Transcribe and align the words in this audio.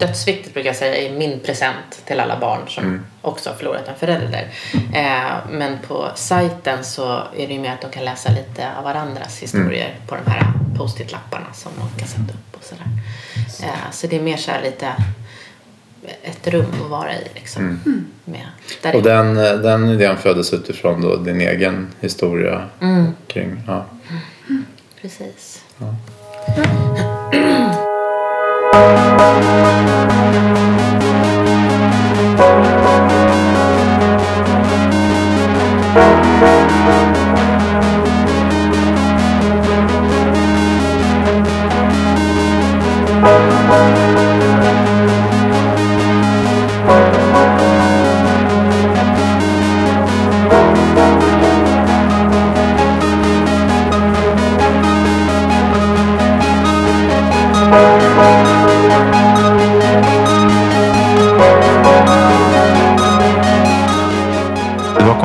Dödsviktigt 0.00 0.54
brukar 0.54 0.68
jag 0.68 0.76
säga 0.76 0.96
är 0.96 1.18
min 1.18 1.40
present 1.40 2.02
till 2.04 2.20
alla 2.20 2.38
barn 2.40 2.60
som 2.68 2.84
Mm. 2.84 3.04
också 3.22 3.50
har 3.50 3.56
förlorat 3.56 3.88
en 3.88 3.94
förälder. 3.94 4.48
Eh, 4.94 5.50
men 5.50 5.78
på 5.88 6.08
sajten 6.14 6.84
så 6.84 7.22
är 7.36 7.46
det 7.46 7.52
ju 7.52 7.60
mer 7.60 7.72
att 7.72 7.80
de 7.80 7.90
kan 7.90 8.04
läsa 8.04 8.30
lite 8.30 8.76
av 8.78 8.84
varandras 8.84 9.38
historier 9.42 9.96
på 10.06 10.14
de 10.14 10.30
här 10.30 10.52
post-it-lapparna 10.76 11.52
som 11.54 11.72
man 11.78 11.88
kan 11.98 12.08
sätta 12.08 12.22
upp 12.22 12.56
och 12.56 12.64
sådär. 12.64 12.86
Eh, 13.62 13.90
så 13.92 14.06
det 14.06 14.16
är 14.16 14.20
mer 14.20 14.36
så 14.36 14.50
här 14.50 14.62
lite 14.62 14.92
ett 16.22 16.48
rum 16.48 16.74
att 16.84 16.90
vara 16.90 17.14
i 17.14 17.28
liksom. 17.34 17.80
Med, 18.24 18.46
där 18.82 18.96
Och 18.96 19.02
det, 19.02 19.10
den, 19.10 19.34
den 19.62 19.88
idén 19.90 20.16
föddes 20.16 20.52
utifrån 20.52 21.00
då 21.00 21.16
din 21.16 21.40
egen 21.40 21.88
historia 22.00 22.68
mm, 22.80 23.14
kring... 23.26 23.62
Ja. 23.66 23.86
precis. 25.00 25.64
Du 25.78 27.17
har 28.72 28.98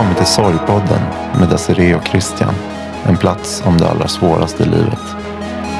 kommit 0.03 0.17
till 0.17 0.27
Sorgpodden 0.27 1.01
med 1.39 1.49
Desiree 1.49 1.95
och 1.95 2.07
Christian. 2.07 2.53
En 3.05 3.17
plats 3.17 3.63
om 3.65 3.77
det 3.77 3.89
allra 3.89 4.07
svåraste 4.07 4.63
i 4.63 4.65
livet. 4.65 5.15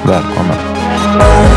Välkommen. 0.06 1.53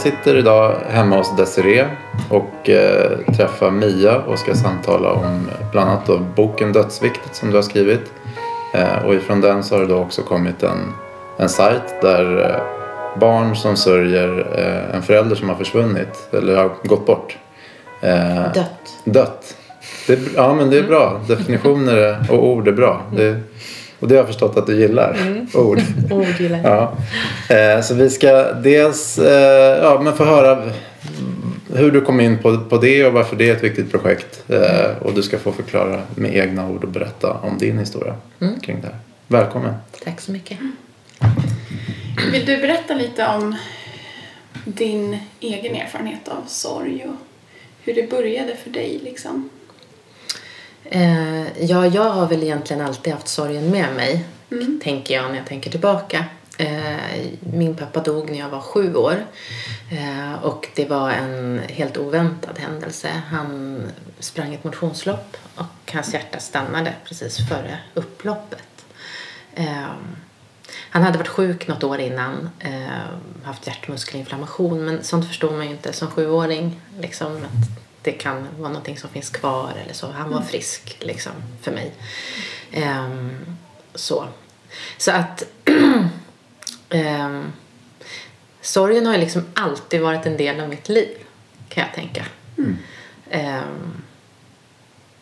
Sitter 0.00 0.36
idag 0.36 0.74
hemma 0.88 1.16
hos 1.16 1.36
Desiree 1.36 1.86
och 2.28 2.68
eh, 2.68 3.18
träffar 3.36 3.70
Mia 3.70 4.16
och 4.18 4.38
ska 4.38 4.54
samtala 4.54 5.12
om 5.12 5.48
bland 5.72 5.90
annat 5.90 6.06
då 6.06 6.18
boken 6.18 6.72
Dödsviktigt 6.72 7.34
som 7.36 7.50
du 7.50 7.56
har 7.56 7.62
skrivit. 7.62 8.12
Eh, 8.74 9.04
och 9.06 9.14
ifrån 9.14 9.40
den 9.40 9.64
så 9.64 9.74
har 9.74 9.80
det 9.82 9.86
då 9.88 9.96
också 9.98 10.22
kommit 10.22 10.62
en, 10.62 10.78
en 11.38 11.48
sajt 11.48 12.00
där 12.02 12.50
eh, 12.50 13.20
barn 13.20 13.56
som 13.56 13.76
sörjer 13.76 14.46
eh, 14.58 14.96
en 14.96 15.02
förälder 15.02 15.36
som 15.36 15.48
har 15.48 15.56
försvunnit 15.56 16.28
eller 16.32 16.56
har 16.56 16.70
gått 16.84 17.06
bort. 17.06 17.38
Eh, 18.00 18.52
Dött. 18.54 18.98
Dött. 19.04 19.56
Det 20.06 20.12
är, 20.12 20.18
ja 20.34 20.54
men 20.54 20.70
det 20.70 20.78
är 20.78 20.82
bra. 20.82 21.20
Definitioner 21.28 21.96
är- 21.96 22.30
och 22.30 22.46
ord 22.46 22.68
är 22.68 22.72
bra. 22.72 23.00
Det, 23.16 23.40
och 24.00 24.08
det 24.08 24.14
har 24.14 24.18
jag 24.20 24.26
förstått 24.26 24.56
att 24.56 24.66
du 24.66 24.80
gillar. 24.80 25.16
Ord. 25.54 25.80
Ord 26.10 26.26
gillar 26.40 26.58
jag. 26.58 26.96
Ja. 27.48 27.56
Eh, 27.56 27.82
så 27.82 27.94
vi 27.94 28.10
ska 28.10 28.52
dels 28.52 29.18
eh, 29.18 29.82
ja, 29.82 30.00
men 30.04 30.16
få 30.16 30.24
höra 30.24 30.70
hur 31.74 31.90
du 31.90 32.00
kom 32.00 32.20
in 32.20 32.38
på, 32.38 32.58
på 32.58 32.76
det 32.78 33.06
och 33.06 33.12
varför 33.12 33.36
det 33.36 33.48
är 33.48 33.56
ett 33.56 33.64
viktigt 33.64 33.90
projekt. 33.90 34.44
Eh, 34.48 34.96
och 35.02 35.12
du 35.14 35.22
ska 35.22 35.38
få 35.38 35.52
förklara 35.52 36.02
med 36.14 36.36
egna 36.36 36.68
ord 36.70 36.84
och 36.84 36.90
berätta 36.90 37.32
om 37.32 37.58
din 37.58 37.78
historia 37.78 38.14
Mm. 38.40 38.60
kring 38.60 38.80
det 38.80 38.86
här. 38.86 38.96
Välkommen. 39.28 39.74
Tack 40.04 40.20
så 40.20 40.32
mycket. 40.32 40.58
Vill 42.32 42.46
du 42.46 42.56
berätta 42.56 42.94
lite 42.94 43.26
om 43.26 43.54
din 44.64 45.18
egen 45.40 45.74
erfarenhet 45.74 46.28
av 46.28 46.46
sorg 46.46 47.06
och 47.08 47.16
hur 47.82 47.94
det 47.94 48.10
började 48.10 48.56
för 48.64 48.70
dig 48.70 49.00
liksom? 49.04 49.50
Eh, 50.84 51.62
ja, 51.64 51.86
jag 51.86 52.10
har 52.10 52.26
väl 52.26 52.42
egentligen 52.42 52.86
alltid 52.86 53.12
haft 53.12 53.28
sorgen 53.28 53.70
med 53.70 53.94
mig, 53.96 54.24
Mm. 54.52 54.80
tänker 54.82 55.14
jag 55.14 55.30
när 55.30 55.36
jag 55.36 55.46
tänker 55.46 55.70
tillbaka. 55.70 56.24
Eh, 56.58 56.96
min 57.40 57.74
pappa 57.74 58.00
dog 58.00 58.30
när 58.30 58.38
jag 58.38 58.48
var 58.48 58.60
sju 58.60 58.94
år 58.94 59.26
eh, 59.90 60.44
och 60.44 60.68
det 60.74 60.86
var 60.86 61.10
en 61.10 61.60
helt 61.68 61.96
oväntad 61.96 62.58
händelse. 62.58 63.08
Han 63.30 63.82
sprang 64.18 64.54
ett 64.54 64.64
motionslopp 64.64 65.36
och 65.54 65.92
hans 65.92 66.14
hjärta 66.14 66.38
stannade 66.38 66.94
precis 67.04 67.48
före 67.48 67.78
upploppet. 67.94 68.84
Eh, 69.54 69.86
han 70.90 71.02
hade 71.02 71.18
varit 71.18 71.28
sjuk 71.28 71.68
något 71.68 71.84
år 71.84 71.98
innan, 72.00 72.50
eh, 72.58 73.44
haft 73.44 73.66
hjärtmuskelinflammation 73.66 74.84
men 74.84 75.02
sånt 75.04 75.26
förstår 75.28 75.50
man 75.50 75.64
ju 75.66 75.70
inte 75.70 75.92
som 75.92 76.08
sjuåring. 76.10 76.80
Liksom, 77.00 77.36
att 77.36 77.89
det 78.02 78.12
kan 78.12 78.46
vara 78.58 78.68
någonting 78.68 78.98
som 78.98 79.10
finns 79.10 79.30
kvar 79.30 79.72
eller 79.84 79.94
så. 79.94 80.10
Han 80.10 80.30
var 80.30 80.40
frisk 80.40 80.96
liksom 81.00 81.32
för 81.62 81.72
mig. 81.72 81.92
Ehm, 82.72 83.46
så. 83.94 84.28
Så 84.96 85.10
att 85.10 85.42
ehm, 86.90 87.52
sorgen 88.60 89.06
har 89.06 89.12
ju 89.12 89.20
liksom 89.20 89.44
alltid 89.54 90.00
varit 90.00 90.26
en 90.26 90.36
del 90.36 90.60
av 90.60 90.68
mitt 90.68 90.88
liv 90.88 91.18
kan 91.68 91.84
jag 91.84 91.94
tänka. 91.94 92.26
Ehm, 93.30 94.02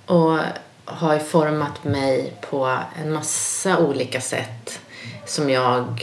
och 0.07 0.39
har 0.85 1.15
ju 1.15 1.21
format 1.21 1.85
mig 1.85 2.33
på 2.51 2.79
en 3.03 3.13
massa 3.13 3.79
olika 3.79 4.21
sätt 4.21 4.81
som 5.27 5.51
jag 5.51 5.99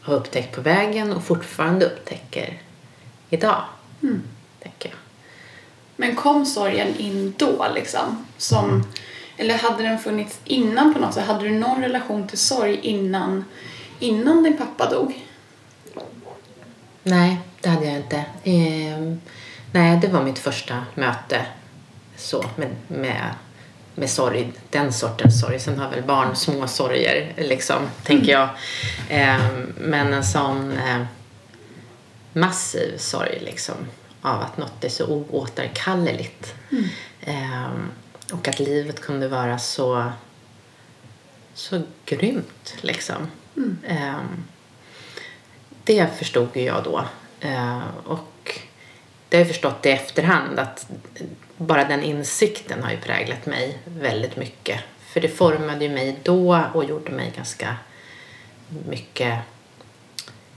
har 0.00 0.14
upptäckt 0.14 0.54
på 0.54 0.60
vägen 0.60 1.12
och 1.12 1.24
fortfarande 1.24 1.86
upptäcker 1.86 2.62
idag. 3.30 3.64
Tänker 4.62 4.88
jag. 4.88 5.09
Men 6.00 6.16
kom 6.16 6.46
sorgen 6.46 6.96
in 6.96 7.34
då 7.36 7.66
liksom? 7.74 8.26
Som, 8.36 8.86
eller 9.36 9.58
hade 9.58 9.82
den 9.82 9.98
funnits 9.98 10.40
innan 10.44 10.94
på 10.94 11.00
något 11.00 11.14
sätt? 11.14 11.26
Hade 11.26 11.44
du 11.44 11.50
någon 11.50 11.80
relation 11.80 12.28
till 12.28 12.38
sorg 12.38 12.80
innan, 12.82 13.44
innan 13.98 14.42
din 14.42 14.56
pappa 14.56 14.90
dog? 14.90 15.26
Nej, 17.02 17.38
det 17.60 17.68
hade 17.68 17.86
jag 17.86 17.96
inte. 17.96 18.24
Ehm, 18.44 19.20
nej, 19.72 19.98
det 20.02 20.08
var 20.08 20.22
mitt 20.22 20.38
första 20.38 20.84
möte 20.94 21.46
så 22.16 22.44
med, 22.56 22.68
med, 22.88 23.34
med 23.94 24.10
sorg, 24.10 24.52
den 24.70 24.92
sortens 24.92 25.40
sorg. 25.40 25.60
Sen 25.60 25.78
har 25.78 25.90
väl 25.90 26.02
barn 26.02 26.36
små 26.36 26.66
sorger, 26.66 27.32
liksom, 27.36 27.78
tänker 28.02 28.32
jag. 28.32 28.48
Ehm, 29.08 29.72
men 29.78 30.12
en 30.12 30.24
sån 30.24 30.72
eh, 30.72 31.02
massiv 32.32 32.98
sorg, 32.98 33.38
liksom, 33.40 33.76
av 34.22 34.42
att 34.42 34.56
något 34.56 34.84
är 34.84 34.88
så 34.88 35.06
oåterkalleligt. 35.06 36.54
Ehm, 37.20 37.90
och 38.32 38.48
att 38.48 38.58
livet 38.58 39.00
kunde 39.00 39.28
vara 39.28 39.58
så, 39.58 40.12
så 41.54 41.82
grymt, 42.04 42.74
liksom. 42.80 43.30
Ehm, 43.86 44.44
det 45.84 46.18
förstod 46.18 46.48
ju 46.54 46.62
jag 46.62 46.84
då. 46.84 47.04
Eh, 47.40 47.82
och 48.04 48.60
det 49.28 49.36
har 49.36 49.40
jag 49.40 49.48
förstått 49.48 49.86
i 49.86 49.90
efterhand 49.90 50.58
att 50.58 50.90
bara 51.56 51.84
den 51.84 52.02
insikten 52.02 52.82
har 52.82 52.90
ju 52.90 52.96
präglat 52.96 53.46
mig 53.46 53.78
väldigt 53.84 54.36
mycket. 54.36 54.80
För 55.00 55.20
det 55.20 55.28
formade 55.28 55.84
ju 55.84 55.90
mig 55.90 56.18
då 56.22 56.64
och 56.74 56.84
gjorde 56.84 57.10
mig 57.12 57.32
ganska 57.36 57.76
mycket, 58.88 59.38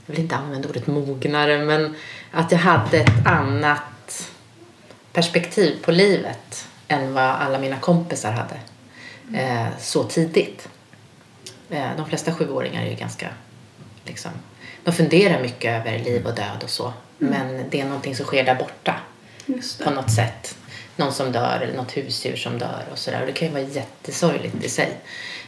jag 0.06 0.14
vill 0.14 0.22
inte 0.22 0.36
använda 0.36 0.68
ordet 0.68 0.86
mognare, 0.86 1.64
men 1.64 1.94
att 2.30 2.52
jag 2.52 2.58
hade 2.58 2.98
ett 2.98 3.26
annat 3.26 4.30
perspektiv 5.12 5.82
på 5.82 5.92
livet 5.92 6.68
än 6.88 7.14
vad 7.14 7.24
alla 7.24 7.58
mina 7.58 7.78
kompisar 7.78 8.32
hade 8.32 8.60
eh, 9.40 9.68
så 9.78 10.04
tidigt. 10.04 10.68
Eh, 11.70 11.96
de 11.96 12.06
flesta 12.06 12.32
sjuåringar 12.32 12.82
är 12.82 12.90
ju 12.90 12.96
ganska 12.96 13.28
liksom, 14.04 14.30
de 14.84 14.92
funderar 14.92 15.42
mycket 15.42 15.80
över 15.80 15.98
liv 15.98 16.26
och 16.26 16.34
död 16.34 16.62
och 16.62 16.70
så. 16.70 16.92
Men 17.18 17.64
det 17.70 17.80
är 17.80 17.84
någonting 17.84 18.16
som 18.16 18.26
sker 18.26 18.44
där 18.44 18.54
borta 18.54 19.00
på 19.84 19.90
något 19.90 20.10
sätt. 20.10 20.56
Någon 20.96 21.12
som 21.12 21.32
dör 21.32 21.60
eller 21.62 21.76
något 21.76 21.96
husdjur 21.96 22.36
som 22.36 22.58
dör 22.58 22.84
och 22.92 22.98
sådär. 22.98 23.20
Och 23.20 23.26
det 23.26 23.32
kan 23.32 23.48
ju 23.48 23.54
vara 23.54 23.62
jättesorgligt 23.62 24.64
i 24.64 24.68
sig. 24.68 24.98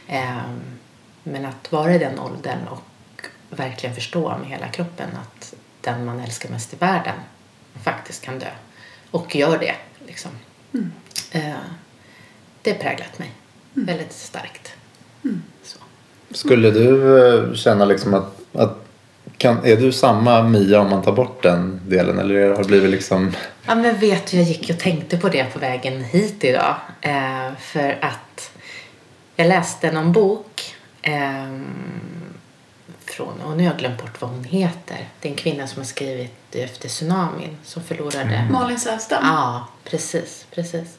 Ehm, 0.07 0.61
men 1.23 1.45
att 1.45 1.71
vara 1.71 1.95
i 1.95 1.97
den 1.97 2.19
åldern 2.19 2.67
och 2.67 2.79
verkligen 3.49 3.95
förstå 3.95 4.37
med 4.37 4.47
hela 4.47 4.67
kroppen 4.67 5.09
att 5.21 5.53
den 5.81 6.05
man 6.05 6.19
älskar 6.19 6.49
mest 6.49 6.73
i 6.73 6.75
världen 6.75 7.15
faktiskt 7.83 8.21
kan 8.21 8.39
dö. 8.39 8.49
Och 9.11 9.35
gör 9.35 9.57
det. 9.57 9.75
Liksom. 10.07 10.31
Eh, 11.31 11.55
det 12.61 12.71
har 12.71 12.77
präglat 12.77 13.19
mig 13.19 13.31
väldigt 13.73 14.13
starkt. 14.13 14.73
Så. 15.63 15.77
Skulle 16.31 16.71
du 16.71 17.19
eh, 17.27 17.53
känna 17.53 17.85
liksom 17.85 18.13
att, 18.13 18.39
att 18.53 18.87
kan, 19.37 19.65
är 19.65 19.75
du 19.75 19.91
samma 19.91 20.43
Mia 20.43 20.79
om 20.79 20.89
man 20.89 21.03
tar 21.03 21.11
bort 21.11 21.43
den 21.43 21.81
delen 21.87 22.19
eller 22.19 22.49
har 22.49 22.57
det 22.57 22.67
blivit 22.67 22.91
liksom 22.91 23.35
Ja, 23.65 23.75
men 23.75 23.99
vet 23.99 24.31
du, 24.31 24.37
jag 24.37 24.45
gick 24.45 24.69
och 24.69 24.79
tänkte 24.79 25.17
på 25.17 25.29
det 25.29 25.53
på 25.53 25.59
vägen 25.59 26.03
hit 26.03 26.43
idag. 26.43 26.75
Eh, 27.01 27.51
för 27.59 27.97
att 28.01 28.51
jag 29.35 29.47
läste 29.47 29.91
någon 29.91 30.11
bok 30.11 30.75
eh, 31.01 31.61
från, 33.11 33.41
och 33.41 33.57
nu 33.57 33.63
har 33.63 33.71
jag 33.71 33.79
glömt 33.79 34.01
bort 34.01 34.21
vad 34.21 34.29
hon 34.29 34.43
heter. 34.43 34.97
Det 35.19 35.27
är 35.27 35.31
en 35.31 35.37
kvinna 35.37 35.67
som 35.67 35.79
har 35.79 35.85
skrivit 35.85 36.55
efter 36.55 36.89
tsunamin 36.89 37.57
som 37.63 37.83
förlorade 37.83 38.47
Malin 38.51 38.79
Säfström. 38.79 39.19
Ja, 39.23 39.67
precis. 39.83 40.45
precis. 40.55 40.97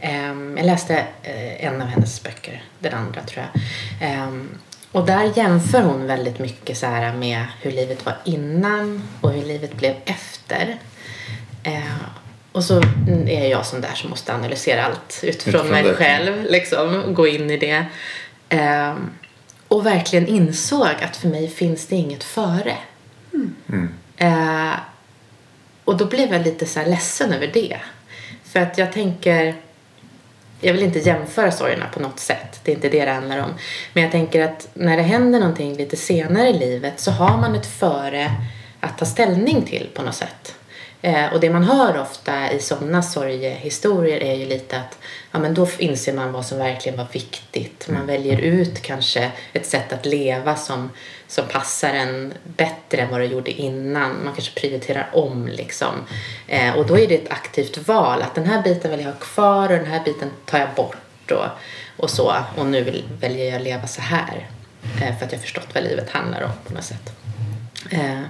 Ehm, 0.00 0.56
jag 0.56 0.66
läste 0.66 0.96
eh, 1.22 1.64
en 1.64 1.82
av 1.82 1.88
hennes 1.88 2.22
böcker, 2.22 2.62
den 2.78 2.94
andra 2.94 3.22
tror 3.22 3.44
jag. 3.52 3.62
Ehm, 4.10 4.48
och 4.92 5.06
där 5.06 5.32
jämför 5.36 5.82
hon 5.82 6.06
väldigt 6.06 6.38
mycket 6.38 6.78
så 6.78 6.86
här 6.86 7.12
med 7.16 7.44
hur 7.60 7.70
livet 7.72 8.06
var 8.06 8.16
innan 8.24 9.08
och 9.20 9.32
hur 9.32 9.42
livet 9.42 9.74
blev 9.74 9.94
efter. 10.04 10.78
Ehm, 11.62 11.82
och 12.52 12.64
så 12.64 12.82
är 13.26 13.48
jag 13.48 13.66
sån 13.66 13.80
där 13.80 13.94
som 13.94 14.10
måste 14.10 14.34
analysera 14.34 14.84
allt 14.84 15.20
utifrån, 15.22 15.54
Utifrån 15.54 15.68
mig 15.70 15.82
det. 15.82 15.94
själv. 15.94 16.44
Liksom, 16.50 17.14
gå 17.14 17.26
in 17.26 17.50
i 17.50 17.56
det. 17.56 17.86
Ehm, 18.48 19.10
och 19.68 19.86
verkligen 19.86 20.26
insåg 20.26 20.96
att 21.02 21.16
för 21.16 21.28
mig 21.28 21.48
finns 21.48 21.86
det 21.86 21.96
inget 21.96 22.24
före. 22.24 22.76
Eh, 24.16 24.74
och 25.84 25.96
då 25.96 26.06
blev 26.06 26.32
jag 26.32 26.42
lite 26.42 26.66
så 26.66 26.80
här 26.80 26.86
ledsen 26.86 27.32
över 27.32 27.46
det. 27.46 27.76
För 28.44 28.60
att 28.60 28.78
jag 28.78 28.92
tänker, 28.92 29.54
jag 30.60 30.72
vill 30.72 30.82
inte 30.82 30.98
jämföra 30.98 31.50
sorgerna 31.50 31.86
på 31.94 32.00
något 32.00 32.18
sätt. 32.18 32.60
Det 32.64 32.72
är 32.72 32.74
inte 32.74 32.88
det 32.88 33.04
det 33.04 33.12
handlar 33.12 33.38
om. 33.38 33.50
Men 33.92 34.02
jag 34.02 34.12
tänker 34.12 34.44
att 34.44 34.68
när 34.74 34.96
det 34.96 35.02
händer 35.02 35.40
någonting 35.40 35.76
lite 35.76 35.96
senare 35.96 36.48
i 36.48 36.58
livet 36.58 37.00
så 37.00 37.10
har 37.10 37.38
man 37.38 37.54
ett 37.54 37.66
före 37.66 38.32
att 38.80 38.98
ta 38.98 39.04
ställning 39.04 39.62
till 39.62 39.88
på 39.94 40.02
något 40.02 40.14
sätt. 40.14 40.57
Eh, 41.02 41.32
och 41.32 41.40
det 41.40 41.50
man 41.50 41.64
hör 41.64 42.00
ofta 42.00 42.52
i 42.52 42.60
sådana 42.60 43.02
sorgehistorier 43.02 44.22
är 44.22 44.34
ju 44.34 44.46
lite 44.46 44.76
att 44.76 44.98
ja, 45.32 45.38
men 45.38 45.54
då 45.54 45.68
inser 45.78 46.12
man 46.12 46.32
vad 46.32 46.46
som 46.46 46.58
verkligen 46.58 46.98
var 46.98 47.06
viktigt. 47.12 47.88
Man 47.88 48.06
väljer 48.06 48.38
ut 48.38 48.82
kanske 48.82 49.30
ett 49.52 49.66
sätt 49.66 49.92
att 49.92 50.06
leva 50.06 50.56
som, 50.56 50.90
som 51.26 51.46
passar 51.48 51.88
en 51.88 52.34
bättre 52.44 53.02
än 53.02 53.10
vad 53.10 53.20
det 53.20 53.26
gjorde 53.26 53.50
innan. 53.50 54.24
Man 54.24 54.34
kanske 54.34 54.60
prioriterar 54.60 55.08
om 55.12 55.46
liksom. 55.46 55.94
Eh, 56.46 56.74
och 56.74 56.86
då 56.86 56.98
är 56.98 57.08
det 57.08 57.14
ett 57.14 57.32
aktivt 57.32 57.88
val 57.88 58.22
att 58.22 58.34
den 58.34 58.46
här 58.46 58.62
biten 58.62 58.90
vill 58.90 59.00
jag 59.00 59.06
ha 59.06 59.18
kvar 59.18 59.62
och 59.62 59.78
den 59.78 59.86
här 59.86 60.04
biten 60.04 60.30
tar 60.44 60.58
jag 60.58 60.68
bort 60.76 61.30
och, 61.30 61.46
och 61.96 62.10
så. 62.10 62.34
Och 62.56 62.66
nu 62.66 62.82
vill, 62.82 63.04
väljer 63.20 63.52
jag 63.52 63.62
leva 63.62 63.86
så 63.86 64.00
här. 64.00 64.48
Eh, 65.02 65.18
för 65.18 65.26
att 65.26 65.32
jag 65.32 65.40
förstått 65.40 65.68
vad 65.74 65.84
livet 65.84 66.10
handlar 66.10 66.42
om 66.42 66.50
på 66.66 66.74
något 66.74 66.84
sätt. 66.84 67.12
Eh, 67.90 68.20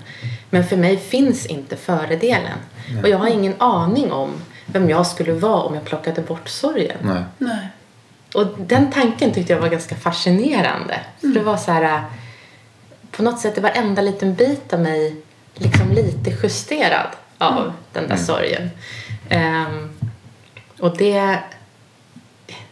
Men 0.50 0.64
för 0.64 0.76
mig 0.76 0.96
finns 0.96 1.46
inte 1.46 1.76
föredelen. 1.76 2.58
Och 3.02 3.08
jag 3.08 3.18
har 3.18 3.28
ingen 3.28 3.54
aning 3.58 4.12
om 4.12 4.30
vem 4.66 4.90
jag 4.90 5.06
skulle 5.06 5.32
vara 5.32 5.62
om 5.62 5.74
jag 5.74 5.84
plockade 5.84 6.20
bort 6.22 6.48
sorgen. 6.48 6.96
nej. 7.02 7.22
Nej. 7.38 7.68
Och 8.34 8.46
den 8.58 8.92
tanken 8.92 9.32
tyckte 9.32 9.52
jag 9.52 9.60
var 9.60 9.68
ganska 9.68 9.94
fascinerande. 9.96 11.00
För 11.20 11.26
det 11.28 11.40
var 11.40 11.56
så 11.56 11.72
här, 11.72 12.02
på 13.10 13.22
något 13.22 13.40
sätt, 13.40 13.54
det 13.54 13.60
var 13.60 13.70
varenda 13.70 14.02
liten 14.02 14.34
bit 14.34 14.72
av 14.72 14.80
mig 14.80 15.16
liksom 15.54 15.92
lite 15.92 16.30
justerad 16.42 17.08
av 17.38 17.72
den 17.92 18.08
där 18.08 18.16
sorgen. 18.16 18.70
Ehm, 19.28 19.90
och 20.80 20.96
det, 20.96 21.38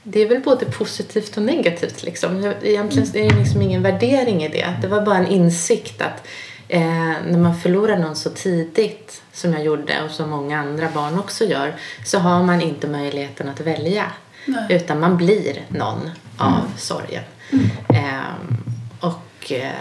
det 0.02 0.20
är 0.20 0.28
väl 0.28 0.40
både 0.40 0.66
positivt 0.66 1.36
och 1.36 1.42
negativt 1.42 2.02
liksom. 2.02 2.52
Egentligen 2.62 3.08
är 3.16 3.30
det 3.30 3.38
liksom 3.38 3.62
ingen 3.62 3.82
värdering 3.82 4.44
i 4.44 4.48
det. 4.48 4.76
Det 4.82 4.88
var 4.88 5.00
bara 5.02 5.16
en 5.16 5.26
insikt 5.26 6.02
att 6.02 6.26
eh, 6.68 6.80
när 7.26 7.38
man 7.38 7.60
förlorar 7.60 7.98
någon 7.98 8.16
så 8.16 8.30
tidigt 8.30 9.22
som 9.32 9.52
jag 9.52 9.64
gjorde 9.64 10.02
och 10.02 10.10
som 10.10 10.30
många 10.30 10.60
andra 10.60 10.88
barn 10.94 11.18
också 11.18 11.44
gör 11.44 11.74
så 12.04 12.18
har 12.18 12.42
man 12.42 12.60
inte 12.60 12.88
möjligheten 12.88 13.48
att 13.48 13.60
välja. 13.60 14.12
Nej. 14.44 14.66
Utan 14.70 15.00
man 15.00 15.16
blir 15.16 15.64
någon 15.68 16.10
av 16.36 16.72
sorgen. 16.76 17.22
Ehm, 17.88 18.56
och 19.00 19.52
eh, 19.52 19.72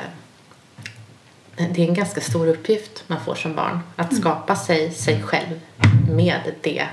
det 1.55 1.83
är 1.83 1.87
en 1.87 1.93
ganska 1.93 2.21
stor 2.21 2.47
uppgift 2.47 3.03
man 3.07 3.21
får 3.25 3.35
som 3.35 3.55
barn. 3.55 3.79
Att 3.95 4.15
skapa 4.15 4.55
sig, 4.55 4.91
sig 4.91 5.21
själv 5.21 5.59
med 6.09 6.41
det 6.61 6.87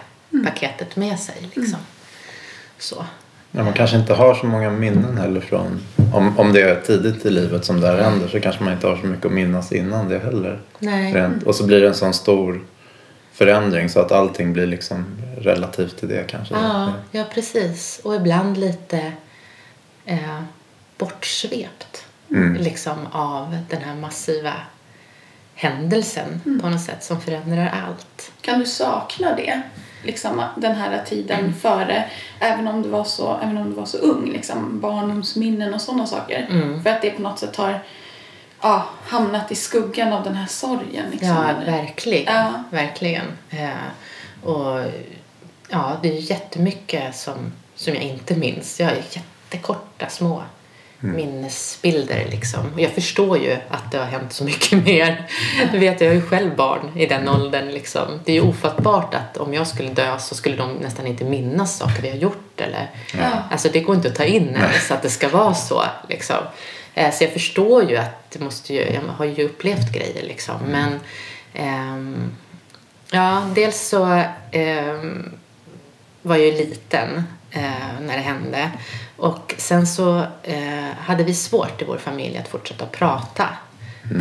paketet 0.45 0.97
med 0.97 1.19
sig. 1.19 1.51
Liksom. 1.55 1.79
Så. 2.79 3.05
Ja, 3.55 3.65
man 3.65 3.73
kanske 3.73 3.97
inte 3.97 4.15
har 4.15 4.35
så 4.35 4.47
många 4.47 4.71
minnen 4.71 5.19
heller 5.19 5.41
från 5.41 5.81
om, 6.13 6.39
om 6.39 6.53
det 6.53 6.63
är 6.63 6.81
tidigt 6.81 7.27
i 7.27 7.31
livet 7.31 7.65
som 7.65 7.81
det 7.81 7.87
här 7.87 7.99
händer 7.99 8.29
så 8.29 8.41
kanske 8.41 8.65
man 8.65 8.73
inte 8.73 8.87
har 8.87 8.97
så 8.97 9.07
mycket 9.07 9.27
att 9.27 9.33
minnas 9.33 9.73
innan 9.73 10.09
det 10.09 10.19
heller. 10.19 10.61
Nej. 10.79 11.15
Rent, 11.15 11.43
och 11.43 11.55
så 11.55 11.67
blir 11.67 11.81
det 11.81 11.89
en 11.89 11.95
sån 11.95 12.15
stor 12.15 12.61
förändring 13.33 13.89
så 13.89 14.01
att 14.01 14.13
allting 14.13 14.53
blir 14.53 14.67
liksom 14.67 15.07
relativt 15.39 15.97
till 15.97 16.09
det 16.09 16.27
kanske. 16.27 16.55
Ja, 16.55 16.93
ja, 17.11 17.25
precis. 17.35 18.01
Och 18.05 18.15
ibland 18.15 18.57
lite 18.57 19.13
eh, 20.05 20.43
bortsvept 20.99 22.07
liksom, 22.59 23.07
av 23.13 23.59
den 23.71 23.83
här 23.83 23.95
massiva 23.95 24.53
händelsen 25.55 26.59
på 26.63 26.69
något 26.69 26.81
sätt 26.81 27.05
som 27.05 27.21
förändrar 27.21 27.73
allt. 27.87 28.33
Kan 28.41 28.59
du 28.59 28.67
sakna 28.67 29.37
det? 29.37 29.63
Liksom 30.03 30.43
den 30.57 30.75
här 30.75 31.03
tiden 31.07 31.39
Mm. 31.41 31.55
före, 31.55 32.05
även 32.41 32.69
om 32.69 32.83
du 32.83 32.89
var 32.89 33.05
så, 33.05 33.39
även 33.43 33.57
om 33.57 33.65
du 33.71 33.77
var 33.77 33.87
så 33.87 33.97
ung, 33.99 34.31
liksom 34.33 34.81
barndomsminnen 34.81 35.75
och 35.75 35.81
sådana 35.81 36.07
saker. 36.07 36.47
Mm. 36.51 36.83
För 36.83 36.91
att 36.91 37.03
det 37.03 37.11
på 37.11 37.23
något 37.23 37.39
sätt 37.39 37.57
har 37.57 37.81
ja, 38.63 38.87
hamnat 39.07 39.53
i 39.53 39.55
skuggan 39.55 40.13
av 40.13 40.25
den 40.25 40.35
här 40.35 40.47
sorgen. 40.47 41.11
Liksom, 41.11 41.29
Ja, 41.29 41.73
verkligen. 41.73 42.35
Ja. 42.35 42.63
Verkligen. 42.71 43.27
Eh, 43.51 44.49
och 44.49 44.81
ja, 45.69 45.97
det 46.03 46.09
är 46.19 46.31
jättemycket 46.31 47.17
som, 47.17 47.53
som 47.75 47.95
jag 47.95 48.03
inte 48.03 48.35
minns. 48.37 48.81
Jag 48.81 48.87
har 48.87 48.97
jättekorta 49.11 50.09
små 50.09 50.43
minnesbilder 51.03 52.27
liksom. 52.31 52.61
Jag 52.77 52.91
förstår 52.91 53.39
ju 53.39 53.57
att 53.69 53.91
det 53.93 53.99
har 53.99 54.05
hänt 54.05 54.33
så 54.33 54.45
mycket 54.45 54.85
mer. 54.85 55.29
Du 55.73 55.79
vet, 55.79 56.01
jag 56.01 56.11
är 56.11 56.15
ju 56.15 56.23
själv 56.27 56.57
barn 56.57 56.99
i 56.99 57.07
den 57.07 57.29
åldern 57.29 57.69
liksom. 57.69 58.21
Det 58.25 58.33
är 58.33 58.37
ju 58.37 58.49
ofattbart 58.49 59.15
att 59.15 59.37
om 59.37 59.55
jag 59.55 59.67
skulle 59.67 59.89
dö 59.89 60.19
så 60.19 60.35
skulle 60.35 60.57
de 60.57 60.73
nästan 60.73 61.07
inte 61.07 61.25
minnas 61.25 61.77
saker 61.79 62.03
vi 62.03 62.11
har 62.11 62.17
gjort 62.17 62.61
eller 62.61 62.91
Ja. 63.19 63.31
Alltså 63.51 63.69
det 63.73 63.81
går 63.81 63.97
inte 63.97 64.09
att 64.09 64.15
ta 64.15 64.25
in 64.25 64.49
ens 64.49 64.91
att 64.91 65.03
det 65.03 65.11
ska 65.11 65.29
vara 65.29 65.55
så 65.55 65.83
liksom. 66.09 66.37
Eh, 66.95 67.11
Så 67.13 67.25
jag 67.25 67.33
förstår 67.33 67.91
ju 67.91 67.97
att 67.97 68.31
det 68.31 68.41
måste 68.41 68.75
ju, 68.75 68.81
jag 68.81 69.01
har 69.17 69.25
ju 69.25 69.45
upplevt 69.45 69.93
grejer 69.93 70.23
liksom. 70.23 70.57
Men 70.71 71.01
ehm, 71.55 72.33
ja, 73.11 73.43
dels 73.55 73.81
så 73.89 74.23
ehm, 74.53 75.33
var 76.23 76.37
jag 76.37 76.47
ju 76.47 76.53
liten 76.53 77.25
eh, 77.53 78.01
när 78.01 78.17
det 78.17 78.23
hände. 78.23 78.71
Och 79.17 79.55
sen 79.59 79.87
så 79.87 80.27
eh, 80.43 80.91
hade 80.99 81.25
vi 81.25 81.35
svårt 81.35 81.83
i 81.83 81.85
vår 81.85 81.99
familj 81.99 82.39
att 82.39 82.49
fortsätta 82.49 82.87
prata 82.87 83.49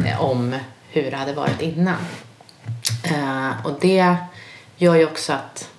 eh, 0.06 0.22
om 0.22 0.56
hur 0.90 1.12
det 1.12 1.18
hade 1.18 1.34
varit 1.34 1.62
innan. 1.62 2.02
Eh, 3.04 3.66
och 3.66 3.78
det 3.82 4.16
gör 4.78 4.96
ju 4.96 5.06
också 5.06 5.34
att 5.34 5.70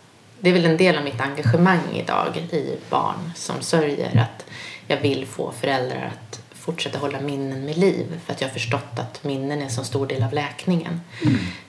det 0.40 0.50
är 0.50 0.54
väl 0.54 0.64
en 0.64 0.76
del 0.76 0.96
av 0.96 1.04
mitt 1.04 1.20
engagemang 1.20 1.92
idag 1.94 2.36
i 2.36 2.76
barn 2.90 3.32
som 3.34 3.60
sörjer 3.60 4.18
att 4.20 4.44
jag 4.86 5.00
vill 5.00 5.26
få 5.26 5.52
föräldrar 5.52 6.12
att 6.12 6.40
fortsätta 6.52 6.98
hålla 6.98 7.20
minnen 7.20 7.64
med 7.64 7.76
liv 7.76 8.20
för 8.24 8.32
att 8.32 8.40
jag 8.40 8.48
har 8.48 8.52
förstått 8.52 8.98
att 8.98 9.24
minnen 9.24 9.58
är 9.58 9.64
en 9.64 9.70
så 9.70 9.84
stor 9.84 10.06
del 10.06 10.22
av 10.22 10.32
läkningen 10.32 11.00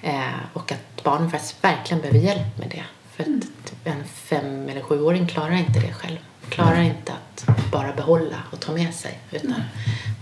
eh, 0.02 0.24
och 0.54 0.72
att 0.72 1.04
barn 1.04 1.32
faktiskt 1.32 1.64
verkligen 1.64 2.02
behöver 2.02 2.20
hjälp 2.20 2.58
med 2.58 2.70
det 2.70 2.84
för 3.16 3.24
att 3.24 3.42
typ 3.66 3.78
en 3.84 4.04
fem 4.04 4.70
eller 4.70 4.82
sjuåring 4.82 5.28
klarar 5.28 5.54
inte 5.56 5.80
det 5.80 5.94
själv 5.94 6.18
klarar 6.50 6.82
inte 6.82 7.12
att 7.14 7.46
bara 7.72 7.94
behålla 7.94 8.38
och 8.52 8.60
ta 8.60 8.72
med 8.72 8.94
sig 8.94 9.20
utan 9.32 9.50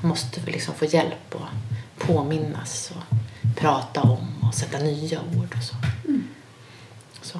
man 0.01 0.09
måste 0.09 0.41
liksom 0.45 0.73
få 0.75 0.85
hjälp 0.85 1.35
och 1.35 1.47
påminnas 2.07 2.91
och 2.95 3.17
prata 3.59 4.01
om 4.01 4.27
och 4.47 4.53
sätta 4.55 4.77
nya 4.77 5.19
ord 5.19 5.55
och 5.57 5.63
så. 5.63 5.75
så. 7.21 7.39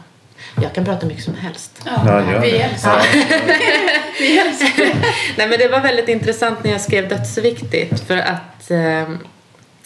Jag 0.61 0.73
kan 0.73 0.85
prata 0.85 1.05
mycket 1.05 1.23
som 1.23 1.35
helst. 1.35 1.81
Ja, 1.85 2.21
Ja, 2.31 2.39
vi 2.39 2.51
det. 2.51 2.61
älskar 2.61 3.01
Vi 4.19 4.39
älskar 4.39 4.85
Nej, 5.37 5.47
men 5.47 5.59
det 5.59 5.67
var 5.67 5.79
väldigt 5.81 6.07
intressant 6.09 6.63
när 6.63 6.71
jag 6.71 6.81
skrev 6.81 7.09
Dödsviktigt 7.09 7.99
för 7.99 8.17
att 8.17 8.71
eh, 8.71 9.09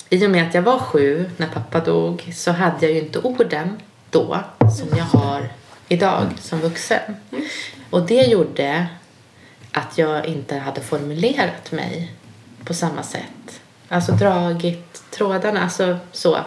i 0.10 0.26
och 0.26 0.30
med 0.32 0.48
att 0.48 0.54
jag 0.54 0.62
var 0.62 0.80
sju 0.80 1.30
när 1.38 1.48
pappa 1.48 1.80
dog 1.80 2.32
så 2.36 2.52
hade 2.52 2.78
jag 2.86 2.92
ju 2.92 3.00
inte 3.00 3.20
orden 3.20 3.78
då 4.16 4.40
som 4.78 4.98
jag 4.98 5.06
har 5.06 5.50
idag 5.88 6.26
som 6.42 6.60
vuxen. 6.60 7.16
Och 7.90 8.06
det 8.06 8.22
gjorde 8.24 8.88
att 9.72 9.98
jag 9.98 10.26
inte 10.26 10.56
hade 10.56 10.82
formulerat 10.82 11.72
mig 11.72 12.12
på 12.64 12.74
samma 12.74 13.04
sätt. 13.04 13.62
Alltså 13.90 14.12
dragit 14.12 15.04
trådarna, 15.12 15.62
alltså 15.64 15.98
så. 16.12 16.38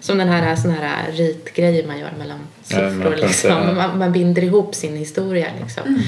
Som 0.00 0.18
den 0.18 0.28
här, 0.28 0.56
sån 0.56 0.70
här 0.70 1.12
ritgrejer 1.12 1.86
man 1.86 1.98
gör 1.98 2.12
mellan 2.18 2.38
Ja, 2.68 2.80
man 2.80 2.90
siffror. 2.90 3.10
kan 3.12 3.20
liksom. 3.20 3.76
man, 3.76 3.98
man 3.98 4.12
binder 4.12 4.44
ihop 4.44 4.74
sin 4.74 4.96
historia. 4.96 5.48
Liksom. 5.60 6.02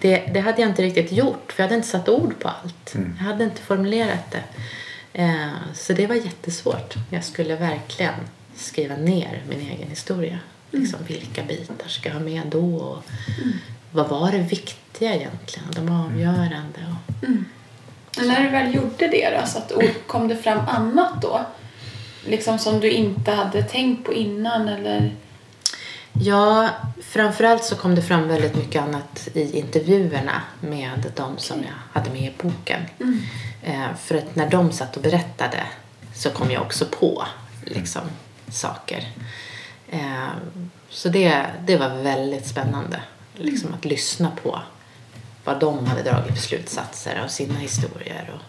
Det, 0.00 0.16
det 0.34 0.40
hade 0.40 0.60
jag 0.62 0.70
inte 0.70 0.82
riktigt 0.82 1.12
gjort 1.12 1.52
för 1.52 1.62
jag 1.62 1.68
hade 1.68 1.76
inte 1.76 1.88
satt 1.88 2.08
ord 2.08 2.34
på 2.40 2.48
allt. 2.48 2.94
Jag 3.18 3.24
hade 3.24 3.44
inte 3.44 3.62
formulerat 3.62 4.30
det. 4.30 4.42
Eh, 5.22 5.48
så 5.74 5.92
det 5.92 6.06
var 6.06 6.14
jättesvårt. 6.14 6.94
Jag 7.10 7.24
skulle 7.24 7.56
verkligen 7.56 8.14
skriva 8.56 8.96
ner 8.96 9.42
min 9.48 9.60
egen 9.60 9.88
historia. 9.88 10.38
Liksom, 10.78 10.98
Vilka 11.06 11.42
bitar 11.42 11.88
ska 11.88 12.08
jag 12.08 12.16
ha 12.16 12.24
med 12.24 12.42
då? 12.46 12.76
Och 12.76 13.04
Vad 13.90 14.08
var 14.08 14.32
det 14.32 14.38
viktiga 14.38 15.14
egentligen? 15.14 15.68
De 15.72 15.88
avgörande? 15.88 16.80
Och, 16.90 17.28
Men 18.18 18.28
när 18.28 18.42
du 18.42 18.48
väl 18.48 18.74
gjorde 18.74 19.08
det 19.08 19.38
då, 19.40 19.46
så 19.46 19.58
att 19.58 19.72
kom 20.06 20.28
det 20.28 20.36
fram 20.36 20.68
annat 20.68 21.22
då? 21.22 21.40
Liksom 22.26 22.58
som 22.58 22.80
du 22.80 22.90
inte 22.90 23.30
hade 23.30 23.62
tänkt 23.62 24.06
på 24.06 24.12
innan 24.12 24.68
eller? 24.68 25.12
Ja, 26.22 26.70
framförallt 27.02 27.64
så 27.64 27.76
kom 27.76 27.94
det 27.94 28.02
fram 28.02 28.28
väldigt 28.28 28.54
mycket 28.56 28.82
annat 28.82 29.28
i 29.34 29.58
intervjuerna 29.58 30.42
med 30.60 31.12
de 31.16 31.38
som 31.38 31.62
jag 31.62 32.00
hade 32.00 32.10
med 32.10 32.22
i 32.22 32.32
boken. 32.42 32.80
Eh, 33.62 33.94
för 34.00 34.14
att 34.14 34.36
när 34.36 34.50
de 34.50 34.72
satt 34.72 34.96
och 34.96 35.02
berättade 35.02 35.66
så 36.14 36.30
kom 36.30 36.50
jag 36.50 36.62
också 36.62 36.84
på 36.84 37.24
liksom, 37.64 38.02
saker. 38.48 39.08
Eh, 39.94 40.32
så 40.88 41.08
det, 41.08 41.46
det 41.66 41.76
var 41.76 41.88
väldigt 41.88 42.46
spännande 42.46 43.00
liksom, 43.34 43.74
att 43.74 43.84
lyssna 43.84 44.32
på 44.42 44.60
vad 45.44 45.60
de 45.60 45.86
hade 45.86 46.02
dragit 46.02 46.34
för 46.34 46.42
slutsatser 46.42 47.20
av 47.24 47.28
sina 47.28 47.54
historier 47.54 48.30
och 48.34 48.40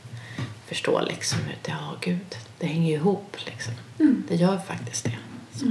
förstå 0.67 1.01
liksom 1.01 1.39
hur, 1.39 1.57
ja 1.65 1.95
gud, 2.01 2.35
det 2.59 2.67
hänger 2.67 2.89
ju 2.89 2.95
ihop 2.95 3.37
liksom. 3.45 3.73
Det 4.27 4.35
gör 4.35 4.57
faktiskt 4.57 5.03
det. 5.03 5.17
Så. 5.59 5.65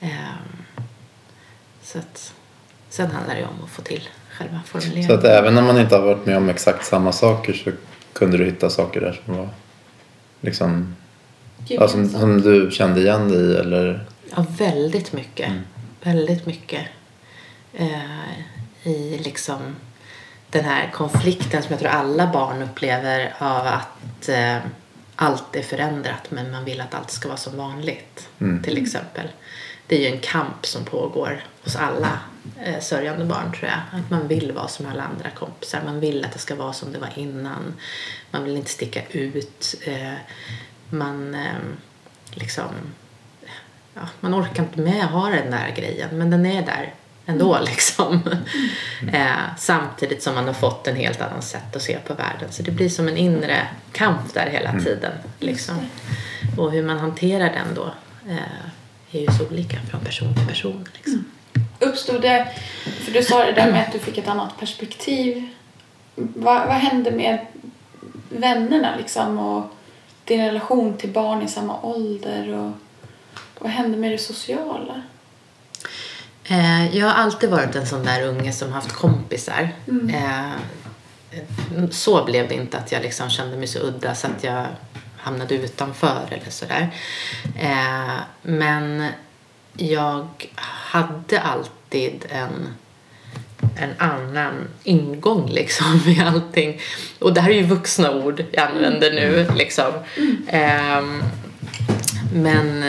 Ehm, 0.00 0.64
så 1.82 1.98
att, 1.98 2.34
sen 2.88 3.10
handlar 3.10 3.34
det 3.34 3.44
om 3.44 3.64
att 3.64 3.70
få 3.70 3.82
till 3.82 4.08
själva 4.30 4.60
formuleringen. 4.66 5.08
Så 5.08 5.14
att 5.14 5.24
även 5.24 5.58
om 5.58 5.64
man 5.64 5.80
inte 5.80 5.96
har 5.96 6.02
varit 6.02 6.26
med 6.26 6.36
om 6.36 6.48
exakt 6.48 6.86
samma 6.86 7.12
saker 7.12 7.52
så 7.52 7.70
kunde 8.12 8.36
du 8.38 8.44
hitta 8.44 8.70
saker 8.70 9.00
där 9.00 9.20
som 9.24 9.36
var 9.36 9.48
liksom, 10.40 10.96
ja, 11.66 11.88
som, 11.88 12.00
gemensamt? 12.00 12.20
som 12.20 12.42
du 12.42 12.70
kände 12.70 13.00
igen 13.00 13.28
dig 13.28 13.40
i 13.40 13.54
eller 13.54 14.06
Ja, 14.30 14.46
väldigt 14.58 15.12
mycket. 15.12 15.52
Väldigt 16.02 16.46
mycket. 16.46 16.86
Eh, 17.74 18.38
I 18.82 19.18
liksom 19.18 19.76
den 20.50 20.64
här 20.64 20.90
konflikten 20.90 21.62
som 21.62 21.70
jag 21.70 21.80
tror 21.80 21.90
alla 21.90 22.32
barn 22.32 22.62
upplever 22.62 23.34
av 23.38 23.66
att 23.66 24.28
eh, 24.28 24.58
allt 25.16 25.56
är 25.56 25.62
förändrat 25.62 26.30
men 26.30 26.50
man 26.50 26.64
vill 26.64 26.80
att 26.80 26.94
allt 26.94 27.10
ska 27.10 27.28
vara 27.28 27.38
som 27.38 27.56
vanligt. 27.56 28.28
Till 28.64 28.82
exempel. 28.82 29.28
Det 29.86 29.96
är 29.96 30.00
ju 30.00 30.14
en 30.16 30.20
kamp 30.20 30.66
som 30.66 30.84
pågår 30.84 31.44
hos 31.64 31.76
alla 31.76 32.20
eh, 32.64 32.80
sörjande 32.80 33.24
barn 33.24 33.52
tror 33.52 33.70
jag. 33.70 34.00
Att 34.00 34.10
man 34.10 34.28
vill 34.28 34.52
vara 34.52 34.68
som 34.68 34.86
alla 34.86 35.02
andra 35.02 35.30
kompisar. 35.30 35.80
Man 35.84 36.00
vill 36.00 36.24
att 36.24 36.32
det 36.32 36.38
ska 36.38 36.54
vara 36.54 36.72
som 36.72 36.92
det 36.92 36.98
var 36.98 37.18
innan. 37.18 37.74
Man 38.30 38.44
vill 38.44 38.56
inte 38.56 38.70
sticka 38.70 39.02
ut. 39.10 39.74
Eh, 39.86 40.14
man 40.90 41.34
eh, 41.34 41.56
liksom 42.30 42.70
ja, 43.96 44.08
man 44.20 44.34
orkar 44.34 44.62
inte 44.62 44.80
med 44.80 45.04
att 45.04 45.10
ha 45.10 45.28
den 45.28 45.50
där 45.50 45.74
grejen 45.76 46.08
men 46.18 46.30
den 46.30 46.46
är 46.46 46.62
där 46.62 46.94
ändå 47.26 47.58
liksom. 47.66 48.22
Eh, 49.12 49.56
samtidigt 49.58 50.22
som 50.22 50.34
man 50.34 50.46
har 50.46 50.52
fått 50.52 50.86
en 50.86 50.96
helt 50.96 51.20
annan 51.20 51.42
sätt 51.42 51.76
att 51.76 51.82
se 51.82 51.98
på 51.98 52.14
världen. 52.14 52.48
Så 52.50 52.62
det 52.62 52.70
blir 52.70 52.88
som 52.88 53.08
en 53.08 53.16
inre 53.16 53.68
kamp 53.92 54.34
där 54.34 54.46
hela 54.46 54.72
tiden. 54.72 55.12
Liksom. 55.38 55.74
Och 56.58 56.72
hur 56.72 56.82
man 56.82 56.98
hanterar 56.98 57.52
den 57.52 57.74
då 57.74 57.84
eh, 58.30 59.16
är 59.16 59.20
ju 59.20 59.26
så 59.26 59.46
olika 59.46 59.76
från 59.90 60.00
person 60.00 60.34
till 60.34 60.46
person. 60.46 60.88
Liksom. 60.94 61.24
Uppstod 61.78 62.22
det, 62.22 62.48
för 63.04 63.12
du 63.12 63.22
sa 63.22 63.44
det 63.44 63.52
där 63.52 63.72
med 63.72 63.82
att 63.82 63.92
du 63.92 63.98
fick 63.98 64.18
ett 64.18 64.28
annat 64.28 64.58
perspektiv. 64.58 65.48
Vad, 66.14 66.66
vad 66.66 66.76
hände 66.76 67.10
med 67.10 67.46
vännerna 68.28 68.96
liksom 68.96 69.38
och 69.38 69.72
din 70.24 70.44
relation 70.44 70.96
till 70.96 71.10
barn 71.10 71.42
i 71.42 71.48
samma 71.48 71.80
ålder 71.82 72.54
och 72.54 72.72
vad 73.58 73.70
hände 73.70 73.96
med 73.96 74.12
det 74.12 74.18
sociala? 74.18 75.02
Eh, 76.44 76.96
jag 76.96 77.06
har 77.06 77.14
alltid 77.14 77.50
varit 77.50 77.74
en 77.74 77.86
sån 77.86 78.04
där 78.04 78.22
unge 78.22 78.52
som 78.52 78.72
haft 78.72 78.92
kompisar. 78.92 79.68
Eh, 80.12 80.52
så 81.90 82.24
blev 82.24 82.48
det 82.48 82.54
inte 82.54 82.78
att 82.78 82.92
jag 82.92 83.02
liksom 83.02 83.30
kände 83.30 83.56
mig 83.56 83.66
så 83.66 83.78
udda 83.78 84.14
så 84.14 84.26
att 84.26 84.44
jag 84.44 84.66
hamnade 85.16 85.54
utanför 85.54 86.22
eller 86.30 86.50
sådär. 86.50 86.88
Eh, 87.58 88.18
men 88.42 89.06
jag 89.72 90.28
hade 90.56 91.40
alltid 91.40 92.26
en, 92.28 92.74
en 93.76 93.90
annan 93.98 94.68
ingång 94.82 95.50
liksom 95.50 96.00
i 96.06 96.20
allting. 96.20 96.80
Och 97.18 97.34
det 97.34 97.40
här 97.40 97.50
är 97.50 97.54
ju 97.54 97.66
vuxna 97.66 98.10
ord 98.10 98.44
jag 98.52 98.68
använder 98.68 99.10
nu 99.10 99.46
liksom. 99.54 99.92
Ehm, 100.48 101.22
men 102.32 102.84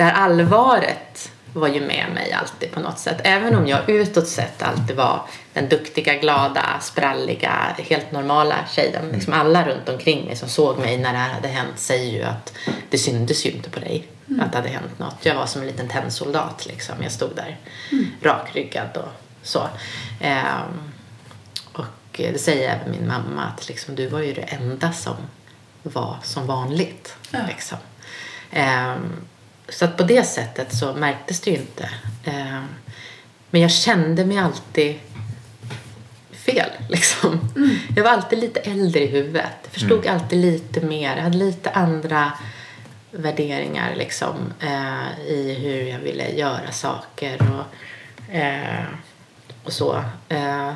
det 0.00 0.04
här 0.04 0.12
allvaret 0.12 1.32
var 1.52 1.68
ju 1.68 1.80
med 1.80 2.06
mig 2.14 2.32
alltid 2.32 2.72
på 2.72 2.80
något 2.80 2.98
sätt. 2.98 3.20
Även 3.24 3.54
om 3.54 3.66
jag 3.66 3.90
utåt 3.90 4.28
sett 4.28 4.62
alltid 4.62 4.96
var 4.96 5.22
den 5.52 5.68
duktiga, 5.68 6.14
glada, 6.14 6.64
spralliga, 6.80 7.76
helt 7.78 8.12
normala 8.12 8.54
tjejen. 8.70 9.08
Liksom 9.12 9.32
alla 9.32 9.68
runt 9.68 9.88
omkring 9.88 10.26
mig 10.26 10.36
som 10.36 10.48
såg 10.48 10.78
mig 10.78 10.98
när 10.98 11.12
det 11.12 11.18
här 11.18 11.34
hade 11.34 11.48
hänt 11.48 11.78
säger 11.78 12.12
ju 12.12 12.22
att 12.22 12.52
det 12.90 12.98
syntes 12.98 13.46
ju 13.46 13.50
inte 13.50 13.70
på 13.70 13.80
dig 13.80 14.06
att 14.40 14.52
det 14.52 14.58
hade 14.58 14.68
hänt 14.68 14.98
något. 14.98 15.16
Jag 15.22 15.34
var 15.34 15.46
som 15.46 15.60
en 15.60 15.66
liten 15.66 15.88
tennsoldat 15.88 16.66
liksom. 16.66 16.94
Jag 17.02 17.12
stod 17.12 17.36
där 17.36 17.56
rakryggad 18.22 18.96
och 18.96 19.12
så. 19.42 19.68
Ehm, 20.20 20.92
och 21.72 21.84
det 22.16 22.40
säger 22.40 22.76
även 22.76 22.90
min 22.90 23.08
mamma 23.08 23.44
att 23.44 23.68
liksom, 23.68 23.94
du 23.94 24.06
var 24.06 24.20
ju 24.20 24.32
det 24.32 24.42
enda 24.42 24.92
som 24.92 25.16
var 25.82 26.16
som 26.22 26.46
vanligt. 26.46 27.16
Ja. 27.30 27.38
Liksom. 27.48 27.78
Ehm, 28.50 29.12
så 29.70 29.84
att 29.84 29.96
på 29.96 30.02
det 30.02 30.24
sättet 30.24 30.76
så 30.76 30.94
märktes 30.94 31.40
det 31.40 31.50
ju 31.50 31.56
inte. 31.56 31.90
Ehm, 32.24 32.64
men 33.50 33.60
jag 33.60 33.70
kände 33.70 34.24
mig 34.24 34.38
alltid 34.38 34.98
fel. 36.32 36.70
Liksom. 36.88 37.40
Jag 37.96 38.04
var 38.04 38.10
alltid 38.10 38.38
lite 38.38 38.60
äldre 38.60 39.00
i 39.00 39.06
huvudet. 39.06 39.56
Jag 39.62 39.72
förstod 39.72 40.06
alltid 40.06 40.38
lite 40.38 40.80
mer. 40.80 41.16
Jag 41.16 41.22
hade 41.22 41.38
lite 41.38 41.70
andra 41.70 42.32
värderingar 43.10 43.94
liksom, 43.96 44.52
eh, 44.60 45.20
i 45.26 45.54
hur 45.60 45.82
jag 45.82 45.98
ville 45.98 46.30
göra 46.30 46.72
saker 46.72 47.38
och, 47.42 48.34
eh, 48.34 48.84
och 49.64 49.72
så. 49.72 50.04
Eh, 50.28 50.72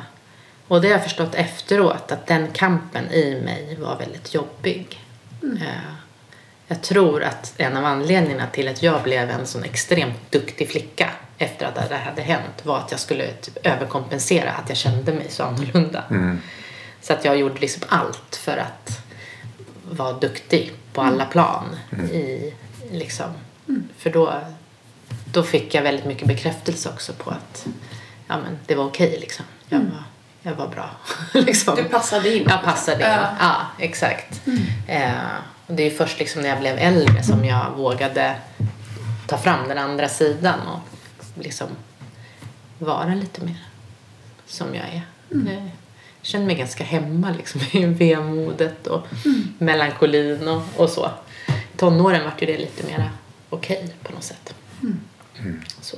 och 0.67 0.81
det 0.81 0.87
har 0.87 0.93
jag 0.93 1.03
förstått 1.03 1.35
efteråt 1.35 2.11
att 2.11 2.27
den 2.27 2.47
kampen 2.51 3.11
i 3.11 3.41
mig 3.41 3.77
var 3.79 3.97
väldigt 3.97 4.33
jobbig. 4.33 4.99
Eh, 5.41 6.04
jag 6.67 6.81
tror 6.81 7.23
att 7.23 7.53
en 7.57 7.77
av 7.77 7.85
anledningarna 7.85 8.47
till 8.47 8.67
att 8.67 8.83
jag 8.83 9.03
blev 9.03 9.29
en 9.29 9.47
sån 9.47 9.63
extremt 9.63 10.31
duktig 10.31 10.69
flicka 10.69 11.11
efter 11.37 11.65
att 11.65 11.89
det 11.89 11.97
hade 11.97 12.21
hänt 12.21 12.65
var 12.65 12.77
att 12.77 12.91
jag 12.91 12.99
skulle 12.99 13.31
typ 13.31 13.57
överkompensera 13.65 14.51
att 14.51 14.69
jag 14.69 14.77
kände 14.77 15.13
mig 15.13 15.25
så 15.29 15.43
annorlunda. 15.43 16.03
Så 17.01 17.13
att 17.13 17.25
jag 17.25 17.37
gjorde 17.37 17.59
liksom 17.59 17.83
allt 17.87 18.35
för 18.35 18.57
att 18.57 18.99
vara 19.91 20.13
duktig 20.13 20.71
på 20.93 21.01
alla 21.01 21.25
plan. 21.25 21.75
I, 22.11 22.53
liksom. 22.91 23.25
För 23.97 24.09
då, 24.09 24.41
då 25.25 25.43
fick 25.43 25.73
jag 25.73 25.81
väldigt 25.81 26.05
mycket 26.05 26.27
bekräftelse 26.27 26.89
också 26.89 27.13
på 27.13 27.29
att 27.29 27.65
ja, 28.27 28.37
men 28.37 28.59
det 28.65 28.75
var 28.75 28.85
okej. 28.85 29.17
liksom. 29.19 29.45
jag, 29.69 29.79
var, 29.79 30.03
jag 30.41 30.53
var 30.53 30.67
bra. 30.67 30.89
liksom. 31.41 31.75
Du 31.75 31.83
passade 31.83 32.35
in. 32.35 32.45
Jag 32.49 32.63
passade 32.63 33.03
in. 33.03 33.09
Ja. 33.09 33.27
Ja, 33.39 33.55
exakt. 33.79 34.41
Eh, 34.87 35.11
och 35.67 35.73
det 35.73 35.83
är 35.83 35.91
först 35.91 36.19
liksom 36.19 36.41
när 36.41 36.49
jag 36.49 36.59
blev 36.59 36.77
äldre 36.77 37.23
som 37.23 37.45
jag 37.45 37.71
vågade 37.77 38.35
ta 39.27 39.37
fram 39.37 39.67
den 39.67 39.77
andra 39.77 40.09
sidan 40.09 40.59
och 40.67 40.79
liksom 41.43 41.67
vara 42.79 43.15
lite 43.15 43.45
mer 43.45 43.57
som 44.45 44.75
jag 44.75 44.85
är. 44.85 45.01
Jag 46.25 46.27
känner 46.27 46.45
mig 46.45 46.55
ganska 46.55 46.83
hemma 46.83 47.33
liksom 47.37 47.61
i 47.71 47.85
vemodet 47.85 48.87
och 48.87 49.07
melankolin 49.57 50.47
och, 50.47 50.61
och 50.75 50.89
så. 50.89 51.09
I 51.47 51.77
tonåren 51.77 52.23
var 52.23 52.33
ju 52.39 52.47
det 52.47 52.57
lite 52.57 52.87
mer 52.87 53.11
okej 53.49 53.95
på 54.03 54.13
något 54.13 54.23
sätt. 54.23 54.55
Så. 55.81 55.97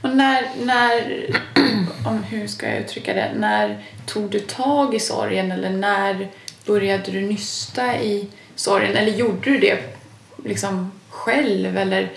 Och 0.00 0.16
när, 0.16 0.48
när 0.60 1.26
om, 2.06 2.22
hur 2.22 2.46
ska 2.46 2.68
jag 2.68 2.78
uttrycka 2.78 3.14
det, 3.14 3.32
när 3.36 3.84
tog 4.06 4.30
du 4.30 4.40
tag 4.40 4.94
i 4.94 5.00
sorgen 5.00 5.52
eller 5.52 5.70
när 5.70 6.28
började 6.66 7.12
du 7.12 7.20
nysta 7.20 8.02
i 8.02 8.28
sorgen 8.58 8.96
eller 8.96 9.12
gjorde 9.12 9.50
du 9.50 9.58
det 9.58 9.78
liksom 10.44 10.92
själv 11.08 11.78
eller 11.78 12.12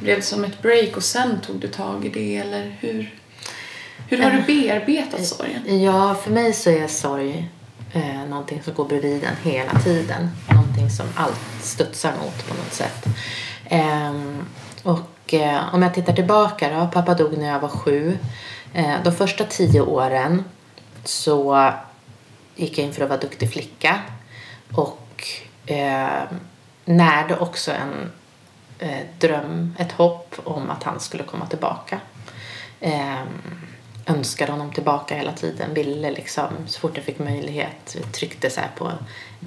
blev 0.00 0.16
det 0.16 0.22
som 0.22 0.44
ett 0.44 0.62
break 0.62 0.96
och 0.96 1.02
sen 1.02 1.40
tog 1.40 1.56
du 1.56 1.68
tag 1.68 2.04
i 2.04 2.08
det 2.08 2.36
eller 2.36 2.76
hur, 2.80 3.14
hur 4.08 4.22
har 4.22 4.30
du 4.30 4.42
bearbetat 4.42 5.26
sorgen? 5.26 5.82
Ja, 5.82 6.14
för 6.14 6.30
mig 6.30 6.52
så 6.52 6.70
är 6.70 6.88
sorg 6.88 7.48
eh, 7.92 8.24
någonting 8.28 8.62
som 8.62 8.74
går 8.74 8.84
bredvid 8.84 9.24
en 9.24 9.50
hela 9.52 9.80
tiden. 9.80 10.30
Någonting 10.50 10.90
som 10.90 11.06
allt 11.14 11.40
studsar 11.62 12.12
mot 12.24 12.48
på 12.48 12.54
något 12.54 12.72
sätt. 12.72 13.06
Ehm, 13.64 14.44
och 14.82 15.34
eh, 15.34 15.74
om 15.74 15.82
jag 15.82 15.94
tittar 15.94 16.12
tillbaka 16.12 16.68
då, 16.70 16.90
pappa 16.92 17.14
dog 17.14 17.38
när 17.38 17.48
jag 17.48 17.60
var 17.60 17.68
sju. 17.68 18.18
Eh, 18.74 18.94
de 19.04 19.12
första 19.12 19.44
tio 19.44 19.80
åren 19.80 20.44
så 21.04 21.70
gick 22.56 22.78
jag 22.78 22.86
in 22.86 22.92
för 22.92 23.02
att 23.02 23.08
vara 23.08 23.20
duktig 23.20 23.52
flicka 23.52 24.00
och 24.72 25.26
eh, 25.68 26.30
närde 26.84 27.36
också 27.36 27.72
en 27.72 28.12
eh, 28.78 29.06
dröm, 29.18 29.74
ett 29.78 29.92
hopp 29.92 30.34
om 30.44 30.70
att 30.70 30.82
han 30.82 31.00
skulle 31.00 31.22
komma 31.22 31.46
tillbaka. 31.46 32.00
Eh, 32.80 33.22
önskade 34.06 34.52
honom 34.52 34.72
tillbaka 34.72 35.16
hela 35.16 35.32
tiden, 35.32 35.74
ville 35.74 36.10
liksom 36.10 36.48
så 36.66 36.80
fort 36.80 36.96
jag 36.96 37.04
fick 37.04 37.18
möjlighet 37.18 37.96
tryckte 38.12 38.50
så 38.50 38.60
här 38.60 38.70
på 38.76 38.92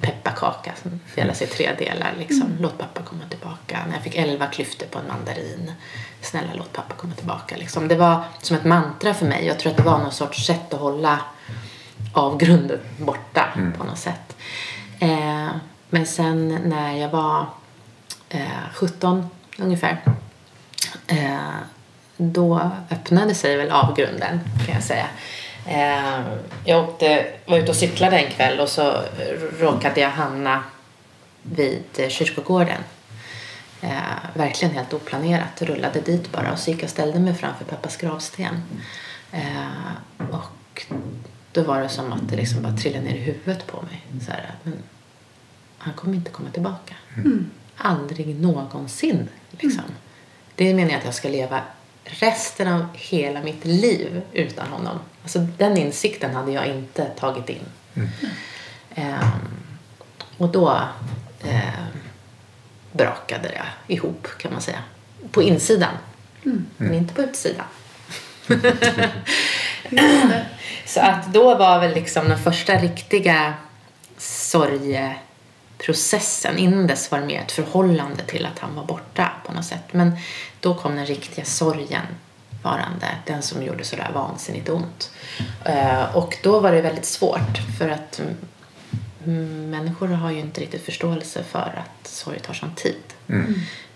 pepparkaka 0.00 0.72
som 0.82 1.00
delas 1.14 1.42
i 1.42 1.46
tre 1.46 1.70
delar 1.78 2.14
liksom. 2.18 2.56
Låt 2.60 2.78
pappa 2.78 3.02
komma 3.02 3.22
tillbaka. 3.30 3.78
När 3.86 3.94
jag 3.94 4.02
fick 4.02 4.16
elva 4.16 4.46
klyftor 4.46 4.86
på 4.86 4.98
en 4.98 5.08
mandarin. 5.08 5.72
Snälla 6.20 6.50
låt 6.54 6.72
pappa 6.72 6.94
komma 6.94 7.14
tillbaka 7.14 7.56
liksom. 7.56 7.88
Det 7.88 7.94
var 7.94 8.24
som 8.42 8.56
ett 8.56 8.64
mantra 8.64 9.14
för 9.14 9.26
mig. 9.26 9.46
Jag 9.46 9.58
tror 9.58 9.70
att 9.70 9.76
det 9.76 9.82
var 9.82 9.98
någon 9.98 10.12
sorts 10.12 10.46
sätt 10.46 10.74
att 10.74 10.80
hålla 10.80 11.20
avgrunden 12.12 12.80
borta 12.98 13.48
på 13.78 13.84
något 13.84 13.98
sätt. 13.98 14.36
Eh, 15.00 15.48
men 15.92 16.06
sen 16.06 16.48
när 16.48 16.96
jag 16.96 17.08
var 17.08 17.46
eh, 18.28 18.40
17 18.74 19.30
ungefär 19.58 20.02
eh, 21.06 21.56
då 22.16 22.70
öppnade 22.90 23.34
sig 23.34 23.56
väl 23.56 23.70
avgrunden 23.70 24.40
kan 24.66 24.74
jag 24.74 24.82
säga. 24.82 25.06
Eh, 25.66 26.20
jag 26.64 26.88
åkte, 26.88 27.26
var 27.46 27.58
ute 27.58 27.70
och 27.70 27.76
cyklade 27.76 28.18
en 28.18 28.30
kväll 28.30 28.60
och 28.60 28.68
så 28.68 29.02
råkade 29.58 30.00
jag 30.00 30.10
hamna 30.10 30.64
vid 31.42 31.84
eh, 31.96 32.08
kyrkogården. 32.08 32.80
Eh, 33.80 33.90
verkligen 34.34 34.74
helt 34.74 34.92
oplanerat. 34.92 35.62
Rullade 35.62 36.00
dit 36.00 36.32
bara 36.32 36.52
och 36.52 36.58
så 36.58 36.70
gick 36.70 36.78
jag 36.78 36.84
och 36.84 36.90
ställde 36.90 37.18
mig 37.18 37.34
framför 37.34 37.64
pappas 37.64 37.96
gravsten. 37.96 38.62
Eh, 39.32 40.26
och 40.30 40.86
då 41.52 41.62
var 41.62 41.80
det 41.80 41.88
som 41.88 42.12
att 42.12 42.28
det 42.28 42.36
liksom 42.36 42.62
bara 42.62 42.76
trillade 42.76 43.04
ner 43.04 43.14
i 43.14 43.18
huvudet 43.18 43.66
på 43.66 43.82
mig. 43.82 44.20
Så 44.26 44.30
här, 44.30 44.50
men 44.62 44.82
han 45.82 45.94
kommer 45.94 46.14
inte 46.14 46.30
komma 46.30 46.50
tillbaka. 46.50 46.94
Aldrig 47.76 48.40
någonsin. 48.40 49.28
Liksom. 49.50 49.84
Det 50.54 50.74
menar 50.74 50.90
jag 50.90 50.98
att 50.98 51.04
jag 51.04 51.14
ska 51.14 51.28
leva 51.28 51.60
resten 52.04 52.68
av 52.68 52.86
hela 52.92 53.42
mitt 53.42 53.64
liv 53.64 54.22
utan 54.32 54.68
honom. 54.68 54.98
Alltså, 55.22 55.38
den 55.38 55.76
insikten 55.76 56.34
hade 56.34 56.52
jag 56.52 56.66
inte 56.66 57.04
tagit 57.04 57.48
in. 57.48 57.64
Ehm, 58.94 59.20
och 60.38 60.48
då 60.48 60.80
ehm, 61.44 62.00
brakade 62.92 63.48
det 63.48 63.94
ihop 63.94 64.28
kan 64.38 64.52
man 64.52 64.62
säga. 64.62 64.82
På 65.30 65.42
insidan. 65.42 65.94
Men 66.76 66.94
inte 66.94 67.14
på 67.14 67.22
utsidan. 67.22 67.66
Så 70.86 71.00
att 71.00 71.32
då 71.32 71.54
var 71.54 71.80
väl 71.80 71.94
liksom 71.94 72.28
den 72.28 72.38
första 72.38 72.76
riktiga 72.76 73.54
sorgeprocessen. 75.82 76.58
Innan 76.58 76.86
dess 76.86 77.10
var 77.10 77.20
det 77.20 77.26
mer 77.26 77.40
ett 77.40 77.52
förhållande 77.52 78.22
till 78.26 78.46
att 78.46 78.58
han 78.58 78.74
var 78.74 78.84
borta 78.84 79.32
på 79.46 79.52
något 79.52 79.64
sätt. 79.64 79.92
Men 79.92 80.12
då 80.60 80.74
kom 80.74 80.96
den 80.96 81.06
riktiga 81.06 81.44
sorgen 81.44 82.06
varande. 82.62 83.06
Den 83.26 83.42
som 83.42 83.62
gjorde 83.62 83.84
sådär 83.84 84.10
vansinnigt 84.14 84.68
ont. 84.68 85.10
Eh, 85.64 86.16
Och 86.16 86.36
då 86.42 86.60
var 86.60 86.72
det 86.72 86.82
väldigt 86.82 87.04
svårt 87.06 87.58
för 87.78 87.88
att 87.88 88.20
mm, 89.26 89.70
människor 89.70 90.08
har 90.08 90.30
ju 90.30 90.38
inte 90.38 90.60
riktigt 90.60 90.84
förståelse 90.84 91.44
för 91.44 91.82
att 91.84 92.06
sorg 92.08 92.40
tar 92.40 92.54
sån 92.54 92.74
tid. 92.74 93.02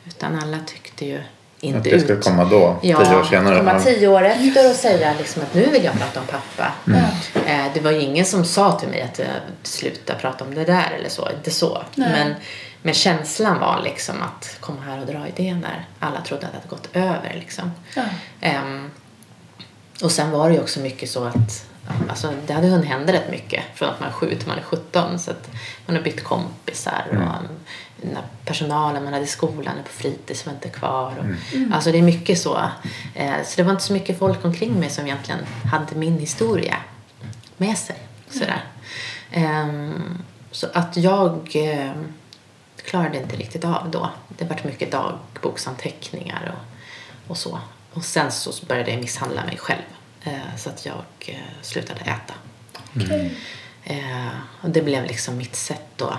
Utan 0.06 0.38
alla 0.38 0.58
tyckte 0.66 1.06
ju 1.06 1.20
inte 1.60 1.78
Att 1.78 1.84
det 1.84 2.00
ska 2.00 2.12
ut. 2.12 2.24
komma 2.24 2.44
då, 2.44 2.76
Ja, 2.82 3.04
tio 3.04 3.16
år 3.16 3.24
senare. 3.24 3.58
komma 3.58 3.80
tio 3.80 4.08
år 4.08 4.22
efter 4.24 4.70
och 4.70 4.76
säga 4.76 5.14
liksom 5.18 5.42
att 5.42 5.54
nu 5.54 5.66
vill 5.70 5.84
jag 5.84 5.94
prata 5.94 6.20
om 6.20 6.26
pappa. 6.26 6.72
Eh, 7.46 7.64
Det 7.74 7.80
var 7.80 7.90
ju 7.90 8.00
ingen 8.00 8.24
som 8.24 8.44
sa 8.44 8.78
till 8.78 8.88
mig 8.88 9.02
att 9.02 9.18
jag 9.18 9.28
sluta 9.62 10.14
prata 10.14 10.44
om 10.44 10.54
det 10.54 10.64
där 10.64 10.90
eller 10.98 11.08
så. 11.08 11.28
Inte 11.36 11.50
så. 11.50 11.82
Nej. 11.94 12.10
Men, 12.10 12.34
men 12.82 12.94
känslan 12.94 13.60
var 13.60 13.80
liksom 13.84 14.14
att 14.22 14.56
komma 14.60 14.78
här 14.86 15.00
och 15.00 15.06
dra 15.06 15.28
idén 15.28 15.60
där. 15.60 15.84
Alla 16.00 16.20
trodde 16.20 16.46
att 16.46 16.52
det 16.52 16.58
hade 16.58 16.68
gått 16.68 16.88
över 16.92 17.36
liksom. 17.40 17.70
Ja. 17.94 18.02
Ehm, 18.40 18.90
och 20.02 20.12
sen 20.12 20.30
var 20.30 20.48
det 20.48 20.54
ju 20.54 20.60
också 20.60 20.80
mycket 20.80 21.10
så 21.10 21.24
att 21.24 21.66
alltså, 22.08 22.32
det 22.46 22.52
hade 22.52 22.66
hunnit 22.68 22.86
hända 22.88 23.12
rätt 23.12 23.30
mycket 23.30 23.62
från 23.74 23.88
att 23.88 24.00
man 24.00 24.08
är 24.08 24.12
sju 24.12 24.34
till 24.34 24.48
man 24.48 24.58
är 24.58 24.62
17. 24.62 25.18
Så 25.18 25.30
att 25.30 25.50
man 25.86 25.96
har 25.96 26.02
bytt 26.02 26.24
kompisar 26.24 27.04
och 27.08 27.14
um, 27.14 27.22
när 27.22 27.38
personalen 28.44 29.04
man 29.04 29.12
hade 29.12 29.24
i 29.24 29.28
skolan 29.28 29.78
och 29.78 29.84
på 29.84 29.90
fritids 29.90 30.46
var 30.46 30.52
inte 30.52 30.68
kvar. 30.68 31.14
Och, 31.18 31.24
Alltså 31.74 31.92
det 31.92 31.98
är 31.98 32.02
mycket 32.02 32.38
så. 32.38 32.70
Eh, 33.14 33.42
så 33.44 33.56
det 33.56 33.62
var 33.62 33.72
inte 33.72 33.84
så 33.84 33.92
mycket 33.92 34.18
folk 34.18 34.44
omkring 34.44 34.80
mig 34.80 34.90
som 34.90 35.04
egentligen 35.04 35.40
hade 35.72 35.94
min 35.94 36.18
historia 36.18 36.76
med 37.56 37.78
sig. 37.78 37.96
Sådär. 38.30 38.64
Ehm, 39.30 40.22
så 40.50 40.66
att 40.74 40.96
jag 40.96 41.50
ehm, 41.54 42.12
klarade 42.84 43.18
inte 43.18 43.36
riktigt 43.36 43.64
av 43.64 43.90
då. 43.90 44.10
Det 44.28 44.44
var 44.44 44.60
mycket 44.64 44.92
dagboksanteckningar 44.92 46.54
och, 46.54 47.30
och 47.30 47.36
så. 47.36 47.60
Och 47.92 48.04
sen 48.04 48.32
så 48.32 48.66
började 48.66 48.90
jag 48.90 49.00
misshandla 49.00 49.44
mig 49.44 49.56
själv. 49.58 49.82
Eh, 50.24 50.56
så 50.56 50.70
att 50.70 50.86
jag 50.86 51.04
eh, 51.26 51.36
slutade 51.62 52.00
äta. 52.00 52.34
Eh, 53.84 54.28
och 54.60 54.70
det 54.70 54.82
blev 54.82 55.04
liksom 55.04 55.36
mitt 55.36 55.56
sätt 55.56 55.86
då 55.96 56.18